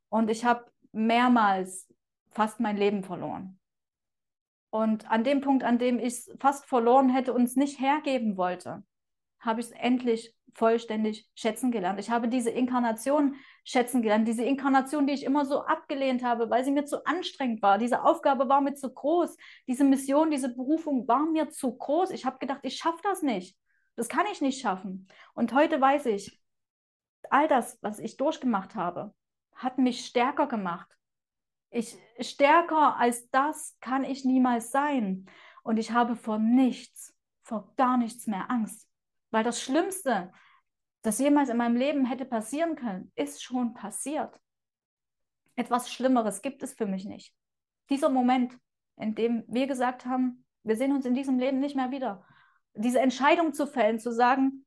Und 0.09 0.31
ich 0.31 0.45
habe 0.45 0.71
mehrmals 0.93 1.93
fast 2.31 2.61
mein 2.61 2.77
Leben 2.77 3.03
verloren. 3.03 3.59
Und 4.75 5.09
an 5.09 5.23
dem 5.23 5.41
Punkt, 5.41 5.63
an 5.63 5.79
dem 5.79 6.01
ich 6.01 6.07
es 6.07 6.37
fast 6.41 6.65
verloren 6.65 7.09
hätte 7.09 7.33
und 7.33 7.45
es 7.45 7.55
nicht 7.55 7.79
hergeben 7.79 8.37
wollte, 8.37 8.83
habe 9.39 9.61
ich 9.61 9.67
es 9.67 9.73
endlich 9.73 10.35
vollständig 10.53 11.31
schätzen 11.37 11.71
gelernt. 11.71 12.01
Ich 12.01 12.11
habe 12.11 12.27
diese 12.27 12.51
Inkarnation 12.51 13.37
schätzen 13.63 14.03
gelernt, 14.03 14.27
diese 14.27 14.43
Inkarnation, 14.43 15.07
die 15.07 15.13
ich 15.13 15.23
immer 15.23 15.47
so 15.47 15.61
abgelehnt 15.61 16.25
habe, 16.25 16.51
weil 16.51 16.65
sie 16.65 16.73
mir 16.73 16.87
zu 16.87 17.07
anstrengend 17.07 17.63
war. 17.63 17.79
Diese 17.79 18.03
Aufgabe 18.03 18.49
war 18.49 18.61
mir 18.61 18.75
zu 18.75 18.93
groß. 18.93 19.37
Diese 19.69 19.85
Mission, 19.85 20.33
diese 20.33 20.53
Berufung 20.53 21.07
war 21.07 21.25
mir 21.25 21.51
zu 21.51 21.73
groß. 21.73 22.11
Ich 22.11 22.25
habe 22.25 22.39
gedacht, 22.39 22.63
ich 22.65 22.75
schaffe 22.75 22.99
das 23.05 23.23
nicht. 23.23 23.57
Das 23.95 24.09
kann 24.09 24.27
ich 24.33 24.41
nicht 24.41 24.61
schaffen. 24.61 25.07
Und 25.35 25.55
heute 25.55 25.81
weiß 25.81 26.07
ich, 26.07 26.43
all 27.31 27.47
das, 27.47 27.79
was 27.81 28.01
ich 28.01 28.17
durchgemacht 28.17 28.75
habe, 28.75 29.15
hat 29.55 29.79
mich 29.79 30.05
stärker 30.05 30.49
gemacht, 30.49 30.89
ich 31.75 31.99
stärker 32.21 32.97
als 32.97 33.29
das 33.31 33.77
kann 33.81 34.05
ich 34.05 34.25
niemals 34.25 34.71
sein. 34.71 35.27
Und 35.63 35.79
ich 35.79 35.91
habe 35.91 36.15
vor 36.15 36.39
nichts, 36.39 37.15
vor 37.43 37.75
gar 37.77 37.97
nichts 37.97 38.27
mehr 38.27 38.51
Angst. 38.51 38.89
Weil 39.31 39.43
das 39.43 39.61
Schlimmste, 39.61 40.33
das 41.03 41.19
jemals 41.19 41.49
in 41.49 41.57
meinem 41.57 41.77
Leben 41.77 42.07
hätte 42.07 42.27
passieren 42.27 42.77
können, 42.77 43.11
ist 43.17 43.43
schon 43.43 43.75
passiert. 43.75 44.39
Etwas 45.57 45.93
Schlimmeres 45.93 46.43
gibt 46.43 46.63
es 46.63 46.75
für 46.75 46.87
mich 46.87 47.07
nicht. 47.07 47.35
Dieser 47.91 48.09
Moment, 48.09 48.57
in 48.97 49.15
dem 49.15 49.45
wir 49.49 49.67
gesagt 49.67 50.07
haben, 50.07 50.47
wir 50.63 50.77
sehen 50.77 50.93
uns 50.93 51.07
in 51.07 51.15
diesem 51.15 51.39
Leben 51.39 51.59
nicht 51.59 51.77
mehr 51.77 51.91
wieder. 51.91 52.25
Diese 52.75 53.01
Entscheidung 53.01 53.53
zu 53.53 53.67
fällen, 53.67 53.99
zu 53.99 54.13
sagen, 54.13 54.65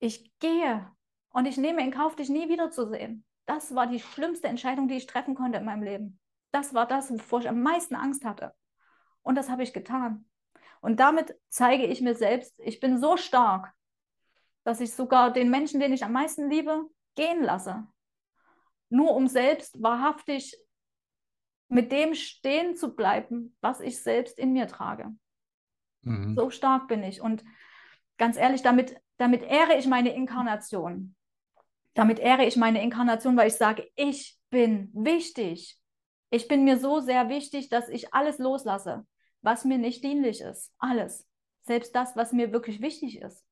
ich 0.00 0.36
gehe 0.38 0.90
und 1.30 1.46
ich 1.46 1.56
nehme 1.56 1.82
in 1.82 1.92
Kauf, 1.92 2.16
dich 2.16 2.28
nie 2.28 2.48
wiederzusehen. 2.48 3.24
Das 3.50 3.74
war 3.74 3.88
die 3.88 3.98
schlimmste 3.98 4.46
Entscheidung, 4.46 4.86
die 4.86 4.94
ich 4.94 5.06
treffen 5.06 5.34
konnte 5.34 5.58
in 5.58 5.64
meinem 5.64 5.82
Leben. 5.82 6.20
Das 6.52 6.72
war 6.72 6.86
das, 6.86 7.10
wovor 7.10 7.40
ich 7.40 7.48
am 7.48 7.62
meisten 7.62 7.96
Angst 7.96 8.24
hatte. 8.24 8.54
Und 9.22 9.34
das 9.34 9.50
habe 9.50 9.64
ich 9.64 9.72
getan. 9.72 10.24
Und 10.80 11.00
damit 11.00 11.34
zeige 11.48 11.84
ich 11.84 12.00
mir 12.00 12.14
selbst, 12.14 12.54
ich 12.60 12.78
bin 12.78 12.98
so 12.98 13.16
stark, 13.16 13.72
dass 14.62 14.80
ich 14.80 14.94
sogar 14.94 15.32
den 15.32 15.50
Menschen, 15.50 15.80
den 15.80 15.92
ich 15.92 16.04
am 16.04 16.12
meisten 16.12 16.48
liebe, 16.48 16.84
gehen 17.16 17.42
lasse. 17.42 17.88
Nur 18.88 19.16
um 19.16 19.26
selbst 19.26 19.82
wahrhaftig 19.82 20.56
mit 21.66 21.90
dem 21.90 22.14
stehen 22.14 22.76
zu 22.76 22.94
bleiben, 22.94 23.56
was 23.60 23.80
ich 23.80 24.00
selbst 24.00 24.38
in 24.38 24.52
mir 24.52 24.68
trage. 24.68 25.10
Mhm. 26.02 26.36
So 26.36 26.50
stark 26.50 26.86
bin 26.86 27.02
ich. 27.02 27.20
Und 27.20 27.42
Ganz 28.20 28.36
ehrlich, 28.36 28.60
damit, 28.60 29.00
damit 29.16 29.42
ehre 29.42 29.78
ich 29.78 29.86
meine 29.86 30.14
Inkarnation. 30.14 31.16
Damit 31.94 32.18
ehre 32.18 32.44
ich 32.44 32.56
meine 32.56 32.82
Inkarnation, 32.82 33.36
weil 33.36 33.48
ich 33.48 33.56
sage, 33.56 33.88
ich 33.96 34.38
bin 34.50 34.90
wichtig. 34.92 35.78
Ich 36.30 36.46
bin 36.46 36.64
mir 36.64 36.78
so 36.78 37.00
sehr 37.00 37.28
wichtig, 37.28 37.68
dass 37.68 37.88
ich 37.88 38.14
alles 38.14 38.38
loslasse, 38.38 39.06
was 39.42 39.64
mir 39.64 39.78
nicht 39.78 40.04
dienlich 40.04 40.40
ist. 40.40 40.72
Alles. 40.78 41.26
Selbst 41.62 41.94
das, 41.94 42.14
was 42.16 42.32
mir 42.32 42.52
wirklich 42.52 42.80
wichtig 42.80 43.20
ist. 43.20 43.44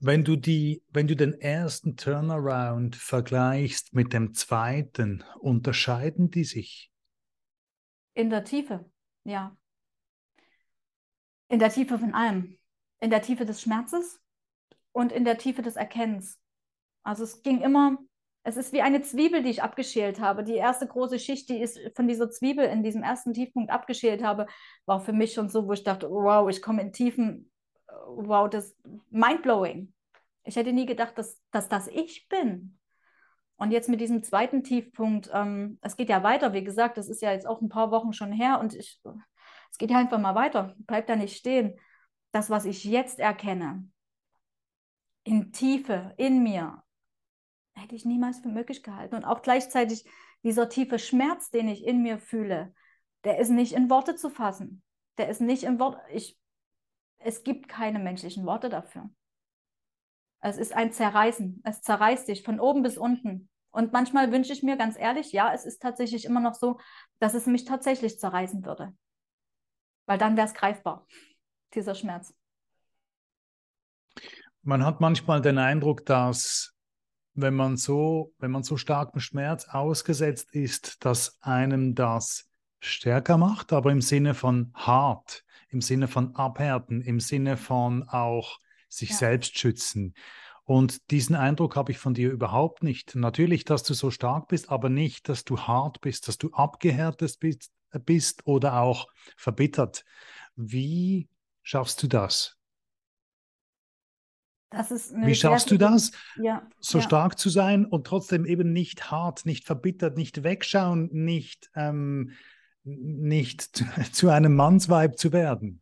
Wenn 0.00 0.24
du, 0.24 0.36
die, 0.36 0.82
wenn 0.90 1.06
du 1.06 1.16
den 1.16 1.32
ersten 1.40 1.96
Turnaround 1.96 2.96
vergleichst 2.96 3.94
mit 3.94 4.12
dem 4.12 4.34
zweiten, 4.34 5.24
unterscheiden 5.38 6.30
die 6.30 6.44
sich? 6.44 6.90
In 8.12 8.28
der 8.28 8.44
Tiefe, 8.44 8.90
ja. 9.22 9.56
In 11.48 11.58
der 11.58 11.70
Tiefe 11.70 11.98
von 11.98 12.12
allem. 12.12 12.58
In 13.00 13.10
der 13.10 13.22
Tiefe 13.22 13.46
des 13.46 13.62
Schmerzes 13.62 14.20
und 14.94 15.12
in 15.12 15.24
der 15.24 15.36
Tiefe 15.36 15.60
des 15.60 15.76
Erkennens. 15.76 16.40
Also 17.02 17.24
es 17.24 17.42
ging 17.42 17.60
immer, 17.60 17.98
es 18.44 18.56
ist 18.56 18.72
wie 18.72 18.80
eine 18.80 19.02
Zwiebel, 19.02 19.42
die 19.42 19.50
ich 19.50 19.62
abgeschält 19.62 20.20
habe. 20.20 20.44
Die 20.44 20.54
erste 20.54 20.86
große 20.86 21.18
Schicht, 21.18 21.48
die 21.48 21.62
ich 21.62 21.78
von 21.94 22.06
dieser 22.08 22.30
Zwiebel 22.30 22.64
in 22.66 22.82
diesem 22.82 23.02
ersten 23.02 23.34
Tiefpunkt 23.34 23.70
abgeschält 23.70 24.22
habe, 24.22 24.46
war 24.86 25.00
für 25.00 25.12
mich 25.12 25.34
schon 25.34 25.50
so, 25.50 25.66
wo 25.66 25.72
ich 25.72 25.82
dachte, 25.82 26.08
wow, 26.08 26.48
ich 26.48 26.62
komme 26.62 26.80
in 26.80 26.92
Tiefen, 26.92 27.50
wow, 28.06 28.48
das 28.48 28.74
mindblowing. 29.10 29.92
Ich 30.44 30.56
hätte 30.56 30.72
nie 30.72 30.86
gedacht, 30.86 31.18
dass, 31.18 31.40
dass 31.50 31.68
das 31.68 31.88
ich 31.88 32.28
bin. 32.28 32.78
Und 33.56 33.72
jetzt 33.72 33.88
mit 33.88 34.00
diesem 34.00 34.22
zweiten 34.22 34.62
Tiefpunkt, 34.62 35.30
ähm, 35.32 35.78
es 35.82 35.96
geht 35.96 36.08
ja 36.08 36.22
weiter, 36.22 36.52
wie 36.52 36.64
gesagt, 36.64 36.98
das 36.98 37.08
ist 37.08 37.22
ja 37.22 37.32
jetzt 37.32 37.46
auch 37.46 37.60
ein 37.60 37.68
paar 37.68 37.90
Wochen 37.90 38.12
schon 38.12 38.32
her 38.32 38.60
und 38.60 38.74
ich, 38.74 39.00
es 39.70 39.78
geht 39.78 39.90
ja 39.90 39.98
einfach 39.98 40.18
mal 40.18 40.34
weiter, 40.34 40.74
bleibt 40.78 41.08
da 41.08 41.16
nicht 41.16 41.36
stehen. 41.36 41.78
Das, 42.32 42.50
was 42.50 42.64
ich 42.64 42.84
jetzt 42.84 43.20
erkenne, 43.20 43.88
in 45.24 45.52
Tiefe, 45.52 46.14
in 46.16 46.42
mir, 46.42 46.82
hätte 47.74 47.94
ich 47.94 48.04
niemals 48.04 48.38
für 48.38 48.48
möglich 48.48 48.82
gehalten. 48.82 49.16
Und 49.16 49.24
auch 49.24 49.42
gleichzeitig 49.42 50.04
dieser 50.42 50.68
tiefe 50.68 50.98
Schmerz, 50.98 51.50
den 51.50 51.68
ich 51.68 51.84
in 51.84 52.02
mir 52.02 52.18
fühle, 52.18 52.74
der 53.24 53.38
ist 53.38 53.48
nicht 53.48 53.72
in 53.72 53.90
Worte 53.90 54.14
zu 54.14 54.30
fassen. 54.30 54.82
Der 55.18 55.28
ist 55.28 55.40
nicht 55.40 55.64
in 55.64 55.80
Worte. 55.80 56.00
Es 57.18 57.42
gibt 57.42 57.68
keine 57.68 57.98
menschlichen 57.98 58.44
Worte 58.46 58.68
dafür. 58.68 59.10
Es 60.40 60.58
ist 60.58 60.74
ein 60.74 60.92
Zerreißen. 60.92 61.62
Es 61.64 61.80
zerreißt 61.80 62.28
dich 62.28 62.42
von 62.42 62.60
oben 62.60 62.82
bis 62.82 62.98
unten. 62.98 63.48
Und 63.70 63.92
manchmal 63.92 64.30
wünsche 64.30 64.52
ich 64.52 64.62
mir 64.62 64.76
ganz 64.76 64.96
ehrlich, 64.96 65.32
ja, 65.32 65.52
es 65.52 65.64
ist 65.64 65.80
tatsächlich 65.80 66.26
immer 66.26 66.40
noch 66.40 66.54
so, 66.54 66.78
dass 67.18 67.34
es 67.34 67.46
mich 67.46 67.64
tatsächlich 67.64 68.20
zerreißen 68.20 68.64
würde. 68.64 68.94
Weil 70.06 70.18
dann 70.18 70.36
wäre 70.36 70.46
es 70.46 70.54
greifbar, 70.54 71.06
dieser 71.72 71.94
Schmerz. 71.94 72.34
Man 74.64 74.84
hat 74.84 75.00
manchmal 75.00 75.42
den 75.42 75.58
Eindruck, 75.58 76.06
dass 76.06 76.74
wenn 77.34 77.54
man 77.54 77.76
so, 77.76 78.32
wenn 78.38 78.50
man 78.50 78.62
so 78.62 78.78
starkem 78.78 79.20
Schmerz 79.20 79.68
ausgesetzt 79.68 80.54
ist, 80.54 81.04
dass 81.04 81.36
einem 81.42 81.94
das 81.94 82.48
stärker 82.80 83.36
macht, 83.36 83.74
aber 83.74 83.92
im 83.92 84.00
Sinne 84.00 84.32
von 84.34 84.72
hart, 84.74 85.44
im 85.68 85.82
Sinne 85.82 86.08
von 86.08 86.34
abhärten, 86.34 87.02
im 87.02 87.20
Sinne 87.20 87.58
von 87.58 88.08
auch 88.08 88.58
sich 88.88 89.10
ja. 89.10 89.16
selbst 89.16 89.58
schützen. 89.58 90.14
Und 90.64 91.10
diesen 91.10 91.36
Eindruck 91.36 91.76
habe 91.76 91.92
ich 91.92 91.98
von 91.98 92.14
dir 92.14 92.30
überhaupt 92.30 92.82
nicht. 92.82 93.14
Natürlich, 93.16 93.66
dass 93.66 93.82
du 93.82 93.92
so 93.92 94.10
stark 94.10 94.48
bist, 94.48 94.70
aber 94.70 94.88
nicht, 94.88 95.28
dass 95.28 95.44
du 95.44 95.58
hart 95.60 96.00
bist, 96.00 96.26
dass 96.26 96.38
du 96.38 96.50
abgehärtet 96.52 97.38
bist, 97.38 97.70
bist 98.06 98.46
oder 98.46 98.80
auch 98.80 99.08
verbittert. 99.36 100.06
Wie 100.56 101.28
schaffst 101.62 102.02
du 102.02 102.06
das? 102.06 102.56
Wie 104.74 105.34
schaffst 105.34 105.70
du 105.70 105.78
das, 105.78 106.12
ja, 106.36 106.66
so 106.80 106.98
ja. 106.98 107.04
stark 107.04 107.38
zu 107.38 107.48
sein 107.48 107.84
und 107.84 108.06
trotzdem 108.06 108.44
eben 108.44 108.72
nicht 108.72 109.10
hart, 109.10 109.46
nicht 109.46 109.64
verbittert, 109.66 110.16
nicht 110.16 110.42
wegschauen, 110.42 111.08
nicht, 111.12 111.70
ähm, 111.74 112.32
nicht 112.82 113.84
zu 114.12 114.28
einem 114.30 114.54
Mannsweib 114.54 115.18
zu 115.18 115.32
werden? 115.32 115.80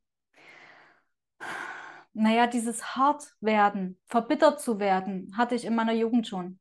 Naja, 2.14 2.46
dieses 2.46 2.94
hart 2.94 3.34
werden, 3.40 3.98
verbittert 4.04 4.60
zu 4.60 4.78
werden, 4.78 5.32
hatte 5.36 5.54
ich 5.54 5.64
in 5.64 5.74
meiner 5.74 5.94
Jugend 5.94 6.28
schon. 6.28 6.58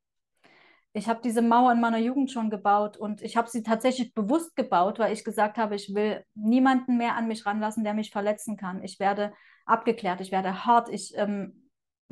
Ich 0.94 1.08
habe 1.08 1.22
diese 1.24 1.42
Mauer 1.42 1.72
in 1.72 1.80
meiner 1.80 2.00
Jugend 2.00 2.32
schon 2.32 2.50
gebaut 2.50 2.98
und 2.98 3.22
ich 3.22 3.38
habe 3.38 3.50
sie 3.50 3.64
tatsächlich 3.64 4.14
bewusst 4.14 4.56
gebaut, 4.56 5.00
weil 5.00 5.14
ich 5.14 5.24
gesagt 5.24 5.58
habe, 5.58 5.76
ich 5.76 5.94
will 5.94 6.24
niemanden 6.36 6.98
mehr 6.98 7.16
an 7.16 7.28
mich 7.28 7.46
ranlassen, 7.46 7.84
der 7.84 7.94
mich 7.94 8.12
verletzen 8.12 8.58
kann. 8.58 8.84
Ich 8.84 9.00
werde 9.00 9.34
abgeklärt, 9.66 10.20
ich 10.20 10.32
werde 10.32 10.66
hart, 10.66 10.90
ich 10.90 11.14
ähm, 11.16 11.61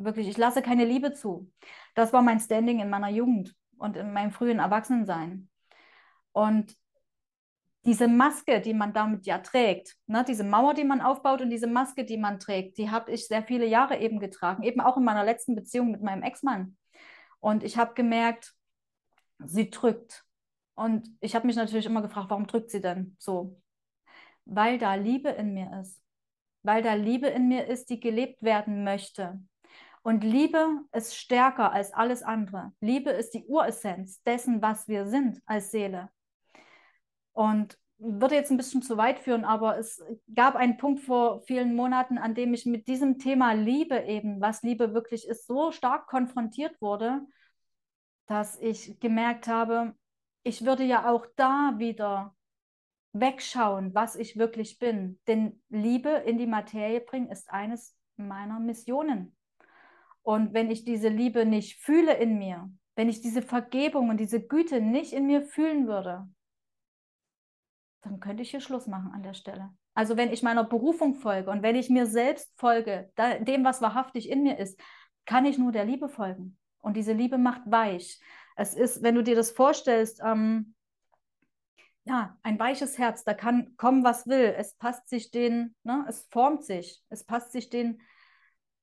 Wirklich, 0.02 0.28
ich 0.28 0.38
lasse 0.38 0.62
keine 0.62 0.84
Liebe 0.84 1.12
zu. 1.12 1.50
Das 1.94 2.12
war 2.12 2.22
mein 2.22 2.40
Standing 2.40 2.80
in 2.80 2.88
meiner 2.88 3.10
Jugend 3.10 3.54
und 3.76 3.96
in 3.96 4.12
meinem 4.12 4.30
frühen 4.30 4.58
Erwachsenensein. 4.58 5.48
Und 6.32 6.74
diese 7.84 8.08
Maske, 8.08 8.60
die 8.60 8.74
man 8.74 8.92
damit 8.92 9.26
ja 9.26 9.38
trägt, 9.38 9.96
ne, 10.06 10.24
diese 10.26 10.44
Mauer, 10.44 10.74
die 10.74 10.84
man 10.84 11.00
aufbaut 11.00 11.40
und 11.40 11.50
diese 11.50 11.66
Maske, 11.66 12.04
die 12.04 12.18
man 12.18 12.38
trägt, 12.38 12.78
die 12.78 12.90
habe 12.90 13.10
ich 13.12 13.26
sehr 13.26 13.42
viele 13.42 13.66
Jahre 13.66 13.98
eben 13.98 14.20
getragen, 14.20 14.62
eben 14.62 14.80
auch 14.80 14.96
in 14.96 15.04
meiner 15.04 15.24
letzten 15.24 15.54
Beziehung 15.54 15.90
mit 15.90 16.02
meinem 16.02 16.22
Ex-Mann. 16.22 16.76
Und 17.40 17.62
ich 17.64 17.78
habe 17.78 17.94
gemerkt, 17.94 18.54
sie 19.38 19.70
drückt. 19.70 20.24
Und 20.74 21.08
ich 21.20 21.34
habe 21.34 21.46
mich 21.46 21.56
natürlich 21.56 21.86
immer 21.86 22.02
gefragt, 22.02 22.30
warum 22.30 22.46
drückt 22.46 22.70
sie 22.70 22.80
denn 22.80 23.16
so? 23.18 23.60
Weil 24.44 24.78
da 24.78 24.94
Liebe 24.94 25.30
in 25.30 25.54
mir 25.54 25.80
ist. 25.80 26.02
Weil 26.62 26.82
da 26.82 26.94
Liebe 26.94 27.28
in 27.28 27.48
mir 27.48 27.66
ist, 27.66 27.88
die 27.88 28.00
gelebt 28.00 28.42
werden 28.42 28.84
möchte. 28.84 29.40
Und 30.02 30.24
Liebe 30.24 30.80
ist 30.92 31.16
stärker 31.16 31.72
als 31.72 31.92
alles 31.92 32.22
andere. 32.22 32.72
Liebe 32.80 33.10
ist 33.10 33.34
die 33.34 33.44
Uressenz 33.44 34.22
dessen, 34.22 34.62
was 34.62 34.88
wir 34.88 35.06
sind 35.06 35.42
als 35.46 35.70
Seele. 35.70 36.10
Und 37.32 37.78
würde 37.98 38.34
jetzt 38.34 38.50
ein 38.50 38.56
bisschen 38.56 38.80
zu 38.80 38.96
weit 38.96 39.20
führen, 39.20 39.44
aber 39.44 39.78
es 39.78 40.02
gab 40.34 40.56
einen 40.56 40.78
Punkt 40.78 41.00
vor 41.00 41.42
vielen 41.42 41.76
Monaten, 41.76 42.16
an 42.16 42.34
dem 42.34 42.54
ich 42.54 42.64
mit 42.64 42.88
diesem 42.88 43.18
Thema 43.18 43.52
Liebe 43.52 44.04
eben, 44.04 44.40
was 44.40 44.62
Liebe 44.62 44.94
wirklich 44.94 45.28
ist, 45.28 45.46
so 45.46 45.70
stark 45.70 46.06
konfrontiert 46.06 46.80
wurde, 46.80 47.20
dass 48.26 48.58
ich 48.58 48.98
gemerkt 49.00 49.48
habe, 49.48 49.94
ich 50.42 50.64
würde 50.64 50.84
ja 50.84 51.10
auch 51.10 51.26
da 51.36 51.74
wieder 51.76 52.34
wegschauen, 53.12 53.94
was 53.94 54.16
ich 54.16 54.38
wirklich 54.38 54.78
bin. 54.78 55.20
Denn 55.26 55.62
Liebe 55.68 56.10
in 56.10 56.38
die 56.38 56.46
Materie 56.46 57.00
bringen 57.00 57.28
ist 57.28 57.50
eines 57.50 57.96
meiner 58.16 58.60
Missionen. 58.60 59.36
Und 60.30 60.54
wenn 60.54 60.70
ich 60.70 60.84
diese 60.84 61.08
Liebe 61.08 61.44
nicht 61.44 61.80
fühle 61.80 62.14
in 62.14 62.38
mir, 62.38 62.70
wenn 62.94 63.08
ich 63.08 63.20
diese 63.20 63.42
Vergebung 63.42 64.10
und 64.10 64.20
diese 64.20 64.40
Güte 64.40 64.80
nicht 64.80 65.12
in 65.12 65.26
mir 65.26 65.42
fühlen 65.42 65.88
würde, 65.88 66.28
dann 68.02 68.20
könnte 68.20 68.44
ich 68.44 68.52
hier 68.52 68.60
Schluss 68.60 68.86
machen 68.86 69.10
an 69.12 69.24
der 69.24 69.34
Stelle. 69.34 69.74
Also 69.92 70.16
wenn 70.16 70.32
ich 70.32 70.44
meiner 70.44 70.62
Berufung 70.62 71.16
folge 71.16 71.50
und 71.50 71.64
wenn 71.64 71.74
ich 71.74 71.90
mir 71.90 72.06
selbst 72.06 72.52
folge, 72.54 73.10
dem, 73.40 73.64
was 73.64 73.82
wahrhaftig 73.82 74.30
in 74.30 74.44
mir 74.44 74.56
ist, 74.56 74.80
kann 75.26 75.46
ich 75.46 75.58
nur 75.58 75.72
der 75.72 75.84
Liebe 75.84 76.08
folgen. 76.08 76.56
Und 76.78 76.96
diese 76.96 77.12
Liebe 77.12 77.36
macht 77.36 77.62
weich. 77.64 78.20
Es 78.54 78.74
ist, 78.74 79.02
wenn 79.02 79.16
du 79.16 79.24
dir 79.24 79.34
das 79.34 79.50
vorstellst, 79.50 80.20
ähm, 80.24 80.76
ja, 82.04 82.38
ein 82.44 82.56
weiches 82.56 82.98
Herz, 82.98 83.24
da 83.24 83.34
kann 83.34 83.76
kommen, 83.76 84.04
was 84.04 84.28
will. 84.28 84.54
Es 84.56 84.76
passt 84.76 85.08
sich 85.08 85.32
den, 85.32 85.74
ne, 85.82 86.04
es 86.08 86.28
formt 86.30 86.62
sich, 86.62 87.02
es 87.08 87.24
passt 87.24 87.50
sich 87.50 87.68
den 87.68 88.00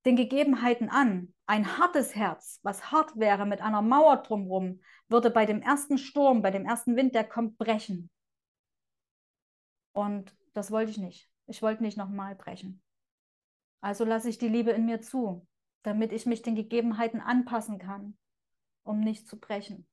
den 0.07 0.15
Gegebenheiten 0.15 0.89
an. 0.89 1.33
Ein 1.45 1.77
hartes 1.77 2.15
Herz, 2.15 2.59
was 2.63 2.91
hart 2.91 3.17
wäre 3.17 3.45
mit 3.45 3.61
einer 3.61 3.81
Mauer 3.81 4.17
drumherum, 4.17 4.81
würde 5.09 5.29
bei 5.29 5.45
dem 5.45 5.61
ersten 5.61 5.97
Sturm, 5.97 6.41
bei 6.41 6.49
dem 6.49 6.65
ersten 6.65 6.95
Wind, 6.95 7.13
der 7.13 7.25
kommt, 7.25 7.57
brechen. 7.57 8.09
Und 9.93 10.35
das 10.53 10.71
wollte 10.71 10.91
ich 10.91 10.97
nicht. 10.97 11.29
Ich 11.45 11.61
wollte 11.61 11.83
nicht 11.83 11.97
nochmal 11.97 12.35
brechen. 12.35 12.81
Also 13.81 14.05
lasse 14.05 14.29
ich 14.29 14.37
die 14.37 14.47
Liebe 14.47 14.71
in 14.71 14.85
mir 14.85 15.01
zu, 15.01 15.45
damit 15.83 16.11
ich 16.11 16.25
mich 16.25 16.41
den 16.41 16.55
Gegebenheiten 16.55 17.21
anpassen 17.21 17.77
kann, 17.77 18.17
um 18.83 18.99
nicht 19.01 19.27
zu 19.27 19.39
brechen. 19.39 19.87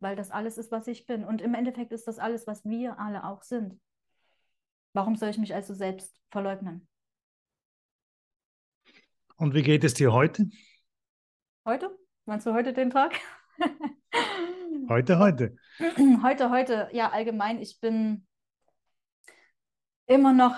Weil 0.00 0.16
das 0.16 0.30
alles 0.30 0.58
ist, 0.58 0.70
was 0.70 0.86
ich 0.86 1.06
bin. 1.06 1.24
Und 1.24 1.40
im 1.40 1.54
Endeffekt 1.54 1.92
ist 1.92 2.06
das 2.06 2.18
alles, 2.18 2.46
was 2.46 2.64
wir 2.64 2.98
alle 2.98 3.24
auch 3.24 3.42
sind. 3.42 3.80
Warum 4.92 5.16
soll 5.16 5.30
ich 5.30 5.38
mich 5.38 5.54
also 5.54 5.74
selbst 5.74 6.20
verleugnen? 6.30 6.86
Und 9.36 9.54
wie 9.54 9.62
geht 9.62 9.82
es 9.84 9.94
dir 9.94 10.12
heute? 10.12 10.48
Heute? 11.64 11.96
Meinst 12.24 12.46
du 12.46 12.52
heute 12.52 12.72
den 12.72 12.90
Tag? 12.90 13.14
heute, 14.88 15.18
heute. 15.18 15.56
Heute, 16.22 16.50
heute, 16.50 16.88
ja, 16.92 17.10
allgemein. 17.10 17.60
Ich 17.60 17.80
bin 17.80 18.26
immer 20.06 20.32
noch 20.32 20.54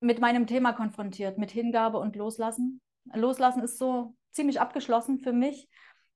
mit 0.00 0.20
meinem 0.20 0.48
Thema 0.48 0.72
konfrontiert, 0.72 1.38
mit 1.38 1.52
Hingabe 1.52 1.98
und 1.98 2.16
Loslassen. 2.16 2.80
Loslassen 3.14 3.62
ist 3.62 3.78
so 3.78 4.16
ziemlich 4.32 4.60
abgeschlossen 4.60 5.20
für 5.20 5.32
mich. 5.32 5.68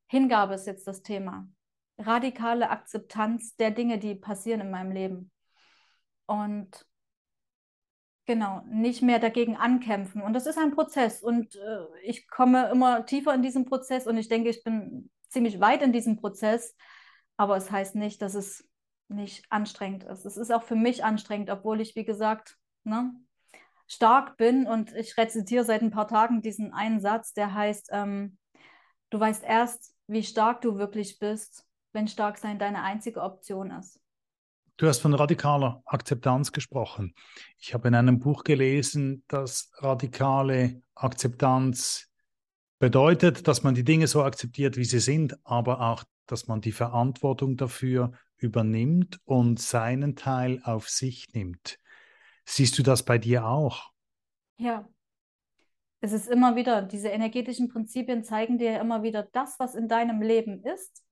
Hingabe 0.09 0.55
ist 0.55 0.67
jetzt 0.67 0.89
das 0.89 1.03
Thema. 1.03 1.49
Radikale 1.99 2.71
Akzeptanz 2.71 3.55
der 3.57 3.71
Dinge, 3.71 3.99
die 3.99 4.17
passieren 4.17 4.61
in 4.61 4.71
meinem 4.71 4.91
Leben. 4.91 5.31
Und 6.27 6.85
Genau, 8.27 8.63
nicht 8.67 9.03
mehr 9.03 9.19
dagegen 9.19 9.57
ankämpfen. 9.57 10.23
Und 10.23 10.33
das 10.33 10.47
ist 10.47 10.59
ein 10.59 10.75
Prozess. 10.75 11.23
Und 11.23 11.57
äh, 11.57 11.85
ich 12.03 12.27
komme 12.29 12.71
immer 12.71 13.05
tiefer 13.05 13.35
in 13.35 13.43
diesen 13.43 13.67
Prozess 13.67 14.07
und 14.07 14.17
ich 14.17 14.29
denke, 14.29 14.49
ich 14.49 14.65
bin 14.65 15.11
ziemlich 15.29 15.61
weit 15.61 15.83
in 15.83 15.93
diesem 15.93 16.17
Prozess. 16.17 16.75
Aber 17.37 17.57
es 17.57 17.71
heißt 17.71 17.97
nicht, 17.97 18.23
dass 18.23 18.35
es 18.35 18.67
nicht 19.09 19.45
anstrengend 19.51 20.05
ist. 20.05 20.25
Es 20.25 20.39
ist 20.39 20.53
auch 20.53 20.63
für 20.63 20.77
mich 20.77 21.05
anstrengend, 21.05 21.51
obwohl 21.51 21.81
ich, 21.81 21.97
wie 21.97 22.05
gesagt, 22.05 22.57
ne, 22.85 23.15
stark 23.87 24.39
bin. 24.39 24.67
Und 24.67 24.95
ich 24.95 25.19
rezitiere 25.19 25.65
seit 25.65 25.83
ein 25.83 25.91
paar 25.91 26.09
Tagen 26.09 26.41
diesen 26.41 26.73
einen 26.73 27.01
Satz, 27.01 27.35
der 27.35 27.53
heißt, 27.53 27.91
ähm, 27.93 28.39
du 29.11 29.21
weißt 29.21 29.45
erst, 29.45 29.95
wie 30.07 30.23
stark 30.23 30.63
du 30.63 30.79
wirklich 30.79 31.19
bist, 31.19 31.67
wenn 31.93 32.09
stark 32.09 32.39
sein 32.39 32.59
deine 32.59 32.83
einzige 32.83 33.21
Option 33.21 33.71
ist. 33.71 34.01
Du 34.77 34.89
hast 34.89 35.01
von 35.01 35.15
radikaler 35.15 35.83
Akzeptanz 35.87 36.51
gesprochen. 36.51 37.15
Ich 37.59 37.75
habe 37.75 37.87
in 37.87 37.95
einem 37.95 38.19
Buch 38.19 38.43
gelesen, 38.43 39.23
dass 39.29 39.71
radikale 39.77 40.83
Akzeptanz 40.97 42.11
bedeutet, 42.81 43.47
dass 43.47 43.63
man 43.63 43.77
die 43.77 43.85
Dinge 43.85 44.09
so 44.09 44.25
akzeptiert, 44.25 44.77
wie 44.77 44.85
sie 44.85 44.99
sind, 44.99 45.39
aber 45.45 45.81
auch, 45.81 46.03
dass 46.27 46.49
man 46.49 46.61
die 46.61 46.73
Verantwortung 46.73 47.57
dafür 47.57 48.13
übernimmt 48.37 49.21
und 49.25 49.61
seinen 49.61 50.17
Teil 50.17 50.61
auf 50.65 50.89
sich 50.89 51.33
nimmt. 51.35 51.79
Siehst 52.45 52.77
du 52.77 52.83
das 52.83 53.05
bei 53.05 53.17
dir 53.17 53.47
auch? 53.47 53.93
Ja. 54.57 54.89
Es 56.01 56.13
ist 56.13 56.29
immer 56.29 56.57
wieder, 56.57 56.83
diese 56.83 57.09
energetischen 57.09 57.69
Prinzipien 57.69 58.25
zeigen 58.25 58.59
dir 58.59 58.81
immer 58.81 59.05
wieder, 59.05 59.23
das, 59.23 59.59
was 59.61 59.77
in 59.77 59.89
deinem 59.89 60.21
Leben 60.21 60.65
ist, 60.65 61.05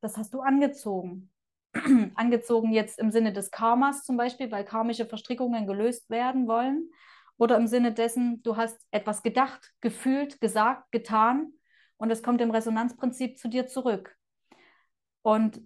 das 0.00 0.16
hast 0.16 0.32
du 0.32 0.40
angezogen. 0.40 1.30
angezogen 2.14 2.72
jetzt 2.72 2.98
im 2.98 3.10
Sinne 3.10 3.32
des 3.32 3.50
Karmas 3.50 4.04
zum 4.04 4.16
Beispiel, 4.16 4.50
weil 4.50 4.64
karmische 4.64 5.06
Verstrickungen 5.06 5.66
gelöst 5.66 6.10
werden 6.10 6.46
wollen. 6.46 6.90
Oder 7.36 7.56
im 7.56 7.66
Sinne 7.66 7.92
dessen, 7.92 8.42
du 8.42 8.56
hast 8.56 8.78
etwas 8.90 9.22
gedacht, 9.22 9.72
gefühlt, 9.80 10.40
gesagt, 10.40 10.90
getan 10.90 11.52
und 11.96 12.10
es 12.10 12.22
kommt 12.22 12.40
im 12.40 12.50
Resonanzprinzip 12.50 13.38
zu 13.38 13.48
dir 13.48 13.66
zurück. 13.66 14.16
Und 15.22 15.60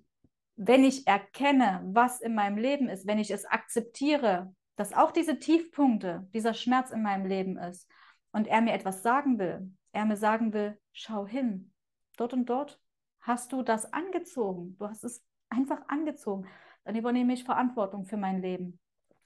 wenn 0.57 0.85
ich 0.85 1.07
erkenne, 1.07 1.81
was 1.85 2.21
in 2.21 2.35
meinem 2.35 2.59
Leben 2.59 2.89
ist, 2.89 3.07
wenn 3.07 3.19
ich 3.19 3.31
es 3.31 3.47
akzeptiere, 3.47 4.55
dass 4.77 4.93
auch 4.93 5.13
diese 5.13 5.39
Tiefpunkte, 5.39 6.29
dieser 6.35 6.55
Schmerz 6.55 6.91
in 6.91 7.03
meinem 7.03 7.27
Leben 7.27 7.57
ist 7.57 7.89
und 8.33 8.47
er 8.47 8.61
mir 8.61 8.73
etwas 8.75 9.03
sagen 9.03 9.39
will, 9.39 9.71
er 9.93 10.05
mir 10.05 10.17
sagen 10.17 10.53
will, 10.53 10.79
schau 10.93 11.27
hin, 11.27 11.73
dort 12.17 12.33
und 12.33 12.47
dort 12.47 12.81
hast 13.21 13.53
du 13.53 13.63
das 13.63 13.93
angezogen, 13.93 14.77
du 14.79 14.89
hast 14.89 15.05
es 15.05 15.25
einfach 15.53 15.81
angezogen. 15.89 16.49
Dann 16.85 16.97
übernehme 16.97 17.33
ich 17.33 17.45
Verantwortung 17.45 18.05
für 18.05 18.17
mein 18.17 18.43
Leben. 18.43 18.81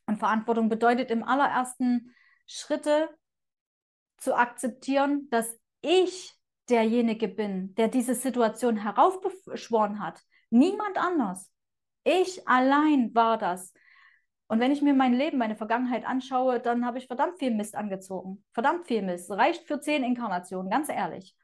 Und 0.07 0.19
Verantwortung 0.19 0.69
bedeutet 0.69 1.11
im 1.11 1.25
allerersten 1.25 2.15
Schritte 2.47 3.09
zu 4.19 4.35
akzeptieren, 4.35 5.29
dass 5.31 5.59
ich 5.81 6.35
derjenige 6.69 7.29
bin, 7.29 7.75
der 7.75 7.89
diese 7.89 8.15
Situation 8.15 8.77
heraufbeschworen 8.77 10.01
hat. 10.01 10.23
Niemand 10.51 10.99
anders. 10.99 11.51
Ich 12.05 12.47
allein 12.47 13.15
war 13.15 13.39
das. 13.39 13.73
Und 14.49 14.61
wenn 14.61 14.71
ich 14.71 14.83
mir 14.83 14.95
mein 14.95 15.15
Leben, 15.15 15.39
meine 15.39 15.57
Vergangenheit 15.57 16.07
anschaue, 16.07 16.61
dann 16.61 16.87
habe 16.87 16.99
ich 16.99 17.09
verdammt 17.09 17.39
viel 17.39 17.53
Mist 17.53 17.75
angezogen. 17.75 18.45
Verdammt 18.53 18.87
viel 18.87 19.03
Mist. 19.03 19.31
Reicht 19.31 19.67
für 19.67 19.81
zehn 19.81 20.05
Inkarnationen, 20.05 20.71
ganz 20.71 20.89
ehrlich. 20.89 21.35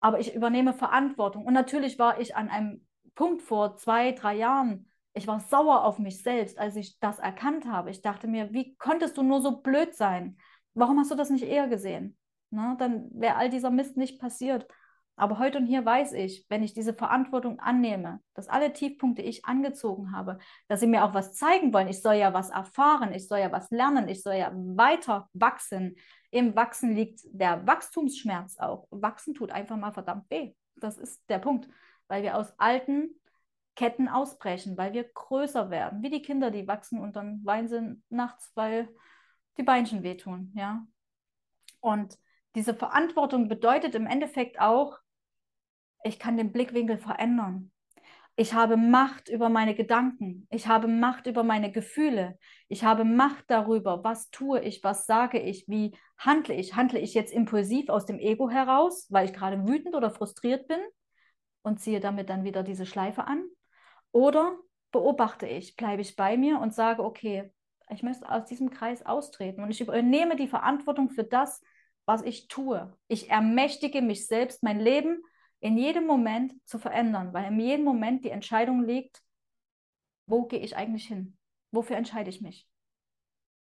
Aber 0.00 0.20
ich 0.20 0.34
übernehme 0.34 0.74
Verantwortung. 0.74 1.46
Und 1.46 1.54
natürlich 1.54 1.98
war 1.98 2.20
ich 2.20 2.36
an 2.36 2.50
einem 2.50 2.86
Punkt 3.14 3.42
vor 3.42 3.76
zwei, 3.76 4.12
drei 4.12 4.34
Jahren, 4.34 4.86
ich 5.14 5.26
war 5.26 5.40
sauer 5.40 5.84
auf 5.84 5.98
mich 5.98 6.22
selbst, 6.22 6.58
als 6.58 6.76
ich 6.76 6.98
das 6.98 7.18
erkannt 7.18 7.66
habe. 7.66 7.90
Ich 7.90 8.00
dachte 8.00 8.26
mir, 8.26 8.52
wie 8.52 8.74
konntest 8.76 9.16
du 9.16 9.22
nur 9.22 9.42
so 9.42 9.60
blöd 9.60 9.94
sein? 9.94 10.38
Warum 10.74 10.98
hast 10.98 11.10
du 11.10 11.14
das 11.14 11.30
nicht 11.30 11.44
eher 11.44 11.68
gesehen? 11.68 12.16
Na, 12.50 12.76
dann 12.76 13.10
wäre 13.12 13.36
all 13.36 13.50
dieser 13.50 13.70
Mist 13.70 13.96
nicht 13.96 14.20
passiert. 14.20 14.66
Aber 15.16 15.38
heute 15.38 15.58
und 15.58 15.66
hier 15.66 15.84
weiß 15.84 16.14
ich, 16.14 16.46
wenn 16.48 16.62
ich 16.62 16.72
diese 16.72 16.94
Verantwortung 16.94 17.60
annehme, 17.60 18.20
dass 18.34 18.48
alle 18.48 18.72
Tiefpunkte 18.72 19.20
ich 19.20 19.44
angezogen 19.44 20.12
habe, 20.16 20.38
dass 20.68 20.80
sie 20.80 20.86
mir 20.86 21.04
auch 21.04 21.12
was 21.12 21.34
zeigen 21.34 21.74
wollen. 21.74 21.88
Ich 21.88 22.00
soll 22.00 22.14
ja 22.14 22.32
was 22.32 22.48
erfahren, 22.48 23.12
ich 23.12 23.28
soll 23.28 23.40
ja 23.40 23.52
was 23.52 23.70
lernen, 23.70 24.08
ich 24.08 24.22
soll 24.22 24.34
ja 24.34 24.50
weiter 24.54 25.28
wachsen. 25.34 25.96
Im 26.30 26.56
Wachsen 26.56 26.96
liegt 26.96 27.20
der 27.26 27.66
Wachstumsschmerz 27.66 28.58
auch. 28.58 28.88
Wachsen 28.90 29.34
tut 29.34 29.52
einfach 29.52 29.76
mal 29.76 29.92
verdammt 29.92 30.30
weh. 30.30 30.54
Das 30.76 30.96
ist 30.96 31.22
der 31.28 31.38
Punkt 31.38 31.68
weil 32.12 32.24
wir 32.24 32.36
aus 32.36 32.52
alten 32.58 33.18
Ketten 33.74 34.06
ausbrechen, 34.06 34.76
weil 34.76 34.92
wir 34.92 35.04
größer 35.04 35.70
werden, 35.70 36.02
wie 36.02 36.10
die 36.10 36.20
Kinder, 36.20 36.50
die 36.50 36.68
wachsen 36.68 37.00
und 37.00 37.16
dann 37.16 37.40
weinen 37.42 37.68
sie 37.68 38.02
nachts, 38.10 38.52
weil 38.54 38.90
die 39.56 39.62
Beinchen 39.62 40.02
wehtun, 40.02 40.52
ja. 40.54 40.86
Und 41.80 42.18
diese 42.54 42.74
Verantwortung 42.74 43.48
bedeutet 43.48 43.94
im 43.94 44.06
Endeffekt 44.06 44.60
auch, 44.60 44.98
ich 46.04 46.18
kann 46.18 46.36
den 46.36 46.52
Blickwinkel 46.52 46.98
verändern. 46.98 47.72
Ich 48.36 48.52
habe 48.52 48.76
Macht 48.76 49.30
über 49.30 49.48
meine 49.48 49.74
Gedanken. 49.74 50.46
Ich 50.50 50.66
habe 50.66 50.88
Macht 50.88 51.26
über 51.26 51.44
meine 51.44 51.72
Gefühle. 51.72 52.38
Ich 52.68 52.84
habe 52.84 53.04
Macht 53.04 53.46
darüber, 53.48 54.04
was 54.04 54.28
tue 54.28 54.60
ich, 54.60 54.84
was 54.84 55.06
sage 55.06 55.38
ich, 55.38 55.64
wie 55.66 55.96
handle 56.18 56.54
ich. 56.54 56.76
Handle 56.76 56.98
ich 56.98 57.14
jetzt 57.14 57.32
impulsiv 57.32 57.88
aus 57.88 58.04
dem 58.04 58.18
Ego 58.18 58.50
heraus, 58.50 59.06
weil 59.08 59.24
ich 59.24 59.32
gerade 59.32 59.66
wütend 59.66 59.94
oder 59.94 60.10
frustriert 60.10 60.68
bin? 60.68 60.80
Und 61.62 61.80
ziehe 61.80 62.00
damit 62.00 62.28
dann 62.28 62.44
wieder 62.44 62.62
diese 62.62 62.86
Schleife 62.86 63.26
an? 63.26 63.44
Oder 64.10 64.56
beobachte 64.90 65.46
ich, 65.46 65.76
bleibe 65.76 66.02
ich 66.02 66.16
bei 66.16 66.36
mir 66.36 66.60
und 66.60 66.74
sage, 66.74 67.02
okay, 67.02 67.50
ich 67.90 68.02
möchte 68.02 68.28
aus 68.30 68.44
diesem 68.46 68.70
Kreis 68.70 69.04
austreten 69.04 69.62
und 69.62 69.70
ich 69.70 69.80
übernehme 69.80 70.36
die 70.36 70.48
Verantwortung 70.48 71.10
für 71.10 71.24
das, 71.24 71.62
was 72.04 72.22
ich 72.22 72.48
tue. 72.48 72.96
Ich 73.08 73.30
ermächtige 73.30 74.02
mich 74.02 74.26
selbst, 74.26 74.62
mein 74.62 74.80
Leben 74.80 75.22
in 75.60 75.78
jedem 75.78 76.06
Moment 76.06 76.54
zu 76.66 76.78
verändern, 76.78 77.32
weil 77.32 77.52
in 77.52 77.60
jedem 77.60 77.84
Moment 77.84 78.24
die 78.24 78.30
Entscheidung 78.30 78.82
liegt, 78.82 79.22
wo 80.26 80.44
gehe 80.46 80.60
ich 80.60 80.76
eigentlich 80.76 81.06
hin? 81.06 81.36
Wofür 81.70 81.96
entscheide 81.96 82.30
ich 82.30 82.40
mich? 82.40 82.66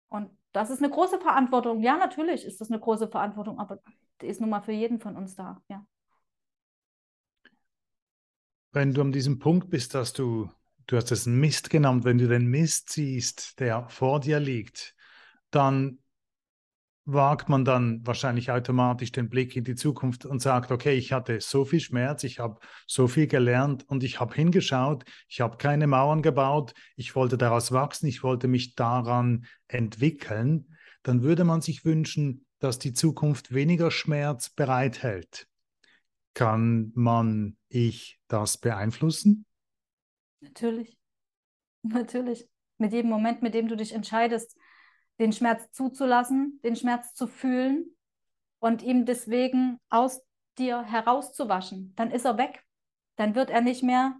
Und 0.09 0.29
das 0.51 0.69
ist 0.69 0.79
eine 0.79 0.91
große 0.91 1.19
Verantwortung. 1.19 1.81
Ja, 1.81 1.97
natürlich 1.97 2.43
ist 2.43 2.59
das 2.59 2.69
eine 2.69 2.79
große 2.79 3.07
Verantwortung, 3.07 3.59
aber 3.59 3.79
die 4.21 4.27
ist 4.27 4.41
nun 4.41 4.49
mal 4.49 4.61
für 4.61 4.73
jeden 4.73 4.99
von 4.99 5.15
uns 5.15 5.35
da. 5.35 5.61
Ja 5.69 5.85
wenn 8.71 8.93
du 8.93 9.01
an 9.01 9.11
diesem 9.11 9.39
Punkt 9.39 9.69
bist, 9.69 9.93
dass 9.93 10.13
du, 10.13 10.49
du 10.87 10.97
hast 10.97 11.11
es 11.11 11.25
Mist 11.25 11.69
genannt, 11.69 12.03
wenn 12.03 12.17
du 12.17 12.27
den 12.27 12.47
Mist 12.47 12.91
siehst, 12.91 13.59
der 13.59 13.87
vor 13.89 14.19
dir 14.19 14.39
liegt, 14.39 14.95
dann 15.51 15.99
wagt 17.05 17.49
man 17.49 17.65
dann 17.65 18.05
wahrscheinlich 18.05 18.51
automatisch 18.51 19.11
den 19.11 19.27
Blick 19.27 19.55
in 19.55 19.63
die 19.63 19.75
Zukunft 19.75 20.25
und 20.25 20.41
sagt, 20.41 20.71
okay, 20.71 20.93
ich 20.93 21.11
hatte 21.11 21.41
so 21.41 21.65
viel 21.65 21.79
Schmerz, 21.79 22.23
ich 22.23 22.39
habe 22.39 22.59
so 22.87 23.07
viel 23.07 23.27
gelernt 23.27 23.83
und 23.89 24.03
ich 24.03 24.19
habe 24.19 24.35
hingeschaut, 24.35 25.03
ich 25.27 25.41
habe 25.41 25.57
keine 25.57 25.87
Mauern 25.87 26.21
gebaut, 26.21 26.73
ich 26.95 27.15
wollte 27.15 27.37
daraus 27.37 27.71
wachsen, 27.71 28.07
ich 28.07 28.23
wollte 28.23 28.47
mich 28.47 28.75
daran 28.75 29.45
entwickeln, 29.67 30.77
dann 31.03 31.23
würde 31.23 31.43
man 31.43 31.61
sich 31.61 31.83
wünschen, 31.85 32.45
dass 32.59 32.77
die 32.77 32.93
Zukunft 32.93 33.53
weniger 33.53 33.89
Schmerz 33.89 34.49
bereithält. 34.49 35.47
Kann 36.33 36.91
man 36.93 37.57
ich 37.67 38.20
das 38.31 38.57
beeinflussen? 38.57 39.45
Natürlich. 40.39 40.97
Natürlich. 41.83 42.47
Mit 42.77 42.93
jedem 42.93 43.11
Moment, 43.11 43.41
mit 43.41 43.53
dem 43.53 43.67
du 43.67 43.75
dich 43.75 43.93
entscheidest, 43.93 44.57
den 45.19 45.33
Schmerz 45.33 45.71
zuzulassen, 45.71 46.59
den 46.63 46.75
Schmerz 46.75 47.13
zu 47.13 47.27
fühlen 47.27 47.95
und 48.59 48.81
ihm 48.81 49.05
deswegen 49.05 49.79
aus 49.89 50.21
dir 50.57 50.81
herauszuwaschen, 50.81 51.93
dann 51.95 52.11
ist 52.11 52.25
er 52.25 52.37
weg. 52.37 52.63
Dann 53.17 53.35
wird 53.35 53.49
er 53.49 53.61
nicht 53.61 53.83
mehr 53.83 54.15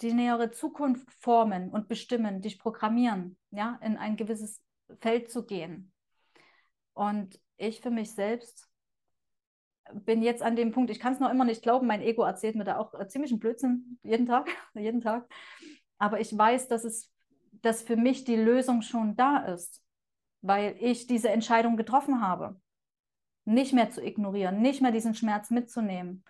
die 0.00 0.14
nähere 0.14 0.50
Zukunft 0.50 1.12
formen 1.12 1.70
und 1.70 1.88
bestimmen, 1.88 2.40
dich 2.40 2.58
programmieren, 2.58 3.36
ja, 3.50 3.78
in 3.82 3.98
ein 3.98 4.16
gewisses 4.16 4.62
Feld 5.00 5.30
zu 5.30 5.44
gehen. 5.44 5.92
Und 6.94 7.38
ich 7.58 7.80
für 7.80 7.90
mich 7.90 8.12
selbst 8.12 8.69
bin 9.94 10.22
jetzt 10.22 10.42
an 10.42 10.56
dem 10.56 10.72
Punkt, 10.72 10.90
ich 10.90 11.00
kann 11.00 11.12
es 11.12 11.20
noch 11.20 11.30
immer 11.30 11.44
nicht 11.44 11.62
glauben, 11.62 11.86
mein 11.86 12.02
Ego 12.02 12.22
erzählt 12.22 12.56
mir 12.56 12.64
da 12.64 12.78
auch 12.78 12.94
äh, 12.94 13.08
ziemlich 13.08 13.32
einen 13.32 13.40
Blödsinn 13.40 13.98
jeden 14.02 14.26
Tag, 14.26 14.48
jeden 14.74 15.00
Tag. 15.00 15.28
Aber 15.98 16.20
ich 16.20 16.36
weiß, 16.36 16.68
dass 16.68 16.84
es, 16.84 17.12
dass 17.52 17.82
für 17.82 17.96
mich 17.96 18.24
die 18.24 18.36
Lösung 18.36 18.82
schon 18.82 19.16
da 19.16 19.38
ist, 19.38 19.82
weil 20.42 20.76
ich 20.80 21.06
diese 21.06 21.28
Entscheidung 21.28 21.76
getroffen 21.76 22.20
habe, 22.20 22.60
nicht 23.44 23.72
mehr 23.72 23.90
zu 23.90 24.02
ignorieren, 24.02 24.62
nicht 24.62 24.80
mehr 24.80 24.92
diesen 24.92 25.14
Schmerz 25.14 25.50
mitzunehmen. 25.50 26.24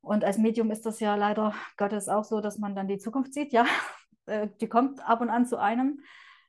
Und 0.00 0.24
als 0.24 0.38
Medium 0.38 0.70
ist 0.70 0.86
das 0.86 1.00
ja 1.00 1.16
leider 1.16 1.54
Gottes 1.76 2.08
auch 2.08 2.24
so, 2.24 2.40
dass 2.40 2.58
man 2.58 2.76
dann 2.76 2.88
die 2.88 2.98
Zukunft 2.98 3.34
sieht, 3.34 3.52
ja, 3.52 3.66
äh, 4.26 4.48
die 4.60 4.68
kommt 4.68 5.00
ab 5.08 5.20
und 5.20 5.30
an 5.30 5.46
zu 5.46 5.58
einem. 5.58 6.00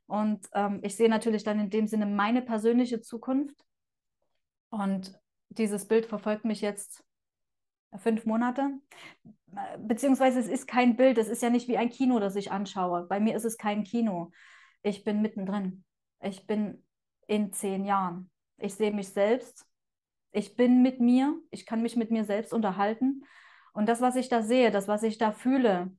Und 0.06 0.48
ähm, 0.54 0.80
ich 0.84 0.96
sehe 0.96 1.10
natürlich 1.10 1.44
dann 1.44 1.60
in 1.60 1.70
dem 1.70 1.88
Sinne 1.88 2.06
meine 2.06 2.42
persönliche 2.42 3.02
Zukunft. 3.02 3.64
Und 4.70 5.20
dieses 5.50 5.88
Bild 5.88 6.06
verfolgt 6.06 6.46
mich 6.46 6.62
jetzt 6.62 7.04
fünf 7.98 8.26
Monate. 8.26 8.72
Beziehungsweise 9.80 10.40
es 10.40 10.48
ist 10.48 10.68
kein 10.68 10.96
Bild, 10.96 11.18
es 11.18 11.28
ist 11.28 11.42
ja 11.42 11.50
nicht 11.50 11.68
wie 11.68 11.78
ein 11.78 11.90
Kino, 11.90 12.20
das 12.20 12.36
ich 12.36 12.52
anschaue. 12.52 13.06
Bei 13.08 13.20
mir 13.20 13.36
ist 13.36 13.46
es 13.46 13.58
kein 13.58 13.84
Kino. 13.84 14.32
Ich 14.84 15.04
bin 15.04 15.22
mittendrin. 15.22 15.84
ich 16.22 16.46
bin 16.46 16.86
in 17.28 17.52
zehn 17.54 17.86
Jahren. 17.86 18.30
Ich 18.58 18.76
sehe 18.76 18.92
mich 18.92 19.10
selbst. 19.10 19.66
Ich 20.32 20.56
bin 20.56 20.82
mit 20.82 21.00
mir. 21.00 21.40
Ich 21.52 21.66
kann 21.66 21.82
mich 21.82 21.96
mit 21.96 22.12
mir 22.12 22.26
selbst 22.26 22.54
unterhalten. 22.54 23.24
Und 23.74 23.88
das, 23.88 24.02
was 24.02 24.16
ich 24.16 24.30
da 24.30 24.42
sehe, 24.42 24.72
das, 24.72 24.88
was 24.88 25.04
ich 25.04 25.18
da 25.18 25.32
fühle, 25.32 25.92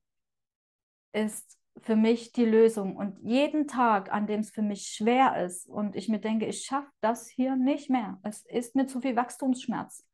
ist 1.12 1.59
für 1.78 1.96
mich 1.96 2.32
die 2.32 2.44
Lösung. 2.44 2.96
Und 2.96 3.18
jeden 3.20 3.66
Tag, 3.66 4.12
an 4.12 4.26
dem 4.26 4.40
es 4.40 4.50
für 4.50 4.62
mich 4.62 4.88
schwer 4.88 5.44
ist 5.44 5.66
und 5.68 5.96
ich 5.96 6.08
mir 6.08 6.20
denke, 6.20 6.46
ich 6.46 6.64
schaffe 6.64 6.90
das 7.00 7.28
hier 7.28 7.56
nicht 7.56 7.90
mehr, 7.90 8.18
es 8.22 8.42
ist 8.42 8.76
mir 8.76 8.86
zu 8.86 9.00
viel 9.00 9.16
Wachstumsschmerz, 9.16 10.06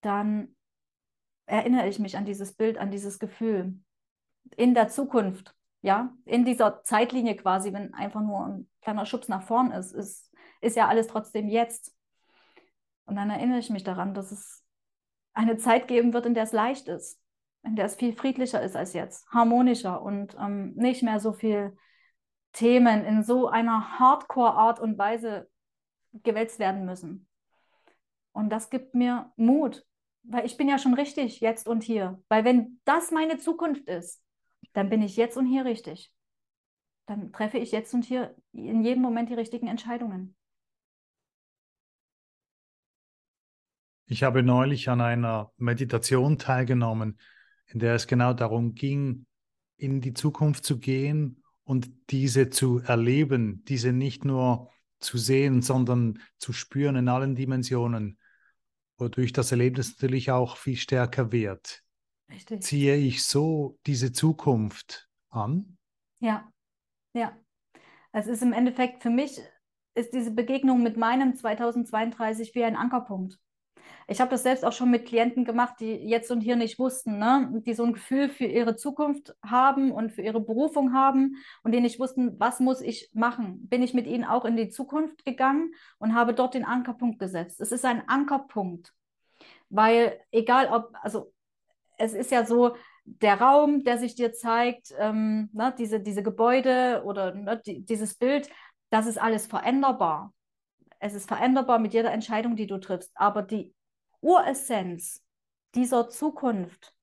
dann 0.00 0.54
erinnere 1.46 1.88
ich 1.88 1.98
mich 1.98 2.16
an 2.16 2.24
dieses 2.24 2.54
Bild, 2.54 2.78
an 2.78 2.90
dieses 2.90 3.18
Gefühl 3.18 3.78
in 4.56 4.74
der 4.74 4.88
Zukunft, 4.88 5.54
ja, 5.82 6.14
in 6.24 6.44
dieser 6.44 6.82
Zeitlinie 6.82 7.36
quasi, 7.36 7.72
wenn 7.72 7.94
einfach 7.94 8.22
nur 8.22 8.46
ein 8.46 8.70
kleiner 8.80 9.06
Schubs 9.06 9.28
nach 9.28 9.42
vorn 9.42 9.70
ist, 9.70 9.92
ist, 9.92 10.32
ist 10.60 10.76
ja 10.76 10.88
alles 10.88 11.06
trotzdem 11.06 11.48
jetzt. 11.48 11.94
Und 13.06 13.16
dann 13.16 13.30
erinnere 13.30 13.58
ich 13.58 13.70
mich 13.70 13.84
daran, 13.84 14.14
dass 14.14 14.32
es 14.32 14.64
eine 15.34 15.56
Zeit 15.56 15.88
geben 15.88 16.12
wird, 16.12 16.26
in 16.26 16.34
der 16.34 16.44
es 16.44 16.52
leicht 16.52 16.88
ist, 16.88 17.20
in 17.64 17.76
der 17.76 17.86
es 17.86 17.96
viel 17.96 18.12
friedlicher 18.12 18.62
ist 18.62 18.76
als 18.76 18.92
jetzt, 18.92 19.26
harmonischer 19.30 20.02
und 20.02 20.36
ähm, 20.38 20.74
nicht 20.74 21.02
mehr 21.02 21.18
so 21.18 21.32
viel 21.32 21.76
Themen 22.52 23.04
in 23.04 23.22
so 23.24 23.48
einer 23.48 23.98
Hardcore-Art 23.98 24.80
und 24.80 24.98
Weise 24.98 25.48
gewälzt 26.22 26.58
werden 26.58 26.84
müssen. 26.84 27.26
Und 28.32 28.50
das 28.50 28.70
gibt 28.70 28.94
mir 28.94 29.32
Mut, 29.36 29.84
weil 30.22 30.44
ich 30.44 30.56
bin 30.56 30.68
ja 30.68 30.78
schon 30.78 30.94
richtig 30.94 31.40
jetzt 31.40 31.66
und 31.66 31.82
hier. 31.82 32.22
Weil 32.28 32.44
wenn 32.44 32.80
das 32.84 33.10
meine 33.10 33.38
Zukunft 33.38 33.88
ist, 33.88 34.22
dann 34.72 34.88
bin 34.88 35.02
ich 35.02 35.16
jetzt 35.16 35.36
und 35.36 35.46
hier 35.46 35.64
richtig. 35.64 36.12
Dann 37.06 37.32
treffe 37.32 37.58
ich 37.58 37.72
jetzt 37.72 37.92
und 37.94 38.04
hier 38.04 38.34
in 38.52 38.82
jedem 38.82 39.02
Moment 39.02 39.30
die 39.30 39.34
richtigen 39.34 39.66
Entscheidungen. 39.66 40.36
Ich 44.06 44.22
habe 44.22 44.42
neulich 44.42 44.88
an 44.90 45.00
einer 45.00 45.52
Meditation 45.56 46.38
teilgenommen, 46.38 47.18
in 47.74 47.80
der 47.80 47.94
es 47.94 48.06
genau 48.06 48.32
darum 48.32 48.74
ging, 48.74 49.26
in 49.76 50.00
die 50.00 50.14
Zukunft 50.14 50.64
zu 50.64 50.78
gehen 50.78 51.42
und 51.64 51.90
diese 52.10 52.48
zu 52.48 52.78
erleben, 52.78 53.62
diese 53.66 53.92
nicht 53.92 54.24
nur 54.24 54.70
zu 55.00 55.18
sehen, 55.18 55.60
sondern 55.60 56.20
zu 56.38 56.54
spüren 56.54 56.96
in 56.96 57.08
allen 57.08 57.34
Dimensionen 57.34 58.18
wodurch 58.98 59.32
das 59.32 59.50
Erlebnis 59.50 59.92
natürlich 59.92 60.30
auch 60.30 60.56
viel 60.56 60.76
stärker 60.76 61.32
wird. 61.32 61.82
Richtig. 62.30 62.62
Ziehe 62.62 62.96
ich 62.96 63.24
so 63.24 63.78
diese 63.86 64.12
Zukunft 64.12 65.08
an? 65.30 65.76
Ja, 66.20 66.50
ja. 67.12 67.36
Es 68.12 68.26
ist 68.26 68.42
im 68.42 68.52
Endeffekt 68.52 69.02
für 69.02 69.10
mich, 69.10 69.40
ist 69.94 70.14
diese 70.14 70.30
Begegnung 70.30 70.82
mit 70.82 70.96
meinem 70.96 71.34
2032 71.34 72.54
wie 72.54 72.64
ein 72.64 72.76
Ankerpunkt. 72.76 73.38
Ich 74.06 74.20
habe 74.20 74.30
das 74.30 74.42
selbst 74.42 74.64
auch 74.64 74.72
schon 74.72 74.90
mit 74.90 75.06
Klienten 75.06 75.44
gemacht, 75.44 75.76
die 75.80 75.94
jetzt 75.94 76.30
und 76.30 76.40
hier 76.40 76.56
nicht 76.56 76.78
wussten, 76.78 77.18
ne? 77.18 77.50
die 77.66 77.74
so 77.74 77.84
ein 77.84 77.94
Gefühl 77.94 78.28
für 78.28 78.44
ihre 78.44 78.76
Zukunft 78.76 79.34
haben 79.44 79.92
und 79.92 80.12
für 80.12 80.22
ihre 80.22 80.40
Berufung 80.40 80.92
haben 80.92 81.36
und 81.62 81.72
die 81.72 81.80
nicht 81.80 81.98
wussten, 81.98 82.38
was 82.38 82.60
muss 82.60 82.80
ich 82.80 83.10
machen. 83.14 83.68
Bin 83.68 83.82
ich 83.82 83.94
mit 83.94 84.06
ihnen 84.06 84.24
auch 84.24 84.44
in 84.44 84.56
die 84.56 84.68
Zukunft 84.68 85.24
gegangen 85.24 85.72
und 85.98 86.14
habe 86.14 86.34
dort 86.34 86.54
den 86.54 86.64
Ankerpunkt 86.64 87.18
gesetzt. 87.18 87.60
Es 87.60 87.72
ist 87.72 87.84
ein 87.84 88.08
Ankerpunkt, 88.08 88.92
weil 89.70 90.20
egal 90.30 90.68
ob, 90.68 90.92
also 91.02 91.32
es 91.96 92.12
ist 92.12 92.30
ja 92.30 92.44
so, 92.44 92.76
der 93.04 93.40
Raum, 93.40 93.84
der 93.84 93.98
sich 93.98 94.14
dir 94.14 94.32
zeigt, 94.32 94.94
ähm, 94.98 95.50
ne, 95.52 95.74
diese, 95.76 96.00
diese 96.00 96.22
Gebäude 96.22 97.02
oder 97.04 97.34
ne, 97.34 97.60
die, 97.64 97.84
dieses 97.84 98.14
Bild, 98.14 98.48
das 98.90 99.06
ist 99.06 99.18
alles 99.18 99.46
veränderbar. 99.46 100.32
Es 101.00 101.14
ist 101.14 101.28
veränderbar 101.28 101.78
mit 101.78 101.92
jeder 101.92 102.12
Entscheidung, 102.12 102.56
die 102.56 102.66
du 102.66 102.78
triffst. 102.78 103.12
Aber 103.14 103.42
die 103.42 103.74
Uressenz 104.24 105.22
dieser 105.74 106.08
Zukunft 106.08 106.94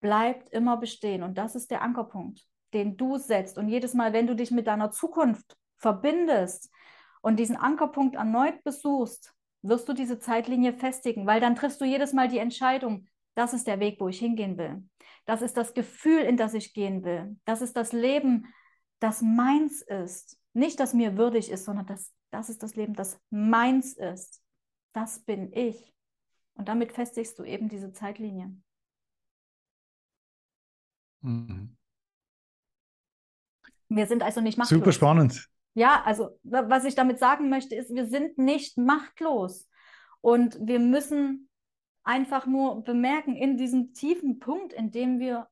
bleibt 0.00 0.48
immer 0.50 0.76
bestehen. 0.76 1.22
Und 1.22 1.38
das 1.38 1.54
ist 1.54 1.70
der 1.70 1.82
Ankerpunkt, 1.82 2.42
den 2.74 2.96
du 2.96 3.16
setzt. 3.16 3.58
Und 3.58 3.68
jedes 3.68 3.94
Mal, 3.94 4.12
wenn 4.12 4.26
du 4.26 4.34
dich 4.34 4.50
mit 4.50 4.66
deiner 4.66 4.90
Zukunft 4.90 5.56
verbindest 5.76 6.70
und 7.22 7.38
diesen 7.38 7.56
Ankerpunkt 7.56 8.16
erneut 8.16 8.62
besuchst, 8.64 9.34
wirst 9.62 9.88
du 9.88 9.92
diese 9.92 10.18
Zeitlinie 10.18 10.72
festigen, 10.72 11.26
weil 11.26 11.40
dann 11.40 11.56
triffst 11.56 11.80
du 11.80 11.84
jedes 11.84 12.12
Mal 12.12 12.28
die 12.28 12.38
Entscheidung, 12.38 13.06
das 13.34 13.52
ist 13.52 13.66
der 13.66 13.80
Weg, 13.80 14.00
wo 14.00 14.08
ich 14.08 14.18
hingehen 14.18 14.58
will. 14.58 14.82
Das 15.26 15.42
ist 15.42 15.56
das 15.56 15.74
Gefühl, 15.74 16.20
in 16.20 16.36
das 16.36 16.54
ich 16.54 16.72
gehen 16.72 17.04
will. 17.04 17.36
Das 17.44 17.62
ist 17.62 17.76
das 17.76 17.92
Leben, 17.92 18.52
das 19.00 19.22
meins 19.22 19.82
ist. 19.82 20.38
Nicht, 20.54 20.80
das 20.80 20.94
mir 20.94 21.16
würdig 21.16 21.50
ist, 21.50 21.64
sondern 21.64 21.86
das, 21.86 22.12
das 22.30 22.48
ist 22.48 22.62
das 22.62 22.76
Leben, 22.76 22.94
das 22.94 23.20
meins 23.30 23.92
ist. 23.92 24.42
Das 24.92 25.20
bin 25.20 25.52
ich. 25.52 25.95
Und 26.56 26.68
damit 26.68 26.92
festigst 26.92 27.38
du 27.38 27.44
eben 27.44 27.68
diese 27.68 27.92
Zeitlinie. 27.92 28.54
Mhm. 31.20 31.76
Wir 33.88 34.06
sind 34.06 34.22
also 34.22 34.40
nicht 34.40 34.58
machtlos. 34.58 34.78
Super 34.78 34.92
spannend. 34.92 35.48
Ja, 35.74 36.02
also 36.04 36.38
was 36.42 36.84
ich 36.84 36.94
damit 36.94 37.18
sagen 37.18 37.50
möchte, 37.50 37.74
ist, 37.74 37.94
wir 37.94 38.06
sind 38.06 38.38
nicht 38.38 38.78
machtlos. 38.78 39.68
Und 40.20 40.58
wir 40.60 40.80
müssen 40.80 41.48
einfach 42.02 42.46
nur 42.46 42.82
bemerken, 42.82 43.36
in 43.36 43.56
diesem 43.56 43.92
tiefen 43.92 44.38
Punkt, 44.38 44.72
in 44.72 44.90
dem 44.90 45.18
wir 45.18 45.48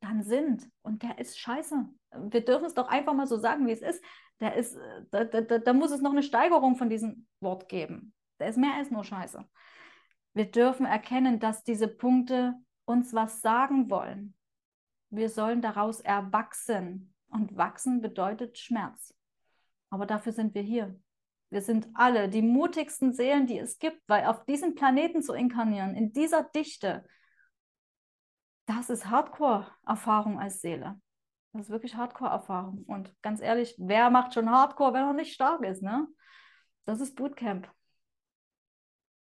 dann 0.00 0.22
sind, 0.22 0.68
und 0.82 1.02
der 1.02 1.18
ist 1.18 1.38
scheiße. 1.38 1.88
Wir 2.30 2.44
dürfen 2.44 2.66
es 2.66 2.74
doch 2.74 2.88
einfach 2.88 3.14
mal 3.14 3.26
so 3.26 3.38
sagen, 3.38 3.66
wie 3.66 3.72
es 3.72 3.82
ist. 3.82 4.02
Der 4.40 4.54
ist, 4.54 4.76
da, 5.10 5.24
da, 5.24 5.58
da 5.58 5.72
muss 5.72 5.90
es 5.90 6.00
noch 6.00 6.12
eine 6.12 6.22
Steigerung 6.22 6.76
von 6.76 6.88
diesem 6.88 7.26
Wort 7.40 7.68
geben. 7.68 8.14
Der 8.40 8.48
ist 8.48 8.58
mehr 8.58 8.74
als 8.74 8.90
nur 8.90 9.04
scheiße. 9.04 9.44
Wir 10.34 10.50
dürfen 10.50 10.84
erkennen, 10.84 11.38
dass 11.38 11.64
diese 11.64 11.88
Punkte 11.88 12.54
uns 12.84 13.14
was 13.14 13.40
sagen 13.40 13.88
wollen. 13.88 14.34
Wir 15.10 15.30
sollen 15.30 15.62
daraus 15.62 16.00
erwachsen. 16.00 17.14
Und 17.28 17.56
wachsen 17.56 18.00
bedeutet 18.00 18.58
Schmerz. 18.58 19.12
Aber 19.90 20.06
dafür 20.06 20.30
sind 20.30 20.54
wir 20.54 20.62
hier. 20.62 20.96
Wir 21.50 21.62
sind 21.62 21.88
alle 21.94 22.28
die 22.28 22.42
mutigsten 22.42 23.12
Seelen, 23.12 23.48
die 23.48 23.58
es 23.58 23.78
gibt, 23.78 24.00
weil 24.06 24.26
auf 24.26 24.44
diesem 24.44 24.76
Planeten 24.76 25.20
zu 25.20 25.32
inkarnieren, 25.32 25.96
in 25.96 26.12
dieser 26.12 26.44
Dichte, 26.44 27.04
das 28.66 28.88
ist 28.88 29.06
Hardcore-Erfahrung 29.06 30.38
als 30.38 30.60
Seele. 30.60 31.00
Das 31.52 31.66
ist 31.66 31.70
wirklich 31.70 31.96
Hardcore-Erfahrung. 31.96 32.84
Und 32.86 33.14
ganz 33.22 33.40
ehrlich, 33.40 33.74
wer 33.78 34.10
macht 34.10 34.34
schon 34.34 34.50
Hardcore, 34.50 34.94
wenn 34.94 35.02
er 35.02 35.12
nicht 35.12 35.34
stark 35.34 35.64
ist? 35.64 35.82
Ne? 35.82 36.06
Das 36.84 37.00
ist 37.00 37.14
Bootcamp. 37.16 37.68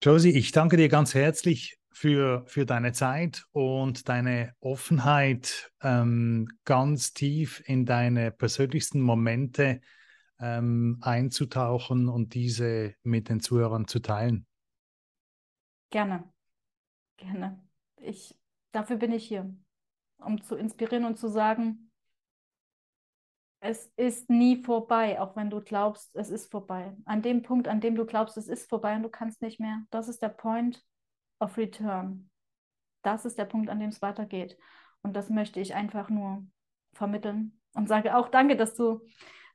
Josie, 0.03 0.31
ich 0.31 0.51
danke 0.51 0.75
dir 0.75 0.89
ganz 0.89 1.13
herzlich 1.13 1.79
für, 1.89 2.43
für 2.45 2.65
deine 2.65 2.91
Zeit 2.91 3.45
und 3.53 4.09
deine 4.09 4.53
Offenheit, 4.59 5.71
ähm, 5.81 6.49
ganz 6.65 7.13
tief 7.13 7.63
in 7.65 7.85
deine 7.85 8.29
persönlichsten 8.31 8.99
Momente 8.99 9.79
ähm, 10.41 10.97
einzutauchen 10.99 12.09
und 12.09 12.33
diese 12.33 12.95
mit 13.03 13.29
den 13.29 13.39
Zuhörern 13.39 13.87
zu 13.87 14.01
teilen. 14.01 14.45
Gerne, 15.89 16.29
gerne. 17.15 17.65
Ich, 17.95 18.37
dafür 18.73 18.97
bin 18.97 19.13
ich 19.13 19.25
hier, 19.25 19.55
um 20.17 20.41
zu 20.41 20.57
inspirieren 20.57 21.05
und 21.05 21.17
zu 21.17 21.29
sagen, 21.29 21.92
es 23.63 23.91
ist 23.95 24.29
nie 24.29 24.61
vorbei, 24.61 25.21
auch 25.21 25.35
wenn 25.37 25.49
du 25.49 25.61
glaubst, 25.61 26.15
es 26.15 26.29
ist 26.29 26.51
vorbei. 26.51 26.95
An 27.05 27.21
dem 27.21 27.43
Punkt, 27.43 27.69
an 27.69 27.79
dem 27.79 27.95
du 27.95 28.05
glaubst, 28.05 28.37
es 28.37 28.49
ist 28.49 28.69
vorbei 28.69 28.95
und 28.95 29.03
du 29.03 29.09
kannst 29.09 29.41
nicht 29.41 29.59
mehr, 29.59 29.83
das 29.89 30.09
ist 30.09 30.21
der 30.21 30.29
Point 30.29 30.83
of 31.39 31.57
Return. 31.57 32.29
Das 33.03 33.25
ist 33.25 33.37
der 33.37 33.45
Punkt, 33.45 33.69
an 33.69 33.79
dem 33.79 33.89
es 33.89 34.01
weitergeht. 34.01 34.57
Und 35.01 35.15
das 35.15 35.29
möchte 35.29 35.61
ich 35.61 35.75
einfach 35.75 36.09
nur 36.09 36.45
vermitteln 36.93 37.59
und 37.73 37.87
sage 37.87 38.15
auch 38.15 38.29
danke, 38.29 38.55
dass 38.57 38.75
du 38.75 39.01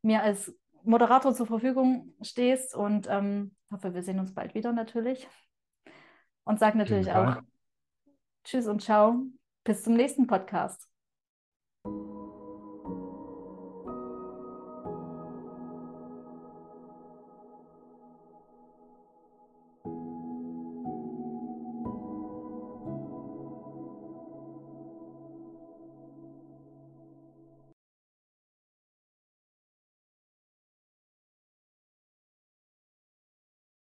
mir 0.02 0.22
als 0.22 0.54
Moderator 0.84 1.34
zur 1.34 1.46
Verfügung 1.46 2.14
stehst 2.22 2.74
und 2.74 3.06
ähm, 3.10 3.54
hoffe, 3.70 3.94
wir 3.94 4.02
sehen 4.02 4.18
uns 4.18 4.34
bald 4.34 4.54
wieder 4.54 4.72
natürlich. 4.72 5.28
Und 6.44 6.58
sage 6.58 6.78
natürlich 6.78 7.12
auch 7.12 7.42
Tschüss 8.44 8.66
und 8.66 8.80
Ciao. 8.82 9.22
Bis 9.64 9.82
zum 9.82 9.94
nächsten 9.94 10.26
Podcast. 10.26 10.88